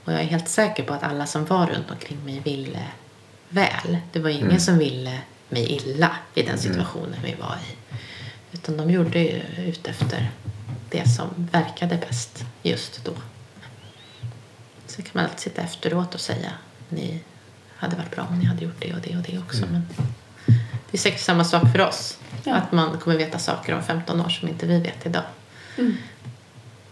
Och 0.04 0.12
jag 0.12 0.20
är 0.20 0.24
helt 0.24 0.48
säker 0.48 0.82
på 0.82 0.94
att 0.94 1.02
alla 1.02 1.26
som 1.26 1.44
var 1.44 1.66
runt 1.66 1.90
omkring 1.90 2.24
mig 2.24 2.40
ville 2.44 2.82
väl. 3.50 3.98
Det 4.12 4.18
var 4.18 4.30
ingen 4.30 4.60
som 4.60 4.78
ville 4.78 5.20
mig 5.48 5.72
illa 5.72 6.16
i 6.34 6.42
den 6.42 6.58
situationen 6.58 7.18
vi 7.24 7.34
var 7.34 7.56
i. 7.56 7.96
Utan 8.52 8.76
de 8.76 8.90
gjorde 8.90 9.18
ju 9.18 9.42
ut 9.58 9.88
efter 9.88 10.30
det 10.90 11.08
som 11.08 11.28
verkade 11.52 11.96
bäst 11.96 12.44
just 12.62 13.04
då. 13.04 13.12
Så 14.86 15.02
kan 15.02 15.10
man 15.12 15.24
alltid 15.24 15.40
sitta 15.40 15.62
efteråt 15.62 16.14
och 16.14 16.20
säga 16.20 16.52
ni 16.88 17.20
hade 17.76 17.96
varit 17.96 18.10
bra 18.10 18.26
om 18.30 18.38
ni 18.38 18.44
hade 18.44 18.64
gjort 18.64 18.80
det 18.80 18.94
och 18.94 19.00
det 19.00 19.16
och 19.16 19.22
det 19.22 19.38
också. 19.38 19.66
Men 19.70 19.86
det 20.90 20.96
är 20.96 20.98
säkert 20.98 21.20
samma 21.20 21.44
sak 21.44 21.72
för 21.72 21.80
oss. 21.80 22.18
Ja. 22.44 22.54
Att 22.54 22.72
man 22.72 22.98
kommer 22.98 23.16
veta 23.16 23.38
saker 23.38 23.74
om 23.74 23.82
15 23.82 24.20
år 24.20 24.28
som 24.28 24.48
inte 24.48 24.66
vi 24.66 24.80
vet 24.80 25.06
idag. 25.06 25.24
Mm. 25.78 25.96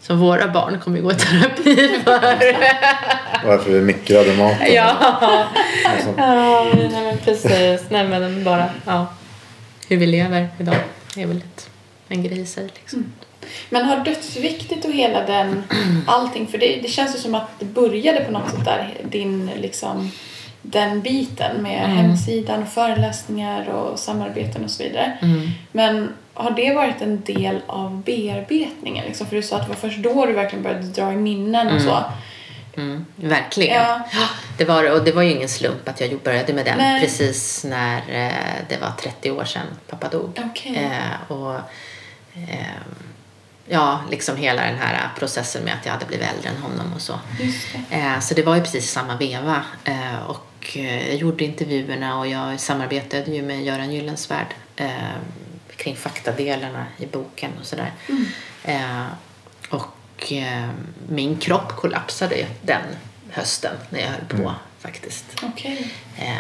Som 0.01 0.19
våra 0.19 0.49
barn 0.49 0.81
kommer 0.81 1.01
gå 1.01 1.13
i 1.13 1.15
terapi 1.15 2.01
för. 2.05 2.39
Varför 3.47 3.71
vi 3.71 3.81
mikrade 3.81 4.37
maten. 4.37 4.75
ja. 4.75 4.97
Ja, 6.17 6.67
nej 6.75 6.91
men 7.05 7.19
precis. 7.19 7.83
Nej 7.91 8.09
men 8.09 8.45
bara, 8.45 8.65
ja. 8.87 9.07
Hur 9.89 9.97
vi 9.97 10.07
lever 10.07 10.49
idag 10.59 10.75
är 11.17 11.27
väl 11.27 11.37
ett, 11.37 11.71
en 12.09 12.23
grej 12.23 12.41
i 12.41 12.47
sig 12.47 12.69
liksom. 12.75 13.13
Men 13.71 13.85
har 13.85 13.97
dödsviktigt 14.05 14.85
och 14.85 14.93
hela 14.93 15.27
den, 15.27 15.63
allting, 16.07 16.47
för 16.47 16.59
det, 16.59 16.81
det 16.83 16.89
känns 16.89 17.15
ju 17.17 17.19
som 17.19 17.35
att 17.35 17.49
det 17.59 17.65
började 17.65 18.21
på 18.21 18.31
något 18.33 18.51
sätt 18.51 18.65
där, 18.65 18.95
din 19.05 19.51
liksom, 19.57 20.11
den 20.63 21.01
biten 21.01 21.63
med 21.63 21.85
Mm. 21.85 21.97
hemsidan 21.97 22.63
och 22.63 22.69
föreläsningar 22.69 23.69
och 23.69 23.99
samarbeten 23.99 24.65
och 24.65 24.71
så 24.71 24.83
vidare. 24.83 25.19
Mm. 25.23 25.49
Men 25.73 26.09
har 26.35 26.51
det 26.51 26.75
varit 26.75 27.03
en 27.03 27.23
del 27.25 27.59
av 27.67 28.03
bearbetningen? 28.03 29.05
Liksom? 29.07 29.27
För 29.27 29.37
du 29.37 29.43
sa 29.43 29.57
att 29.57 29.63
det 29.63 29.69
var 29.69 29.77
först 29.77 29.99
då 29.99 30.27
du 30.27 30.33
verkligen 30.33 30.63
började 30.63 30.87
dra 30.87 31.13
i 31.13 31.17
minnen 31.17 31.69
och 31.77 31.81
så. 31.83 32.05
Mm, 32.79 33.07
verkligen. 33.17 33.83
Ja. 33.83 34.01
Det 34.59 34.65
var, 34.65 34.91
och 34.91 35.05
det 35.05 35.13
var 35.13 35.23
ju 35.23 35.31
ingen 35.31 35.49
slump 35.49 35.89
att 35.89 36.01
jag 36.01 36.21
började 36.21 36.53
med 36.53 36.65
den 36.65 36.79
Nej. 36.79 37.01
precis 37.01 37.65
när 37.65 37.97
eh, 37.97 38.65
det 38.69 38.77
var 38.77 38.93
30 39.01 39.31
år 39.31 39.45
sedan 39.45 39.67
pappa 39.89 40.09
dog. 40.09 40.41
Okej. 40.51 40.77
Eh, 40.77 41.33
och, 41.33 41.55
eh, 42.35 42.81
ja, 43.67 44.01
liksom 44.11 44.37
hela 44.37 44.63
den 44.63 44.79
här 44.79 45.11
processen 45.19 45.65
med 45.65 45.75
att 45.75 45.87
jag 45.87 45.93
hade 45.93 46.07
blivit 46.07 46.27
äldre 46.35 46.49
än 46.51 46.63
honom 46.63 46.93
och 46.95 47.01
så. 47.01 47.21
Det. 47.39 47.97
Eh, 47.97 48.21
så 48.21 48.35
det 48.35 48.43
var 48.43 48.57
ju 48.57 48.63
precis 48.63 48.91
samma 48.91 49.17
veva. 49.17 49.63
Eh, 49.85 50.23
och 50.27 50.77
eh, 50.77 51.09
jag 51.09 51.17
gjorde 51.17 51.45
intervjuerna 51.45 52.19
och 52.19 52.27
jag 52.27 52.61
samarbetade 52.61 53.31
ju 53.31 53.43
med 53.43 53.65
Göran 53.65 53.93
Gyllensvärd 53.93 54.55
kring 55.77 55.97
faktadelarna 55.97 56.87
i 56.99 57.07
boken 57.07 57.51
och 57.61 57.67
sådär. 57.67 57.93
Eh, 58.65 59.07
och 60.19 60.33
eh, 60.33 60.69
min 61.09 61.37
kropp 61.37 61.77
kollapsade 61.77 62.47
den 62.63 62.83
hösten 63.31 63.75
när 63.91 64.01
jag 64.01 64.09
höll 64.09 64.43
på 64.43 64.55
faktiskt. 64.79 65.25
Okej. 65.43 65.93
Eh, 66.19 66.35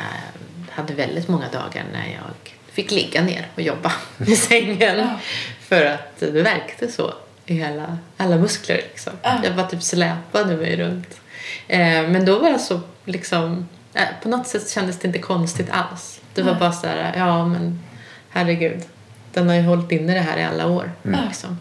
hade 0.71 0.95
väldigt 0.95 1.29
många 1.29 1.49
dagar 1.49 1.85
när 1.93 2.07
jag 2.07 2.55
fick 2.73 2.91
ligga 2.91 3.23
ner 3.23 3.47
och 3.55 3.63
jobba 3.63 3.93
i 4.27 4.37
sängen. 4.37 4.99
Ja. 4.99 5.21
För 5.61 5.85
att 5.85 6.19
det 6.19 6.43
verkte 6.43 6.93
så 6.93 7.15
i 7.47 7.55
hela, 7.55 7.99
alla 8.17 8.37
muskler. 8.37 8.77
Liksom. 8.77 9.13
Ja. 9.23 9.41
Jag 9.45 9.57
bara 9.57 9.67
typ 9.67 9.83
släpade 9.83 10.57
mig 10.57 10.77
runt. 10.77 11.21
Eh, 11.69 12.09
men 12.09 12.25
då 12.25 12.39
var 12.39 12.49
jag 12.49 12.61
så 12.61 12.81
liksom, 13.05 13.69
eh, 13.95 14.09
på 14.23 14.29
något 14.29 14.47
sätt 14.47 14.71
kändes 14.71 14.99
det 14.99 15.07
inte 15.07 15.19
konstigt 15.19 15.71
alls. 15.71 16.21
Det 16.35 16.43
var 16.43 16.53
Nej. 16.53 16.61
bara 16.61 16.73
så 16.73 16.87
här, 16.87 17.15
ja 17.17 17.47
men 17.47 17.83
herregud. 18.31 18.83
Den 19.33 19.49
har 19.49 19.55
ju 19.55 19.63
hållit 19.63 19.93
inne 19.93 20.15
det 20.15 20.21
här 20.21 20.39
i 20.39 20.45
alla 20.45 20.67
år. 20.67 20.93
Mm. 21.05 21.25
Liksom. 21.29 21.59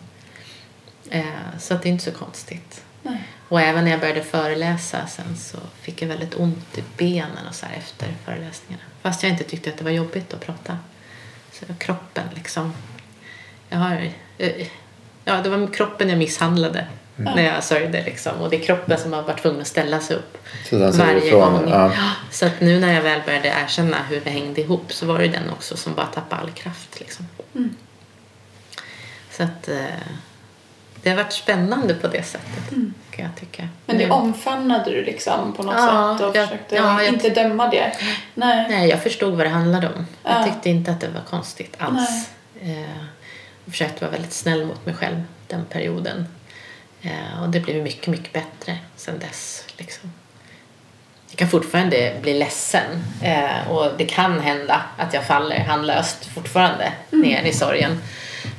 Eh, 1.10 1.24
så 1.60 1.74
att 1.74 1.82
det 1.84 1.90
är 1.90 1.92
inte 1.92 2.04
så 2.06 2.12
konstigt. 2.12 2.84
Nej. 3.02 3.24
Och 3.50 3.62
även 3.62 3.84
när 3.84 3.92
jag 3.92 4.00
började 4.00 4.24
föreläsa 4.24 5.08
sen 5.08 5.38
så 5.38 5.58
fick 5.82 6.02
jag 6.02 6.08
väldigt 6.08 6.36
ont 6.36 6.78
i 6.78 6.84
benen 6.98 7.48
och 7.50 7.56
så 7.56 7.66
här 7.66 7.76
efter 7.78 8.08
föreläsningarna. 8.26 8.84
Fast 9.02 9.24
jag 9.24 9.32
inte 9.32 9.44
tyckte 9.44 9.70
att 9.70 9.78
det 9.78 9.84
var 9.84 9.92
jobbigt 9.92 10.34
att 10.34 10.46
prata. 10.46 10.78
Så 11.52 11.66
kroppen 11.80 12.24
liksom. 12.36 12.74
Jag 13.70 13.78
har, 13.78 14.12
eh, 14.38 14.68
ja, 15.26 15.42
det 15.42 15.50
var 15.50 15.74
kroppen 15.74 16.10
jag 16.10 16.18
misshandlade 16.18 16.88
när 17.16 17.44
jag 17.44 17.64
sörjde 17.64 18.04
liksom. 18.04 18.38
Och 18.42 18.50
det 18.50 18.56
är 18.56 18.66
kroppen 18.66 18.98
som 19.00 19.14
har 19.14 19.22
varit 19.24 19.42
tvungen 19.42 19.62
att 19.62 19.68
ställa 19.68 20.00
sig 20.00 20.16
upp 20.16 20.38
Så 20.70 20.78
den 20.78 20.94
säger 20.94 21.14
varje 21.14 21.28
ifrån, 21.28 21.54
gång. 21.54 21.70
ja. 21.70 21.92
Så 22.32 22.46
att 22.46 22.62
nu 22.62 22.80
när 22.80 22.94
jag 22.94 23.02
väl 23.02 23.22
började 23.26 23.48
erkänna 23.48 23.98
hur 24.10 24.22
det 24.24 24.30
hängde 24.30 24.62
ihop 24.62 24.94
så 24.94 25.06
var 25.06 25.20
det 25.20 25.28
den 25.28 25.50
också 25.50 25.78
som 25.78 25.94
bara 25.96 26.06
tappade 26.06 26.42
all 26.42 26.52
kraft 26.52 27.00
liksom. 27.00 27.26
Mm. 27.56 27.76
Så 29.32 29.44
att 29.44 29.68
eh, 29.68 29.76
det 31.08 31.12
har 31.16 31.24
varit 31.24 31.34
spännande 31.34 31.94
på 31.94 32.08
det 32.08 32.24
sättet 32.24 32.70
kan 33.12 33.26
jag 33.26 33.36
tycka. 33.40 33.62
Mm. 33.62 33.74
Men 33.86 33.98
det 33.98 34.06
Nu- 34.06 34.12
omfamnade 34.12 34.92
du 34.92 35.04
liksom 35.06 35.54
på 35.54 35.64
något 35.64 35.76
Ja, 35.78 36.16
sätt 36.20 36.28
och 36.28 36.36
jag- 36.36 36.48
försökte 36.50 36.76
ja, 36.76 37.04
jag- 37.04 37.14
inte 37.14 37.30
döma 37.30 37.68
det? 37.68 37.92
Nej. 38.34 38.66
Nej, 38.70 38.90
jag 38.90 39.04
förstod 39.04 39.34
vad 39.38 39.46
det 39.46 39.50
handlade 39.50 39.88
om. 39.88 40.08
Ja. 40.24 40.32
Jag 40.38 40.46
tyckte 40.46 40.70
inte 40.70 40.92
att 40.92 41.02
det 41.02 41.08
var 41.08 41.22
konstigt 41.30 41.76
alls. 41.80 42.30
Eh, 42.62 42.80
jag 43.66 43.72
försökte 43.72 44.02
vara 44.06 44.12
väldigt 44.12 44.34
snäll 44.34 44.66
mot 44.66 44.86
mig 44.86 44.96
själv 44.96 45.24
den 45.48 45.66
perioden. 45.66 46.26
Eh, 47.02 47.42
och 47.44 47.50
det 47.50 47.60
blev 47.60 47.84
mycket, 47.84 48.08
mycket 48.08 48.34
bättre 48.34 48.78
sen 48.96 49.20
dess. 49.20 49.64
Liksom. 49.78 50.14
Jag 51.30 51.38
kan 51.40 51.50
fortfarande 51.50 52.16
bli 52.22 52.40
ledsen 52.40 53.04
eh, 53.22 53.72
och 53.72 53.92
det 53.98 54.06
kan 54.06 54.40
hända 54.40 54.82
att 54.98 55.14
jag 55.14 55.26
faller 55.28 55.60
handlöst 55.60 56.26
fortfarande 56.26 56.92
ner 57.12 57.42
i 57.44 57.54
sorgen. 57.54 58.02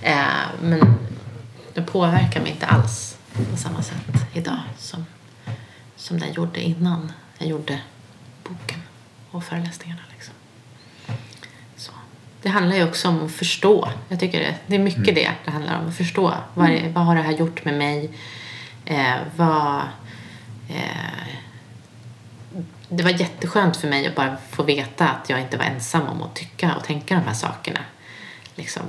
Eh, 0.02 0.16
men 0.62 0.98
det 1.78 1.84
påverkar 1.84 2.40
mig 2.40 2.50
inte 2.50 2.66
alls 2.66 3.18
på 3.50 3.56
samma 3.56 3.82
sätt 3.82 4.26
idag 4.32 4.58
som, 4.78 5.06
som 5.96 6.20
den 6.20 6.32
gjorde 6.32 6.60
innan 6.60 7.12
jag 7.38 7.48
gjorde 7.48 7.80
boken 8.44 8.82
och 9.30 9.44
föreläsningarna. 9.44 10.02
Liksom. 10.12 10.34
Så. 11.76 11.92
Det 12.42 12.48
handlar 12.48 12.76
ju 12.76 12.84
också 12.88 13.08
om 13.08 13.24
att 13.24 13.32
förstå. 13.32 13.88
Jag 14.08 14.20
tycker 14.20 14.40
det, 14.40 14.54
det 14.66 14.74
är 14.74 14.78
mycket 14.78 15.14
det 15.14 15.32
det 15.44 15.50
handlar 15.50 15.78
om. 15.78 15.88
Att 15.88 15.96
förstå. 15.96 16.34
Vad, 16.54 16.70
är, 16.70 16.88
vad 16.88 17.04
har 17.04 17.14
det 17.14 17.22
här 17.22 17.32
gjort 17.32 17.64
med 17.64 17.74
mig? 17.74 18.10
Eh, 18.84 19.16
vad, 19.36 19.82
eh, 20.68 21.28
det 22.88 23.02
var 23.02 23.10
jätteskönt 23.10 23.76
för 23.76 23.88
mig 23.88 24.06
att 24.06 24.14
bara 24.14 24.36
få 24.50 24.62
veta 24.62 25.08
att 25.08 25.30
jag 25.30 25.40
inte 25.40 25.56
var 25.56 25.64
ensam 25.64 26.08
om 26.08 26.22
att 26.22 26.34
tycka 26.34 26.74
och 26.74 26.84
tänka 26.84 27.14
de 27.14 27.20
här 27.20 27.34
sakerna. 27.34 27.80
Liksom. 28.54 28.82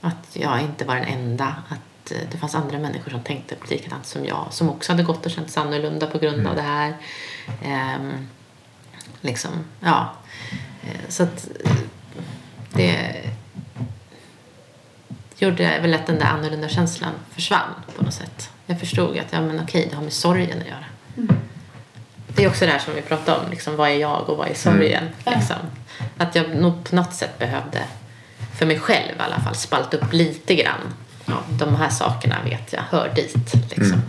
Att 0.00 0.28
jag 0.32 0.60
inte 0.60 0.84
var 0.84 0.96
den 0.96 1.04
enda. 1.04 1.54
Att 1.68 1.93
eh, 2.12 2.18
det 2.32 2.38
fanns 2.38 2.54
andra 2.54 2.78
människor 2.78 3.10
som 3.10 3.20
tänkte 3.20 3.54
likadant 3.70 4.06
som 4.06 4.24
jag. 4.24 4.46
Som 4.50 4.68
också 4.70 4.92
hade 4.92 5.02
gått 5.02 5.26
och 5.26 5.32
känt 5.32 5.50
sig 5.50 5.62
annorlunda 5.62 6.06
på 6.06 6.18
grund 6.18 6.46
av 6.46 6.54
det 6.54 6.62
här. 6.62 6.94
Ehm, 7.64 8.28
liksom, 9.20 9.50
ja. 9.80 10.12
Eh, 10.82 11.00
Så 11.08 11.22
att 11.22 11.48
eh, 11.66 11.72
det 12.72 13.30
gjorde 15.36 15.80
väl 15.80 15.94
att 15.94 16.06
den 16.06 16.18
där 16.18 16.26
annorlunda 16.26 16.68
känslan 16.68 17.12
försvann 17.30 17.74
på 17.96 18.04
något 18.04 18.14
sätt. 18.14 18.50
Jag 18.66 18.80
förstod 18.80 19.18
att 19.18 19.26
ja, 19.32 19.40
men 19.40 19.60
okej, 19.60 19.86
det 19.90 19.96
har 19.96 20.02
med 20.02 20.12
sorgen 20.12 20.60
att 20.60 20.66
göra. 20.68 20.84
Det 22.28 22.44
är 22.44 22.48
också 22.48 22.66
det 22.66 22.72
här 22.72 22.78
som 22.78 22.94
vi 22.94 23.02
pratade 23.02 23.40
om, 23.44 23.50
liksom, 23.50 23.76
vad 23.76 23.88
är 23.90 23.94
jag 23.94 24.30
och 24.30 24.36
vad 24.36 24.48
är 24.48 24.54
sorgen? 24.54 25.04
Liksom. 25.26 25.56
Att 26.18 26.34
jag 26.34 26.54
nog 26.54 26.84
på 26.84 26.96
något 26.96 27.14
sätt 27.14 27.38
behövde, 27.38 27.82
för 28.58 28.66
mig 28.66 28.78
själv 28.78 29.16
i 29.18 29.20
alla 29.22 29.40
fall, 29.40 29.54
spalta 29.54 29.96
upp 29.96 30.12
lite 30.12 30.54
grann. 30.54 30.94
Ja, 31.26 31.34
de 31.58 31.74
här 31.76 31.88
sakerna 31.88 32.36
vet 32.44 32.72
jag 32.72 32.82
hör 32.90 33.12
dit. 33.14 33.54
Liksom. 33.70 34.02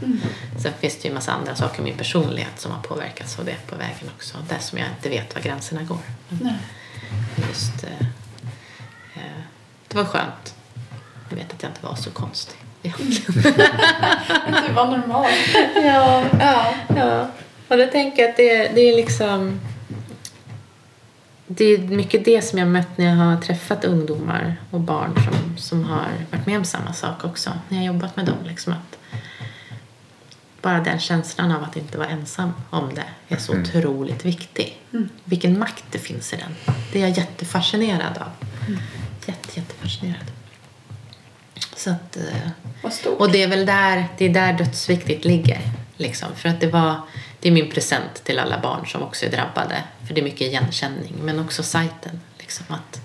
Sen 0.62 0.74
finns 0.80 0.96
det 0.98 1.04
ju 1.04 1.10
en 1.10 1.16
massa 1.16 1.32
andra 1.32 1.56
saker 1.56 1.80
i 1.82 1.84
min 1.84 1.98
personlighet 1.98 2.60
som 2.60 2.72
har 2.72 2.82
påverkats 2.82 3.40
av 3.40 3.46
det 3.46 3.56
på 3.70 3.76
vägen 3.76 4.10
också. 4.16 4.38
Där 4.50 4.60
som 4.60 4.78
jag 4.78 4.88
inte 4.98 5.10
vet 5.10 5.36
var 5.36 5.42
gränserna 5.42 5.84
går. 5.84 5.98
Men 6.30 6.40
Nej. 6.44 6.56
just, 7.50 7.84
eh, 7.84 8.08
eh, 9.16 9.42
det 9.88 9.98
var 9.98 10.06
skönt. 10.06 10.56
Jag 11.30 11.36
vet 11.38 11.54
att 11.54 11.64
jag 11.64 11.70
inte 11.70 11.86
var 11.86 11.96
så 11.96 12.12
konstig. 12.12 12.56
egentligen. 12.84 13.54
Det 14.68 14.74
var 14.74 14.86
normalt. 14.86 15.30
Ja, 15.76 16.24
Ja. 16.40 16.74
ja. 16.96 17.28
Och 17.68 17.78
då 17.78 17.88
tänker 17.88 18.22
jag 18.22 18.30
att 18.32 18.38
det, 18.38 18.68
det 18.76 18.82
är 18.82 18.96
liksom... 18.96 19.60
Det 21.48 21.66
är 21.66 21.78
mycket 21.78 22.26
det 22.26 22.42
som 22.42 22.60
jag 22.60 22.68
mött 22.68 22.98
när 22.98 23.06
jag 23.06 23.16
har 23.16 23.42
träffat 23.42 23.86
ungdomar 23.86 24.56
och 24.72 24.80
barn 24.80 25.14
som, 25.16 25.58
som 25.58 25.84
har 25.84 26.08
varit 26.32 26.46
med 26.46 26.58
om 26.58 26.66
samma 26.66 26.94
sak 26.94 27.26
också. 27.26 27.50
När 27.70 27.78
jag 27.78 27.84
har 27.88 27.94
jobbat 27.94 28.16
med 28.16 28.26
dem. 28.26 28.38
Liksom 28.44 28.74
att 28.74 28.98
bara 30.62 30.80
den 30.80 31.00
känslan 31.00 31.52
av 31.52 31.64
att 31.64 31.76
inte 31.76 31.98
vara 31.98 32.08
ensam 32.08 32.54
om 32.70 32.96
det 32.96 33.36
är 33.36 33.38
så 33.38 33.60
otroligt 33.60 34.26
viktig. 34.26 34.82
Vilken 35.24 35.60
makt 35.60 35.84
det 35.92 36.00
finns 36.00 36.34
i 36.34 36.36
den. 36.36 36.76
Det 36.92 37.02
är 37.02 37.08
jag 37.08 37.18
jättefascinerad 37.18 38.18
av. 38.18 38.48
Jätte, 39.26 39.60
jättefascinerad. 39.60 40.32
Så 41.76 41.90
att... 41.90 42.18
Eh, 42.18 43.12
och 43.18 43.32
det 43.32 43.44
är 43.44 43.48
väl 43.48 43.66
där, 43.66 44.08
det 44.18 44.26
är 44.26 44.30
där 44.30 44.54
dödsviktigt 44.54 45.26
ligger. 45.26 45.62
Liksom. 45.98 46.28
För 46.36 46.50
att 46.50 46.62
det 46.62 46.68
var, 46.68 47.00
det 47.46 47.50
är 47.50 47.54
min 47.54 47.70
present 47.70 48.24
till 48.24 48.40
alla 48.40 48.60
barn 48.60 48.88
som 48.88 49.04
också 49.04 49.26
är 49.26 49.30
drabbade. 49.30 49.84
För 50.08 50.14
det 50.14 50.22
är 50.22 50.24
mycket 50.24 50.42
igenkänning. 50.42 51.14
Men 51.22 51.40
också 51.40 51.64
sajten. 51.64 52.22
Liksom, 52.38 52.66
att 52.70 53.02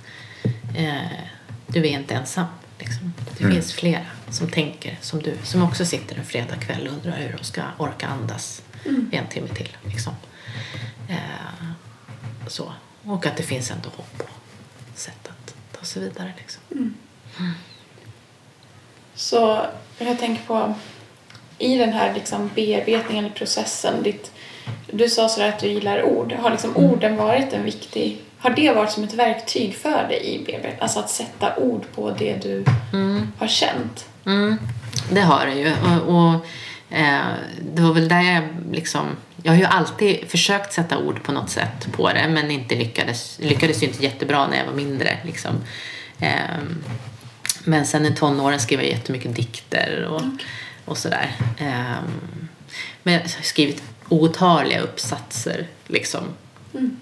eh, 0.76 1.20
du 1.66 1.80
är 1.80 1.84
inte 1.84 2.14
ensam. 2.14 2.46
Liksom. 2.78 3.12
Det 3.38 3.50
finns 3.50 3.72
flera 3.72 4.06
som 4.30 4.50
tänker 4.50 4.98
som 5.00 5.22
du. 5.22 5.34
Som 5.42 5.62
också 5.62 5.84
sitter 5.84 6.18
en 6.18 6.24
fredagkväll 6.24 6.86
och 6.86 6.92
undrar 6.92 7.16
hur 7.16 7.36
de 7.38 7.44
ska 7.44 7.62
orka 7.78 8.06
andas 8.06 8.62
en 9.12 9.26
timme 9.26 9.48
till. 9.48 9.76
Liksom. 9.84 10.12
Eh, 11.08 11.16
så. 12.46 12.72
Och 13.04 13.26
att 13.26 13.36
det 13.36 13.42
finns 13.42 13.70
ändå 13.70 13.88
hopp 13.88 14.20
och 14.20 14.98
sätt 14.98 15.30
och 15.80 15.86
så 15.86 16.00
vidare. 16.00 16.32
Liksom. 16.38 16.94
Så 19.14 19.66
jag 19.98 20.18
tänker 20.18 20.44
på 20.44 20.74
i 21.60 21.76
den 21.76 21.92
här 21.92 22.14
liksom 22.14 22.50
bearbetningen 22.54 23.24
eller 23.24 23.34
processen. 23.34 24.02
Ditt, 24.02 24.32
du 24.92 25.08
sa 25.08 25.28
sådär 25.28 25.48
att 25.48 25.58
du 25.58 25.68
gillar 25.68 26.02
ord. 26.02 26.32
Har 26.32 26.50
liksom 26.50 26.76
orden 26.76 27.16
varit 27.16 27.52
en 27.52 27.64
viktig... 27.64 28.18
Har 28.38 28.50
det 28.50 28.72
varit 28.72 28.90
som 28.90 29.04
ett 29.04 29.14
verktyg 29.14 29.74
för 29.74 30.08
dig 30.08 30.34
i 30.34 30.38
bearbetningen? 30.38 30.82
Alltså 30.82 30.98
att 30.98 31.10
sätta 31.10 31.56
ord 31.56 31.84
på 31.94 32.10
det 32.10 32.42
du 32.42 32.64
har 33.38 33.48
känt? 33.48 34.08
Mm, 34.26 34.56
det 35.12 35.20
har 35.20 35.46
det 35.46 35.54
ju. 35.54 35.72
Och, 35.72 36.14
och 36.14 36.34
eh, 36.96 37.26
det 37.74 37.82
var 37.82 37.92
väl 37.92 38.08
där 38.08 38.22
jag 38.22 38.42
liksom... 38.72 39.06
Jag 39.42 39.52
har 39.52 39.58
ju 39.58 39.64
alltid 39.64 40.30
försökt 40.30 40.72
sätta 40.72 40.98
ord 40.98 41.22
på 41.22 41.32
något 41.32 41.50
sätt 41.50 41.88
på 41.92 42.12
det 42.12 42.28
men 42.28 42.50
inte 42.50 42.74
lyckades. 42.74 43.38
Lyckades 43.42 43.82
ju 43.82 43.86
inte 43.86 44.02
jättebra 44.02 44.46
när 44.46 44.56
jag 44.56 44.66
var 44.66 44.72
mindre. 44.72 45.18
Liksom. 45.24 45.50
Ehm, 46.18 46.84
men 47.64 47.86
sen 47.86 48.06
i 48.06 48.14
tonåren 48.14 48.60
skrev 48.60 48.80
jag 48.80 48.88
jättemycket 48.88 49.36
dikter 49.36 50.04
och, 50.04 50.22
och 50.90 50.98
sådär. 50.98 51.30
Ehm, 51.58 52.48
men 53.02 53.14
jag 53.14 53.20
har 53.20 53.28
skrivit 53.42 53.82
otaliga 54.08 54.80
uppsatser 54.80 55.66
liksom, 55.86 56.20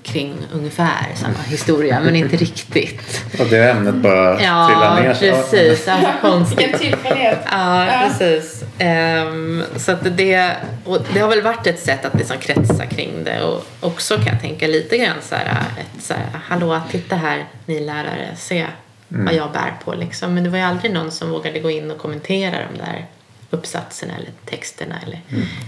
kring 0.03 0.35
ungefär 0.53 1.07
samma 1.15 1.35
historia 1.47 2.01
men 2.01 2.17
inte 2.17 2.37
riktigt. 2.47 3.25
Och 3.41 3.47
det 3.47 3.71
ämnet 3.71 3.95
bara 3.95 4.37
trillar 4.37 4.97
Ja, 4.97 5.03
ner. 5.03 5.15
sig. 5.15 5.31
precis. 5.33 5.89
Alltså, 5.89 6.11
konstigt. 6.21 6.59
Vilken 6.59 6.79
tillfällighet! 6.79 7.39
Ja, 7.51 7.87
Ja. 7.87 8.09
precis. 8.09 8.65
Ehm, 8.79 9.65
så 9.77 9.93
att 9.93 10.17
det, 10.17 10.57
och 10.85 10.99
det 11.15 11.21
har 11.21 11.29
väl 11.29 11.43
varit 11.43 11.67
ett 11.67 11.81
sätt 11.81 12.05
att 12.05 12.15
liksom 12.15 12.37
kretsa 12.39 12.87
kring 12.87 13.25
det 13.25 13.43
och 13.43 13.67
också 13.81 14.17
kan 14.17 14.27
jag 14.27 14.41
tänka 14.41 14.67
lite 14.67 14.99
grann 14.99 15.17
så 15.23 15.35
här, 15.35 15.47
ett 15.81 16.03
så 16.05 16.15
här, 16.15 16.27
hallå, 16.45 16.81
titta 16.91 17.17
här 17.17 17.45
ni 17.67 17.81
lärare, 17.81 18.29
se 18.37 18.67
vad 19.09 19.35
jag 19.35 19.53
bär 19.53 19.73
på 19.85 19.95
liksom. 19.95 20.35
Men 20.35 20.45
det 20.45 20.51
var 20.51 20.59
ju 20.59 20.65
aldrig 20.65 20.93
någon 20.93 21.11
som 21.11 21.31
vågade 21.31 21.59
gå 21.61 21.71
in 21.71 21.91
och 21.91 21.99
kommentera 21.99 22.57
de 22.73 22.79
där 22.79 23.07
uppsatserna 23.51 24.17
eller 24.17 24.33
texterna. 24.45 24.95
Eller, 25.07 25.21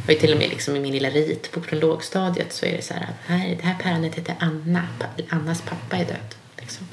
har 0.07 0.13
ju 0.13 0.19
till 0.21 0.33
och 0.33 0.39
med 0.39 0.49
liksom 0.49 0.77
i 0.77 0.81
min 0.81 0.93
lilla 0.93 1.09
rit 1.11 1.51
på 1.53 1.75
lågstadiet 1.77 2.53
så 2.53 2.67
är 2.67 2.77
det 2.77 2.83
så 2.83 2.95
här, 2.95 3.07
här 3.27 3.57
det 3.61 3.67
här 3.67 3.75
päronet 3.83 4.15
heter 4.15 4.35
Anna, 4.39 4.83
Annas 5.29 5.61
pappa 5.61 5.97
är 5.97 6.05
död. 6.05 6.35
Liksom. 6.59 6.87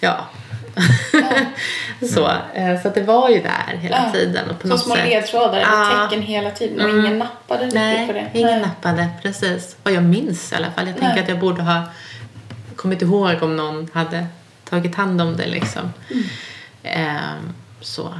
Ja. 0.00 0.26
så, 2.14 2.30
eh, 2.54 2.82
så 2.82 2.88
att 2.88 2.94
det 2.94 3.02
var 3.02 3.28
ju 3.28 3.40
där 3.42 3.76
hela 3.80 3.96
Ja. 4.06 4.12
tiden. 4.12 4.50
Och 4.50 4.56
på 4.56 4.60
Som 4.62 4.70
något 4.70 4.80
små 4.82 4.94
sätt. 4.94 5.04
ledtrådar 5.08 5.52
eller 5.52 5.60
Ja. 6.00 6.08
tecken 6.10 6.22
hela 6.22 6.50
tiden 6.50 6.80
och 6.80 6.90
Mm. 6.90 7.00
ingen 7.06 7.18
nappade 7.18 7.66
Nej, 7.74 8.06
på 8.06 8.12
det. 8.12 8.30
ingen 8.34 8.50
Nej. 8.50 8.60
nappade. 8.60 9.08
Precis. 9.22 9.76
Vad 9.82 9.94
jag 9.94 10.02
minns 10.02 10.52
i 10.52 10.56
alla 10.56 10.70
fall. 10.70 10.86
Jag 10.86 10.98
tänker 10.98 11.22
att 11.22 11.28
jag 11.28 11.38
borde 11.38 11.62
ha 11.62 11.82
kommit 12.76 13.02
ihåg 13.02 13.42
om 13.42 13.56
någon 13.56 13.88
hade 13.92 14.26
tagit 14.64 14.94
hand 14.94 15.20
om 15.20 15.36
det. 15.36 15.46
Liksom. 15.46 15.92
Mm. 16.10 16.24
Ehm, 16.82 17.52
så. 17.80 18.14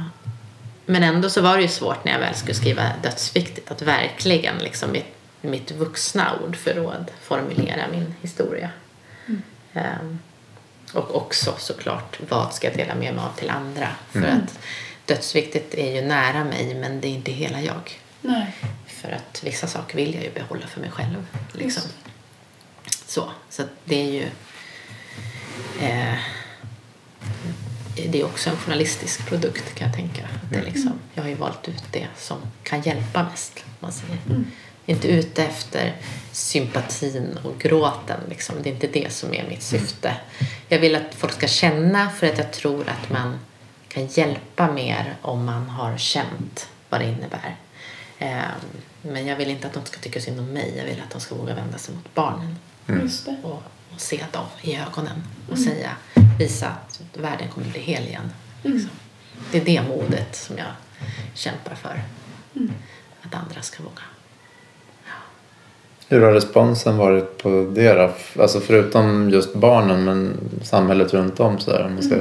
Men 0.85 1.03
ändå 1.03 1.29
så 1.29 1.41
var 1.41 1.55
det 1.57 1.61
ju 1.61 1.67
svårt 1.67 2.05
när 2.05 2.11
jag 2.11 2.19
väl 2.19 2.35
skulle 2.35 2.53
skriva 2.53 2.91
dödsviktigt 3.03 3.71
att 3.71 3.81
verkligen 3.81 4.57
liksom, 4.57 4.95
i 4.95 5.03
mitt 5.41 5.71
vuxna 5.71 6.39
ordförråd 6.47 7.11
formulera 7.21 7.87
min 7.91 8.15
historia. 8.21 8.69
Mm. 9.25 9.41
Ehm, 9.73 10.19
och 10.93 11.15
också 11.15 11.55
såklart, 11.57 12.19
vad 12.29 12.53
ska 12.53 12.67
jag 12.67 12.77
dela 12.77 12.95
med 12.95 13.13
mig 13.13 13.23
av 13.23 13.39
till 13.39 13.49
andra? 13.49 13.87
För 14.11 14.21
att 14.21 14.59
dödsviktigt 15.05 15.73
är 15.73 15.95
ju 15.95 16.07
nära 16.07 16.43
mig 16.43 16.75
men 16.75 17.01
det 17.01 17.07
är 17.07 17.11
inte 17.11 17.31
hela 17.31 17.61
jag. 17.61 17.99
Nej. 18.21 18.55
För 18.87 19.11
att 19.11 19.43
vissa 19.43 19.67
saker 19.67 19.95
vill 19.95 20.15
jag 20.15 20.23
ju 20.23 20.31
behålla 20.31 20.67
för 20.67 20.81
mig 20.81 20.91
själv. 20.91 21.25
Liksom. 21.51 21.83
Just. 22.85 23.09
Så, 23.09 23.31
så 23.49 23.63
det 23.83 23.95
är 23.95 24.11
ju... 24.11 24.27
Eh, 25.87 26.17
det 27.95 28.21
är 28.21 28.25
också 28.25 28.49
en 28.49 28.57
journalistisk 28.57 29.25
produkt 29.27 29.75
kan 29.75 29.87
jag 29.87 29.95
tänka. 29.95 30.23
Att 30.23 30.49
det 30.51 30.55
är 30.59 30.63
liksom, 30.65 30.99
jag 31.13 31.23
har 31.23 31.29
ju 31.29 31.35
valt 31.35 31.67
ut 31.67 31.83
det 31.91 32.07
som 32.17 32.37
kan 32.63 32.81
hjälpa 32.81 33.23
mest. 33.23 33.65
Man 33.79 33.91
säger. 33.91 34.17
Inte 34.85 35.07
ute 35.07 35.43
efter 35.43 35.95
sympatin 36.31 37.39
och 37.43 37.59
gråten. 37.59 38.19
Liksom. 38.29 38.55
Det 38.63 38.69
är 38.69 38.73
inte 38.73 38.87
det 38.87 39.13
som 39.13 39.33
är 39.33 39.47
mitt 39.49 39.63
syfte. 39.63 40.15
Jag 40.67 40.79
vill 40.79 40.95
att 40.95 41.15
folk 41.15 41.33
ska 41.33 41.47
känna 41.47 42.09
för 42.09 42.27
att 42.27 42.37
jag 42.37 42.53
tror 42.53 42.89
att 42.89 43.09
man 43.09 43.39
kan 43.87 44.05
hjälpa 44.07 44.71
mer 44.71 45.15
om 45.21 45.45
man 45.45 45.69
har 45.69 45.97
känt 45.97 46.67
vad 46.89 47.01
det 47.01 47.05
innebär. 47.05 47.55
Ehm, 48.19 48.51
Men 49.01 49.25
jag 49.27 49.35
vill 49.35 49.49
inte 49.49 49.67
att 49.67 49.73
de 49.73 49.85
ska 49.85 49.99
tycka 49.99 50.21
synd 50.21 50.39
om 50.39 50.45
mig. 50.45 50.73
Jag 50.77 50.85
vill 50.85 51.01
att 51.05 51.11
de 51.11 51.21
ska 51.21 51.35
våga 51.35 51.55
vända 51.55 51.77
sig 51.77 51.95
mot 51.95 52.13
barnen 52.13 52.55
Just 52.87 53.25
det. 53.25 53.35
och, 53.43 53.63
och 53.93 54.01
se 54.01 54.23
dem 54.31 54.45
i 54.61 54.75
ögonen 54.75 55.23
och 55.51 55.57
säga, 55.59 55.91
visa 56.39 56.67
att 56.67 57.01
världen 57.13 57.47
kommer 57.49 57.67
bli 57.67 57.79
hel 57.79 58.03
igen. 58.03 58.31
Liksom. 58.61 58.89
Det 59.51 59.57
är 59.57 59.65
det 59.65 59.81
modet 59.89 60.35
som 60.35 60.57
jag 60.57 60.67
kämpar 61.33 61.75
för. 61.75 62.01
Att 63.21 63.35
andra 63.35 63.61
ska 63.61 63.83
våga. 63.83 64.01
Hur 66.07 66.21
har 66.21 66.31
responsen 66.31 66.97
varit 66.97 67.43
på 67.43 67.71
det 67.75 67.93
då? 67.93 68.13
Alltså 68.41 68.59
förutom 68.59 69.29
just 69.29 69.55
barnen 69.55 70.03
men 70.03 70.37
samhället 70.63 71.13
runt 71.13 71.39
om 71.39 71.59
så 71.59 71.71
där, 71.71 71.85
om 71.85 71.93
man 71.93 72.03
ska... 72.03 72.15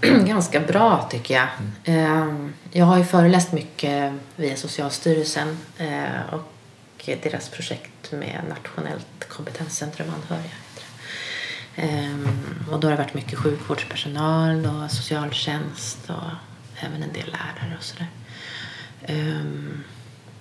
Ganska 0.26 0.60
bra 0.60 1.08
tycker 1.10 1.34
jag. 1.34 1.46
Ehm, 1.84 2.52
Jag 2.72 2.84
har 2.84 2.98
ju 2.98 3.04
föreläst 3.04 3.52
mycket 3.52 4.12
via 4.36 4.56
Socialstyrelsen 4.56 5.58
eh, 5.78 6.34
och 6.34 7.10
deras 7.22 7.48
projekt 7.48 8.12
med 8.12 8.40
Nationellt 8.48 9.28
kompetenscentrum 9.28 10.06
anhöriga. 10.14 10.50
Ehm, 11.76 12.28
Och 12.70 12.80
då 12.80 12.86
har 12.88 12.92
det 12.96 13.02
varit 13.02 13.14
mycket 13.14 13.38
sjukvårdspersonal 13.38 14.66
och 14.66 14.90
socialtjänst 14.90 16.10
och 16.10 16.30
även 16.84 17.02
en 17.02 17.12
del 17.12 17.26
lärare 17.30 17.76
och 17.78 17.84
sådär. 17.84 18.08
Ehm, 19.02 19.84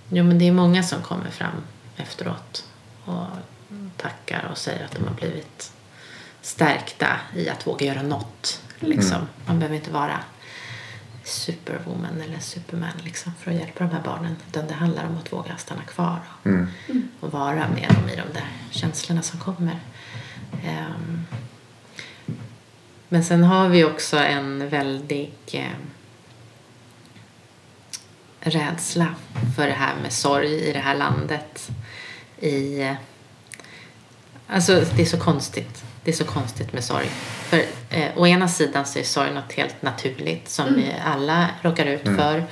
Jo 0.09 0.23
men 0.23 0.39
det 0.39 0.47
är 0.47 0.51
många 0.51 0.83
som 0.83 1.01
kommer 1.01 1.29
fram 1.31 1.55
efteråt 1.97 2.65
och 3.05 3.25
tackar 3.97 4.47
och 4.51 4.57
säger 4.57 4.85
att 4.85 4.91
de 4.91 5.03
har 5.07 5.13
blivit 5.13 5.71
stärkta 6.41 7.07
i 7.35 7.49
att 7.49 7.67
våga 7.67 7.85
göra 7.85 8.01
något. 8.01 8.61
Liksom. 8.79 9.27
Man 9.45 9.59
behöver 9.59 9.75
inte 9.75 9.91
vara 9.91 10.19
superwoman 11.23 12.21
eller 12.21 12.39
superman 12.39 12.91
liksom, 13.03 13.31
för 13.39 13.51
att 13.51 13.57
hjälpa 13.57 13.83
de 13.83 13.93
här 13.93 14.01
barnen. 14.03 14.35
Utan 14.49 14.67
det 14.67 14.73
handlar 14.73 15.05
om 15.07 15.17
att 15.17 15.33
våga 15.33 15.57
stanna 15.57 15.81
kvar 15.83 16.19
och, 16.41 16.45
Mm. 16.47 16.67
och 17.19 17.31
vara 17.31 17.67
med 17.69 17.89
dem 17.95 18.09
i 18.09 18.15
de 18.15 18.33
där 18.33 18.47
känslorna 18.71 19.21
som 19.21 19.39
kommer. 19.39 19.79
Ehm, 20.65 21.25
men 23.09 23.23
sen 23.23 23.43
har 23.43 23.69
vi 23.69 23.83
också 23.83 24.17
en 24.17 24.69
väldig 24.69 25.33
eh, 25.51 25.69
rädsla 28.39 29.07
för 29.55 29.67
det 29.67 29.73
här 29.73 29.95
med 30.01 30.13
sorg 30.13 30.53
i 30.53 30.73
det 30.73 30.79
här 30.79 30.95
landet. 30.95 31.69
I, 32.39 32.89
alltså 34.47 34.83
det 34.95 35.01
är 35.01 35.05
så 35.05 35.19
konstigt. 35.19 35.83
Det 36.03 36.11
är 36.11 36.15
så 36.15 36.25
konstigt 36.25 36.73
med 36.73 36.83
sorg. 36.83 37.07
För 37.49 37.63
eh, 37.89 38.09
å 38.15 38.27
ena 38.27 38.47
sidan 38.47 38.85
så 38.85 38.99
är 38.99 39.03
sorg 39.03 39.33
något 39.33 39.53
helt 39.53 39.81
naturligt 39.81 40.49
som 40.49 40.75
vi 40.75 40.95
alla 41.05 41.49
råkar 41.61 41.85
ut 41.85 42.03
för 42.03 42.45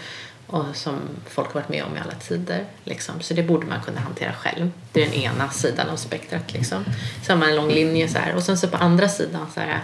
och 0.54 0.76
som 0.76 0.96
folk 1.30 1.48
har 1.48 1.54
varit 1.62 1.70
med 1.70 1.84
om 1.84 1.98
i 1.98 2.00
alla 2.00 2.14
tider. 2.14 2.66
Liksom. 2.84 3.22
Så 3.22 3.34
det 3.34 3.44
borde 3.44 3.66
man 3.68 3.82
kunna 3.82 4.00
hantera 4.02 4.34
själv. 4.34 4.72
Det 4.92 5.02
är 5.02 5.06
den 5.06 5.14
ena 5.14 5.50
sidan 5.50 5.90
av 5.90 5.96
spektrat. 5.96 6.54
Liksom. 6.54 6.86
Så 7.26 7.32
har 7.32 7.38
man 7.38 7.50
en 7.50 7.56
lång 7.56 7.70
linje 7.70 8.08
så 8.08 8.18
här. 8.18 8.36
Och 8.36 8.44
sen 8.44 8.58
så 8.58 8.68
på 8.68 8.78
andra 8.78 9.10
sidan 9.10 9.48
så 9.54 9.60
här, 9.60 9.80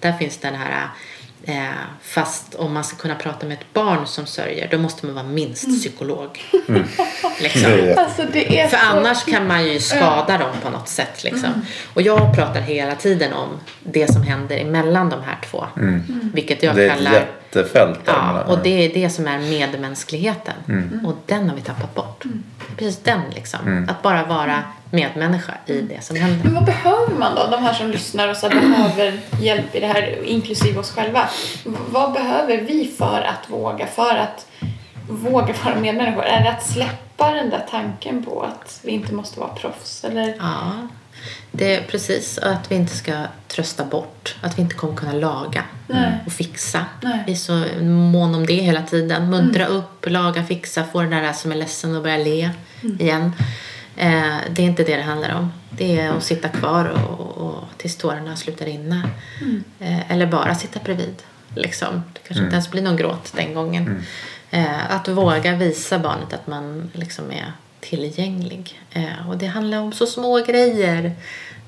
där 0.00 0.12
finns 0.12 0.36
den 0.38 0.54
här 0.54 0.88
Eh, 1.44 1.68
fast 2.02 2.54
om 2.54 2.72
man 2.74 2.84
ska 2.84 2.96
kunna 2.96 3.14
prata 3.14 3.46
med 3.46 3.58
ett 3.58 3.72
barn 3.74 4.06
som 4.06 4.26
sörjer 4.26 4.68
då 4.70 4.78
måste 4.78 5.06
man 5.06 5.14
vara 5.14 5.24
minst 5.26 5.64
psykolog. 5.64 6.40
Liksom. 7.40 7.62
Det 7.70 7.90
är- 7.90 7.98
Alltså 7.98 8.22
det 8.32 8.60
är 8.60 8.68
För 8.68 8.76
så... 8.76 8.82
annars 8.86 9.24
kan 9.24 9.46
man 9.46 9.66
ju 9.66 9.80
skada 9.80 10.38
dem 10.38 10.50
på 10.62 10.70
något 10.70 10.88
sätt. 10.88 11.24
Liksom. 11.24 11.66
Och 11.94 12.02
jag 12.02 12.34
pratar 12.36 12.60
hela 12.60 12.94
tiden 12.94 13.32
om 13.32 13.48
det 13.82 14.12
som 14.12 14.22
händer 14.22 14.56
emellan 14.58 15.10
de 15.10 15.22
här 15.22 15.38
två. 15.50 15.66
Vilket 16.34 16.62
jag 16.62 16.76
Det 16.76 16.88
kallar... 16.88 17.26
jättefält 17.56 18.06
där 18.06 18.12
Ja, 18.12 18.42
och 18.42 18.58
det 18.58 18.84
är 18.84 18.94
det 18.94 19.10
som 19.10 19.26
är 19.26 19.38
medmänskligheten. 19.38 20.54
Och 21.06 21.14
den 21.26 21.48
har 21.48 21.56
vi 21.56 21.62
tappat 21.62 21.94
bort. 21.94 22.24
Precis 22.76 22.98
den 23.02 23.20
liksom. 23.34 23.86
Att 23.90 24.02
bara 24.02 24.24
vara 24.24 24.62
medmänniska 24.90 25.52
i 25.66 25.80
det 25.80 26.04
som 26.04 26.16
händer. 26.16 26.44
Men 26.44 26.54
vad 26.54 26.64
behöver 26.64 27.14
man 27.18 27.34
då? 27.34 27.46
De 27.50 27.62
här 27.62 27.74
som 27.74 27.90
lyssnar 27.90 28.28
och 28.28 28.36
så 28.36 28.48
behöver 28.48 29.20
hjälp 29.40 29.74
i 29.74 29.80
det 29.80 29.86
här, 29.86 30.24
inklusive 30.24 30.78
oss 30.78 30.90
själva. 30.90 31.28
Vad 31.90 32.12
behöver 32.12 32.60
vi 32.60 32.94
för 32.98 33.20
att 33.22 33.50
våga? 33.50 33.86
För 33.86 34.16
att 34.16 34.46
våga 35.08 35.54
vara 35.64 35.74
medmänniskor? 35.74 36.24
Är 36.24 36.44
det 36.44 36.50
att 36.50 36.66
släppa 36.66 37.30
den 37.30 37.50
där 37.50 37.66
tanken 37.70 38.24
på 38.24 38.42
att 38.42 38.80
vi 38.84 38.92
inte 38.92 39.14
måste 39.14 39.40
vara 39.40 39.50
proffs? 39.50 40.04
Eller? 40.04 40.34
Ja, 40.38 40.72
det 41.52 41.74
är 41.74 41.82
precis. 41.82 42.38
Och 42.38 42.50
att 42.50 42.70
vi 42.70 42.74
inte 42.74 42.96
ska 42.96 43.24
trösta 43.48 43.84
bort. 43.84 44.36
Att 44.40 44.58
vi 44.58 44.62
inte 44.62 44.74
kommer 44.74 44.96
kunna 44.96 45.12
laga 45.12 45.64
Nej. 45.86 46.12
och 46.26 46.32
fixa. 46.32 46.86
Nej. 47.02 47.22
Vi 47.26 47.32
är 47.32 47.36
så 47.36 47.64
mån 47.84 48.34
om 48.34 48.46
det 48.46 48.54
hela 48.54 48.82
tiden. 48.82 49.30
Muntra 49.30 49.66
upp, 49.66 50.06
laga, 50.10 50.44
fixa, 50.44 50.84
få 50.84 51.00
den 51.00 51.10
där 51.10 51.32
som 51.32 51.52
är 51.52 51.56
ledsen 51.56 51.96
att 51.96 52.02
börja 52.02 52.16
le 52.16 52.50
igen. 52.98 53.32
Eh, 53.96 54.36
det 54.50 54.62
är 54.62 54.66
inte 54.66 54.84
det 54.84 54.96
det 54.96 55.02
handlar 55.02 55.34
om. 55.34 55.52
Det 55.70 56.00
är 56.00 56.10
att 56.10 56.24
sitta 56.24 56.48
kvar 56.48 56.84
och, 56.84 57.20
och, 57.20 57.46
och 57.46 57.64
tills 57.76 57.96
tårarna 57.96 58.36
slutar 58.36 58.66
rinna. 58.66 59.10
Eh, 59.78 60.10
eller 60.10 60.26
bara 60.26 60.54
sitta 60.54 60.80
bredvid. 60.84 61.22
Liksom. 61.54 62.02
Det 62.12 62.20
kanske 62.28 62.44
inte 62.44 62.54
ens 62.54 62.70
blir 62.70 62.82
någon 62.82 62.96
gråt 62.96 63.32
den 63.36 63.54
gången. 63.54 64.02
Eh, 64.50 64.94
att 64.94 65.08
våga 65.08 65.56
visa 65.56 65.98
barnet 65.98 66.32
att 66.32 66.46
man 66.46 66.90
liksom 66.94 67.30
är 67.30 67.52
tillgänglig. 67.80 68.80
Eh, 68.90 69.28
och 69.28 69.38
det 69.38 69.46
handlar 69.46 69.78
om 69.78 69.92
så 69.92 70.06
små 70.06 70.38
grejer. 70.38 71.12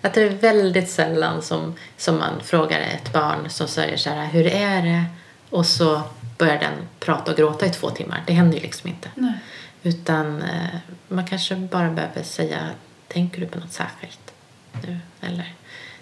Att 0.02 0.14
det 0.14 0.22
är 0.22 0.30
väldigt 0.30 0.90
sällan 0.90 1.42
som, 1.42 1.74
som 1.96 2.18
man 2.18 2.40
frågar 2.42 2.80
ett 2.80 3.12
barn 3.12 3.50
som 3.50 3.68
säger 3.68 3.96
så 3.96 4.10
här, 4.10 4.26
hur 4.26 4.46
är 4.46 4.82
det? 4.82 5.04
Och 5.50 5.66
så 5.66 6.02
börjar 6.38 6.58
den 6.58 6.88
prata 7.00 7.30
och 7.30 7.36
gråta 7.36 7.66
i 7.66 7.70
två 7.70 7.90
timmar. 7.90 8.22
Det 8.26 8.32
händer 8.32 8.56
ju 8.56 8.62
liksom 8.62 8.90
inte. 8.90 9.08
Nej. 9.14 9.34
Utan 9.82 10.42
eh, 10.42 10.76
man 11.08 11.26
kanske 11.26 11.56
bara 11.56 11.90
behöver 11.90 12.22
säga, 12.22 12.58
tänker 13.08 13.40
du 13.40 13.46
på 13.46 13.58
något 13.58 13.72
särskilt 13.72 14.32
nu? 14.82 14.98
Eller 15.20 15.54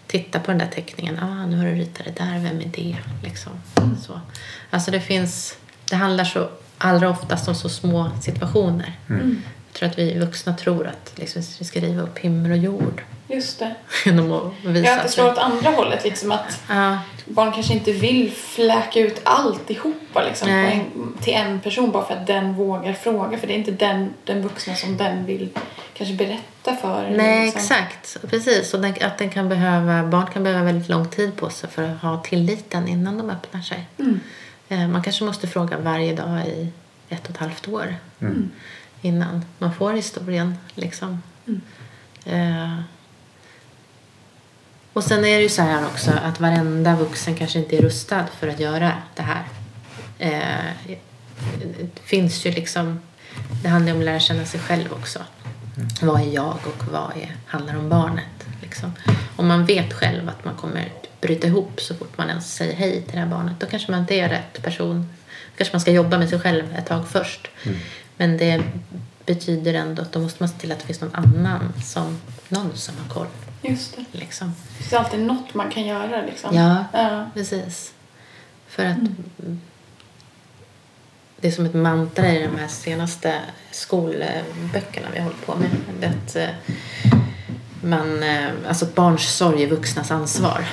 titta 0.06 0.40
på 0.40 0.50
den 0.50 0.58
där 0.58 0.66
teckningen, 0.66 1.18
ah, 1.18 1.46
nu 1.46 1.56
har 1.56 1.64
du 1.64 1.74
ritat 1.74 2.06
det 2.06 2.24
där, 2.24 2.38
vem 2.38 2.60
är 2.60 2.70
det? 2.74 2.96
Liksom. 3.22 3.52
Så. 4.02 4.20
Alltså 4.70 4.90
det 4.90 5.00
finns, 5.00 5.58
det 5.90 5.96
handlar 5.96 6.24
så 6.24 6.48
allra 6.78 7.10
oftast 7.10 7.48
om 7.48 7.54
så 7.54 7.68
små 7.68 8.10
situationer. 8.20 8.98
Jag 9.06 9.36
tror 9.80 9.88
att 9.90 9.98
vi 9.98 10.18
vuxna 10.18 10.56
tror 10.56 10.86
att 10.86 11.12
liksom, 11.16 11.42
vi 11.58 11.64
ska 11.64 11.80
riva 11.80 12.02
upp 12.02 12.18
himmel 12.18 12.50
och 12.50 12.56
jord 12.56 13.02
Just 13.28 13.58
det. 13.58 13.74
genom 14.04 14.32
att 14.32 14.52
visa 14.64 14.86
Ja, 14.88 14.96
att 14.96 15.02
det 15.02 15.08
slår 15.08 15.30
åt 15.30 15.38
andra 15.38 15.70
hållet. 15.70 16.04
Liksom 16.04 16.32
att 16.32 16.60
Ja, 16.68 16.98
barn 17.24 17.52
kanske 17.52 17.72
inte 17.72 17.92
vill 17.92 18.32
fläka 18.32 19.00
ut 19.00 19.20
alltihopa 19.24 20.24
liksom, 20.24 20.48
en, 20.48 20.84
till 21.20 21.34
en 21.34 21.60
person 21.60 21.90
bara 21.90 22.04
för 22.04 22.14
att 22.14 22.26
den 22.26 22.54
vågar 22.54 22.92
fråga. 22.92 23.38
För 23.38 23.46
det 23.46 23.52
är 23.52 23.58
inte 23.58 23.70
den, 23.70 24.10
den 24.24 24.42
vuxna 24.42 24.74
som 24.74 24.96
den 24.96 25.26
vill 25.26 25.48
kanske 25.94 26.14
berätta 26.14 26.76
för. 26.76 27.10
Nej, 27.10 27.44
liksom. 27.44 27.60
exakt. 27.60 28.16
Precis. 28.30 28.74
Och 28.74 28.80
den, 28.80 28.94
att 29.00 29.18
den 29.18 29.30
kan 29.30 29.48
behöva, 29.48 30.02
barn 30.02 30.26
kan 30.26 30.44
behöva 30.44 30.64
väldigt 30.64 30.88
lång 30.88 31.08
tid 31.08 31.36
på 31.36 31.50
sig 31.50 31.70
för 31.70 31.82
att 31.82 32.02
ha 32.02 32.22
tilliten 32.22 32.88
innan 32.88 33.18
de 33.18 33.30
öppnar 33.30 33.60
sig. 33.60 33.86
Mm. 33.98 34.20
Eh, 34.68 34.88
Man 34.88 35.02
kanske 35.02 35.24
måste 35.24 35.48
fråga 35.48 35.78
varje 35.78 36.14
dag 36.14 36.46
i 36.46 36.68
ett 37.08 37.24
och 37.24 37.30
ett 37.30 37.36
halvt 37.36 37.68
år 37.68 37.94
innan 39.02 39.44
man 39.58 39.74
får 39.74 39.92
historien. 39.92 40.56
Liksom. 40.74 41.22
Eh, 42.24 42.78
Och 44.92 45.04
sen 45.04 45.18
är 45.24 45.36
det 45.36 45.42
ju 45.42 45.48
så 45.48 45.62
här 45.62 45.86
också 45.86 46.10
att 46.10 46.40
varenda 46.40 46.96
vuxen 46.96 47.34
kanske 47.34 47.58
inte 47.58 47.76
är 47.76 47.82
rustad 47.82 48.26
för 48.38 48.48
att 48.48 48.60
göra 48.60 48.92
det 49.16 49.22
här. 49.22 49.44
Eh, 50.18 50.72
Det 51.94 52.00
finns 52.02 52.46
ju 52.46 52.50
liksom, 52.50 53.00
det 53.62 53.68
handlar 53.68 53.92
om 53.92 53.98
att 53.98 54.04
lära 54.04 54.20
känna 54.20 54.44
sig 54.44 54.60
själv 54.60 54.92
också. 54.92 55.18
Vad 56.02 56.20
är 56.20 56.32
jag 56.34 56.56
och 56.64 56.84
vad 56.92 57.16
är, 57.16 57.36
handlar 57.46 57.76
om 57.76 57.88
barnet? 57.88 58.46
Liksom. 58.62 58.92
Om 59.36 59.46
man 59.46 59.66
vet 59.66 59.92
själv 59.92 60.28
att 60.28 60.44
man 60.44 60.54
kommer 60.56 60.92
bryta 61.20 61.46
ihop 61.46 61.80
så 61.80 61.94
fort 61.94 62.18
man 62.18 62.28
ens 62.28 62.54
säger 62.54 62.76
hej 62.76 63.02
till 63.02 63.12
det 63.14 63.18
här 63.20 63.26
barnet 63.26 63.60
då 63.60 63.66
kanske 63.66 63.90
man 63.90 64.00
inte 64.00 64.14
är 64.14 64.28
rätt 64.28 64.62
person. 64.62 65.08
Då 65.52 65.56
kanske 65.56 65.74
man 65.74 65.80
ska 65.80 65.90
jobba 65.90 66.18
med 66.18 66.28
sig 66.28 66.40
själv 66.40 66.74
ett 66.74 66.86
tag 66.86 67.08
först. 67.08 67.48
Men 68.20 68.36
det 68.36 68.62
betyder 69.26 69.74
ändå 69.74 70.02
att 70.02 70.12
då 70.12 70.20
måste 70.20 70.42
man 70.42 70.48
se 70.48 70.58
till 70.58 70.72
att 70.72 70.78
det 70.78 70.86
finns 70.86 71.00
någon 71.00 71.14
annan 71.14 71.72
som, 71.84 72.20
någon 72.48 72.70
som 72.76 72.94
har 72.98 73.14
koll. 73.14 73.26
Just 73.62 73.96
det. 73.96 74.04
Liksom. 74.18 74.54
Det 74.68 74.82
finns 74.84 74.92
alltid 74.92 75.20
något 75.20 75.54
man 75.54 75.70
kan 75.70 75.86
göra. 75.86 76.22
Liksom. 76.22 76.56
Ja, 76.56 76.84
Ja. 76.92 77.30
precis. 77.34 77.92
För 78.68 78.84
att 78.86 78.96
det 81.40 81.48
är 81.48 81.52
som 81.52 81.66
ett 81.66 81.74
mantra 81.74 82.32
i 82.32 82.42
de 82.42 82.58
här 82.58 82.68
senaste 82.68 83.40
skolböckerna 83.70 85.08
vi 85.12 85.18
har 85.18 85.24
hållit 85.24 85.46
på 85.46 85.54
med. 85.56 85.70
Det 86.00 86.06
Att 86.06 86.36
eh, 86.36 86.48
man, 87.82 88.22
eh, 88.22 88.48
alltså 88.68 88.86
barns 88.94 89.36
sorg 89.36 89.62
är 89.62 89.68
vuxnas 89.68 90.10
ansvar. 90.10 90.64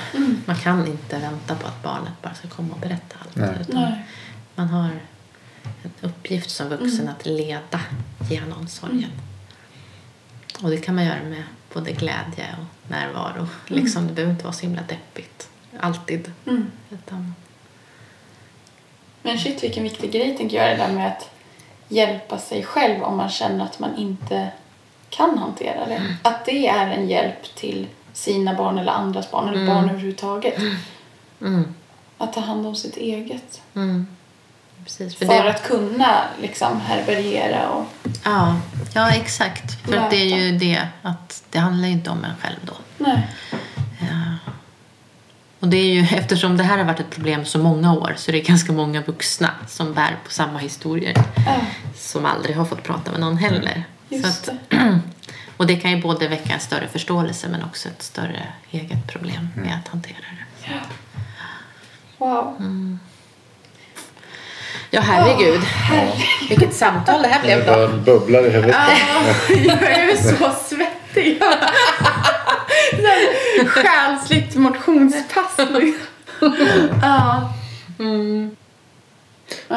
Man 0.44 0.56
kan 0.56 0.86
inte 0.86 1.18
vänta 1.18 1.54
på 1.54 1.66
att 1.66 1.82
barnet 1.82 2.12
bara 2.22 2.34
ska 2.34 2.48
komma 2.48 2.74
och 2.74 2.80
berätta 2.80 3.16
allt. 3.20 3.36
Nej. 3.36 3.56
Utan 3.60 3.82
Nej. 3.82 4.06
man 4.54 4.68
har 4.68 4.90
en 5.82 5.90
uppgift 6.08 6.50
som 6.50 6.68
vuxen 6.68 7.08
att 7.08 7.26
leda 7.26 7.80
genom 8.30 8.68
sorgen. 8.68 9.10
Och 10.62 10.70
det 10.70 10.76
kan 10.78 10.94
man 10.94 11.04
göra 11.04 11.22
med 11.22 11.42
både 11.72 11.92
glädje 11.92 12.56
och 12.58 12.90
närvaro. 12.90 13.46
Liksom, 13.66 14.06
det 14.06 14.12
behöver 14.12 14.32
inte 14.32 14.44
vara 14.44 14.54
så 14.54 14.62
himla 14.62 14.82
deppigt. 14.82 15.48
Alltid. 15.80 16.32
Mm. 16.46 16.70
Utan, 16.90 17.34
Men 19.22 19.38
shit 19.38 19.62
vilken 19.62 19.82
viktig 19.82 20.12
grej 20.12 20.36
tänker 20.36 20.56
jag 20.56 20.78
det 20.78 20.84
där 20.84 20.92
med 20.92 21.06
att 21.06 21.30
hjälpa 21.88 22.38
sig 22.38 22.62
själv 22.64 23.02
om 23.02 23.16
man 23.16 23.28
känner 23.28 23.64
att 23.64 23.78
man 23.78 23.96
inte 23.96 24.50
kan 25.10 25.38
hantera 25.38 25.86
det. 25.86 26.16
Att 26.22 26.44
det 26.44 26.68
är 26.68 26.90
en 26.90 27.08
hjälp 27.08 27.54
till 27.54 27.86
sina 28.12 28.54
barn 28.54 28.78
eller 28.78 28.92
andras 28.92 29.30
barn 29.30 29.48
eller 29.48 29.66
barn 29.66 29.88
överhuvudtaget. 29.90 30.58
mm, 31.40 31.74
Att 32.18 32.32
ta 32.32 32.40
hand 32.40 32.66
om 32.66 32.74
sitt 32.76 32.96
eget. 32.96 33.62
mm. 33.74 34.06
Precis. 34.88 35.16
För 35.16 35.26
För, 35.26 35.44
det, 35.44 35.50
att 35.50 35.62
kunna 35.68 36.24
liksom 36.40 36.80
härbärgera 36.80 37.68
och... 37.68 37.86
ja, 38.24 38.56
ja, 38.94 39.10
exakt. 39.10 39.80
För 39.84 39.96
att 39.96 40.10
det 40.10 40.16
är 40.16 40.36
ju 40.36 40.58
det 40.58 40.88
att 41.02 41.42
det 41.50 41.58
handlar 41.58 41.88
ju 41.88 41.94
inte 41.94 42.10
om 42.10 42.24
en 42.24 42.36
själv 42.40 42.56
då. 42.62 42.72
Nej. 42.98 43.28
Ja. 44.00 44.50
Och 45.60 45.68
det 45.68 45.76
är 45.76 45.94
ju, 45.94 46.00
eftersom 46.18 46.56
det 46.56 46.64
här 46.64 46.78
har 46.78 46.84
varit 46.84 47.00
ett 47.00 47.10
problem 47.10 47.44
så 47.44 47.58
många 47.58 47.94
år 47.94 48.14
så 48.16 48.30
är 48.30 48.32
det 48.32 48.40
ganska 48.40 48.72
många 48.72 49.02
vuxna 49.02 49.50
som 49.66 49.94
bär 49.94 50.16
på 50.24 50.30
samma 50.30 50.58
historier. 50.58 51.14
Ja, 51.46 51.56
Som 51.96 52.26
aldrig 52.26 52.56
har 52.56 52.64
fått 52.64 52.82
prata 52.82 53.10
med 53.10 53.20
någon 53.20 53.36
heller. 53.36 53.84
just 54.08 54.44
så 54.44 54.52
att, 54.52 54.58
och 55.56 55.66
det 55.66 55.76
kan 55.76 55.90
ju 55.90 56.02
både 56.02 56.28
väcka 56.28 56.54
en 56.54 56.60
större 56.60 56.88
förståelse 56.88 57.48
men 57.48 57.64
också 57.64 57.88
ett 57.88 58.02
större 58.02 58.42
eget 58.70 59.06
problem 59.06 59.48
med 59.54 59.78
att 59.82 59.88
hantera 59.88 60.16
det. 60.16 60.72
Ja. 60.72 60.80
Wow. 62.18 62.56
Mm. 62.58 62.98
Ja, 64.90 65.00
herregud. 65.00 65.60
Vilket 66.48 66.74
samtal 66.74 67.22
det 67.22 67.28
här 67.28 67.42
blev 67.42 67.58
Det 67.58 67.66
då. 67.66 67.72
bara 67.72 67.88
bubblar 67.88 68.46
i 68.46 68.50
huvudet. 68.50 68.76
Jag 69.48 69.82
är 69.82 70.16
så 70.16 70.50
svettig. 70.66 71.42
Själsligt 73.66 74.54
motionspass. 74.56 75.56
Ja. 77.02 77.52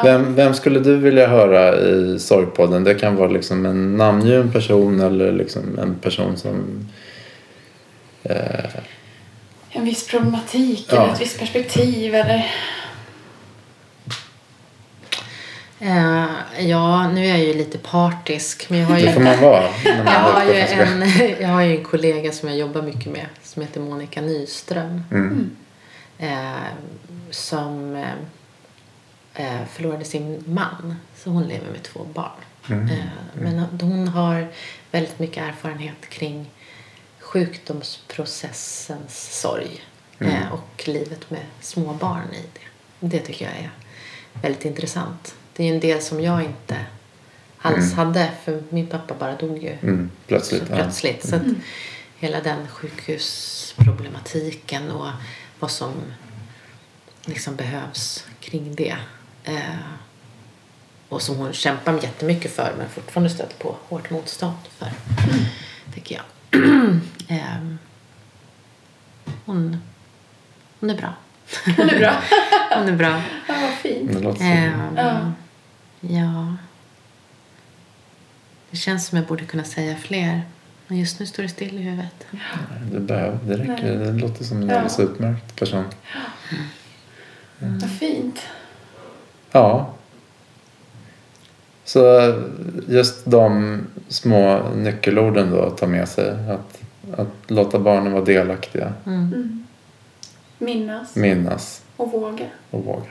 Vem, 0.04 0.34
vem 0.34 0.54
skulle 0.54 0.80
du 0.80 0.96
vilja 0.96 1.26
höra 1.26 1.76
i 1.76 2.18
Sorgpodden? 2.18 2.84
Det 2.84 2.94
kan 2.94 3.16
vara 3.16 3.28
liksom 3.30 3.66
en 3.66 3.96
namngiven 3.96 4.52
person 4.52 5.00
eller 5.00 5.32
liksom 5.32 5.78
en 5.78 5.94
person 5.94 6.36
som... 6.36 6.88
Eh, 8.22 8.64
En 9.70 9.84
viss 9.84 10.06
problematik 10.08 10.86
Ja. 10.90 11.02
eller 11.02 11.12
ett 11.12 11.20
visst 11.20 11.38
perspektiv 11.38 12.14
eller... 12.14 12.46
Eh, 15.82 16.26
ja, 16.68 17.08
nu 17.08 17.24
är 17.24 17.28
jag 17.28 17.40
ju 17.40 17.54
lite 17.54 17.78
partisk. 17.78 18.70
Men 18.70 18.78
jag 18.78 18.86
har 18.86 18.98
ju, 18.98 19.06
det 19.06 19.12
får 19.12 19.20
man 19.20 19.40
vara. 19.40 19.62
man 19.84 20.06
jag 20.06 20.20
har, 20.20 20.44
ju 20.44 20.60
en, 20.60 21.04
jag 21.40 21.48
har 21.48 21.62
ju 21.62 21.78
en 21.78 21.84
kollega 21.84 22.32
som 22.32 22.48
jag 22.48 22.58
jobbar 22.58 22.82
mycket 22.82 23.12
med 23.12 23.26
som 23.42 23.62
heter 23.62 23.80
Monica 23.80 24.20
Nyström. 24.20 25.02
Mm. 25.10 25.56
Eh, 26.18 26.54
som 27.30 27.94
eh, 29.34 29.64
förlorade 29.72 30.04
sin 30.04 30.44
man. 30.46 30.94
Så 31.16 31.30
hon 31.30 31.42
lever 31.42 31.70
med 31.70 31.82
två 31.82 32.04
barn. 32.04 32.40
Eh, 32.70 32.88
men 33.34 33.58
hon 33.80 34.08
har 34.08 34.48
väldigt 34.90 35.18
mycket 35.18 35.42
erfarenhet 35.42 36.08
kring 36.08 36.50
sjukdomsprocessens 37.18 39.40
sorg. 39.40 39.84
Eh, 40.18 40.52
och 40.52 40.88
livet 40.88 41.30
med 41.30 41.42
små 41.60 41.92
barn 41.92 42.32
i 42.32 42.44
det. 42.52 42.60
Det 43.06 43.18
tycker 43.18 43.44
jag 43.44 43.54
är 43.54 43.70
väldigt 44.42 44.64
intressant. 44.64 45.34
Det 45.56 45.62
är 45.62 45.66
ju 45.68 45.74
en 45.74 45.80
del 45.80 46.02
som 46.02 46.20
jag 46.20 46.42
inte 46.42 46.76
alls 47.58 47.92
hade. 47.92 48.30
För 48.44 48.62
min 48.68 48.86
pappa 48.86 49.14
bara 49.14 49.36
dog 49.36 49.62
ju 49.62 49.76
Mm, 49.82 50.10
plötsligt. 50.26 50.66
så 50.66 50.72
ja. 50.72 50.76
plötsligt. 50.76 51.28
Så 51.28 51.36
att 51.36 51.42
hela 52.18 52.40
den 52.40 52.68
sjukhusproblematiken 52.68 54.90
och 54.90 55.08
vad 55.58 55.70
som 55.70 55.92
liksom 57.24 57.56
behövs 57.56 58.24
kring 58.40 58.74
det. 58.74 58.96
Eh, 59.44 59.76
och 61.08 61.22
som 61.22 61.36
hon 61.36 61.52
kämpar 61.52 61.94
jättemycket 62.02 62.52
för 62.56 62.74
men 62.78 62.88
fortfarande 62.88 63.30
stöter 63.30 63.56
på 63.58 63.76
hårt 63.88 64.10
motstånd 64.10 64.56
för. 64.78 64.88
Tycker 65.94 66.14
jag. 66.14 66.24
Ehm, 67.28 67.78
hon, 69.44 69.78
hon 70.80 70.90
är 70.90 70.96
bra. 70.96 71.14
Hon 71.76 71.88
är 71.90 71.98
bra. 71.98 72.22
Hon 72.78 72.88
är 72.88 72.92
bra. 72.96 73.22
Ja, 73.48 73.54
vad 73.60 73.70
fint. 73.70 74.12
Det 74.12 74.20
låter 74.20 74.38
så. 74.38 74.44
Ehm, 74.44 74.96
Ja. 74.96 75.32
Ja. 76.02 76.56
Det 78.70 78.76
känns 78.76 79.06
som 79.06 79.18
jag 79.18 79.26
borde 79.26 79.44
kunna 79.44 79.64
säga 79.64 79.96
fler. 79.96 80.42
Men 80.86 80.98
just 80.98 81.20
nu 81.20 81.26
står 81.26 81.42
det 81.42 81.48
still 81.48 81.74
i 81.78 81.82
huvudet. 81.82 82.26
Det, 82.92 83.00
behöver, 83.00 83.38
det 83.46 83.56
räcker. 83.56 83.96
Det 83.98 84.12
låter 84.12 84.44
som 84.44 84.62
en 84.62 84.68
Ja. 84.68 84.74
alldeles 84.74 85.00
utmärkt 85.00 85.56
person. 85.56 85.84
Vad 87.58 87.90
fint. 87.90 88.40
Ja. 89.52 89.94
Så 91.84 92.34
just 92.88 93.24
de 93.24 93.78
små 94.08 94.68
nyckelorden 94.76 95.50
då 95.50 95.62
att 95.62 95.78
ta 95.78 95.86
med 95.86 96.08
sig. 96.08 96.30
Att, 96.50 96.78
att 97.20 97.50
låta 97.50 97.78
barnen 97.78 98.12
vara 98.12 98.24
delaktiga, 98.24 98.92
Mm. 99.06 99.66
Minnas 100.58 101.16
minnas 101.16 101.82
och 101.96 102.12
våga. 102.12 102.46
och 102.70 102.84
våga. 102.84 103.10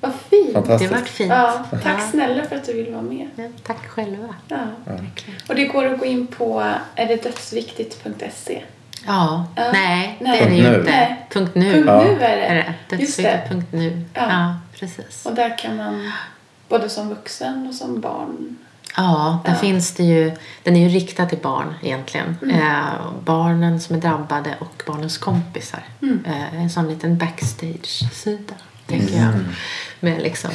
Vad 0.00 0.12
fint! 0.30 0.46
Det 0.46 0.52
Fantastiskt. 0.52 0.92
vart 0.92 1.08
fint. 1.08 1.30
Ja, 1.30 1.64
tack 1.70 1.82
Ja. 1.84 2.08
snälla 2.10 2.44
för 2.44 2.56
att 2.56 2.64
du 2.66 2.72
vill 2.72 2.92
vara 2.92 3.02
med. 3.02 3.28
Ja, 3.36 3.44
tack 3.62 3.86
själva. 3.86 4.34
Ja. 4.48 4.56
Verkligen. 4.84 5.40
Och 5.48 5.54
det 5.54 5.64
går 5.64 5.84
att 5.86 5.98
gå 5.98 6.04
in 6.04 6.26
på 6.26 6.60
är 6.94 7.06
det 7.06 7.22
dödsviktigt.se. 7.22 8.62
Ja, 9.06 9.46
Ja. 9.56 9.72
nej, 9.72 10.16
Nej. 10.20 10.38
det 10.40 10.44
är 10.44 10.50
det 10.50 10.56
Punkt 10.56 10.58
ju 10.58 10.70
nu. 10.70 10.78
inte. 10.78 10.90
Nej. 10.90 11.26
Punkt 11.30 11.54
nu 11.54 11.72
Punkt 11.72 11.86
Ja. 11.88 12.02
nu 12.04 12.10
är 12.24 12.36
det. 12.36 12.44
är 12.44 12.54
det. 12.54 12.74
Det. 12.88 12.96
Dödsviktigt.nu. 12.96 14.04
Ja. 14.14 14.22
Ja. 14.30 14.54
precis. 14.78 15.26
Och 15.26 15.34
där 15.34 15.58
kan 15.58 15.76
man 15.76 16.12
både 16.68 16.88
som 16.88 17.08
vuxen 17.08 17.66
och 17.68 17.74
som 17.74 18.00
barn. 18.00 18.56
Ja, 18.96 19.38
där 19.44 19.52
Ja. 19.52 19.58
finns 19.58 19.92
det 19.94 20.02
ju, 20.04 20.32
den 20.62 20.76
är 20.76 20.80
ju 20.80 20.88
riktad 20.88 21.26
till 21.26 21.38
barn 21.38 21.74
egentligen. 21.82 22.36
Mm. 22.42 22.60
Eh, 22.60 22.82
barnen 23.24 23.80
som 23.80 23.96
är 23.96 24.00
drabbade 24.00 24.54
och 24.58 24.82
barnens 24.86 25.18
kompisar. 25.18 25.80
Mm. 26.02 26.24
Eh, 26.26 26.62
en 26.62 26.70
sån 26.70 26.88
liten 26.88 27.18
backstage-sida, 27.18 28.54
tänker 28.88 29.16
jag. 29.16 29.32
Med 30.00 30.22
liksom, 30.22 30.50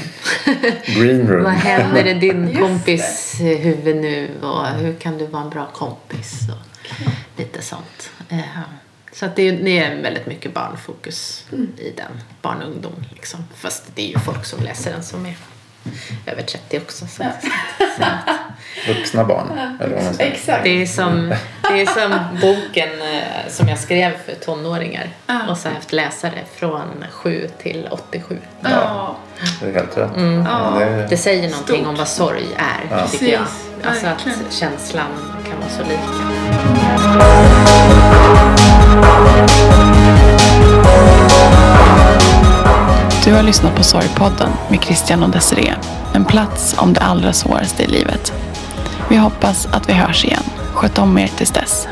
Green 0.86 1.28
room. 1.28 1.44
vad 1.44 1.54
händer 1.54 2.06
i 2.08 2.14
din 2.14 2.58
kompis 2.58 3.36
huvud 3.40 3.96
nu 3.96 4.30
och 4.42 4.68
hur 4.68 4.94
kan 4.96 5.18
du 5.18 5.26
vara 5.26 5.44
en 5.44 5.50
bra 5.50 5.70
kompis 5.74 6.40
och 6.50 6.90
lite 7.40 7.62
sånt. 7.62 8.10
Eh, 8.30 8.40
så 9.14 9.26
att 9.26 9.36
det, 9.36 9.48
är- 9.48 9.64
det 9.64 9.80
är 9.80 10.02
väldigt 10.02 10.26
mycket 10.26 10.54
barnfokus 10.54 11.46
Mm. 11.52 11.68
i 11.78 11.94
den, 11.98 12.12
barn 12.42 12.62
och 12.62 12.70
ungdom. 12.72 13.06
Liksom. 13.16 13.44
Fast 13.56 13.84
det 13.96 14.02
är 14.02 14.10
ju 14.10 14.20
folk 14.20 14.46
som 14.46 14.64
läser 14.64 14.92
den 14.92 15.04
som 15.04 15.26
är 15.26 15.36
över 16.26 16.42
30 16.42 16.78
också. 16.80 17.06
Så, 17.08 17.24
Vuxna 18.88 19.24
barn. 19.24 19.60
Eller 19.82 19.96
vad 19.96 20.04
man 20.04 20.14
säger. 20.14 20.32
Exakt. 20.32 20.64
det 20.64 20.82
är 20.82 20.86
som, 20.86 21.34
det 21.70 21.82
är 21.82 21.86
som 21.86 22.20
boken 22.42 22.90
eh, 23.02 23.50
som 23.50 23.68
jag 23.68 23.80
skrev 23.80 24.12
för 24.26 24.36
tonåringar. 24.46 25.10
Ja. 25.28 25.40
Och 25.50 25.58
så 25.58 25.68
har 25.68 25.72
jag 25.72 25.76
haft 25.76 25.92
läsare 25.94 26.40
från 26.56 27.06
7 27.12 27.50
till 27.62 27.88
87. 27.92 28.38
Ja. 28.62 29.16
Det 29.62 29.70
är 29.70 29.74
helt 29.74 29.98
rätt. 29.98 30.10
Ja. 30.16 30.22
Ja, 30.24 30.80
det 30.80 30.86
är, 30.86 31.08
Det 31.10 31.18
säger 31.18 31.50
någonting 31.50 31.76
Stort. 31.76 31.88
om 31.88 31.96
vad 31.96 32.08
sorg 32.08 32.46
är, 32.58 32.98
Ja. 32.98 33.08
tycker 33.08 33.34
jag. 33.34 33.44
Alltså 33.86 34.08
att 34.08 34.28
känslan 34.54 35.08
kan 35.50 35.60
vara 35.60 35.70
så 35.70 35.84
lika. 35.84 37.24
Du 43.26 43.34
har 43.34 43.44
lyssnat 43.44 43.76
på 43.76 43.84
Sorgpodden 43.84 44.50
med 44.70 44.84
Christian 44.84 45.24
och 45.24 45.30
Desiree. 45.30 45.76
En 46.14 46.26
plats 46.26 46.76
om 46.78 46.94
det 46.94 47.02
allra 47.02 47.34
svåraste 47.34 47.84
i 47.84 47.88
livet. 47.88 48.34
Vi 49.10 49.18
hoppas 49.18 49.66
att 49.66 49.90
vi 49.90 49.94
hörs 49.94 50.26
igen. 50.26 50.44
Sköt 50.74 50.98
om 50.98 51.18
er 51.18 51.28
tills 51.28 51.52
dess. 51.52 51.88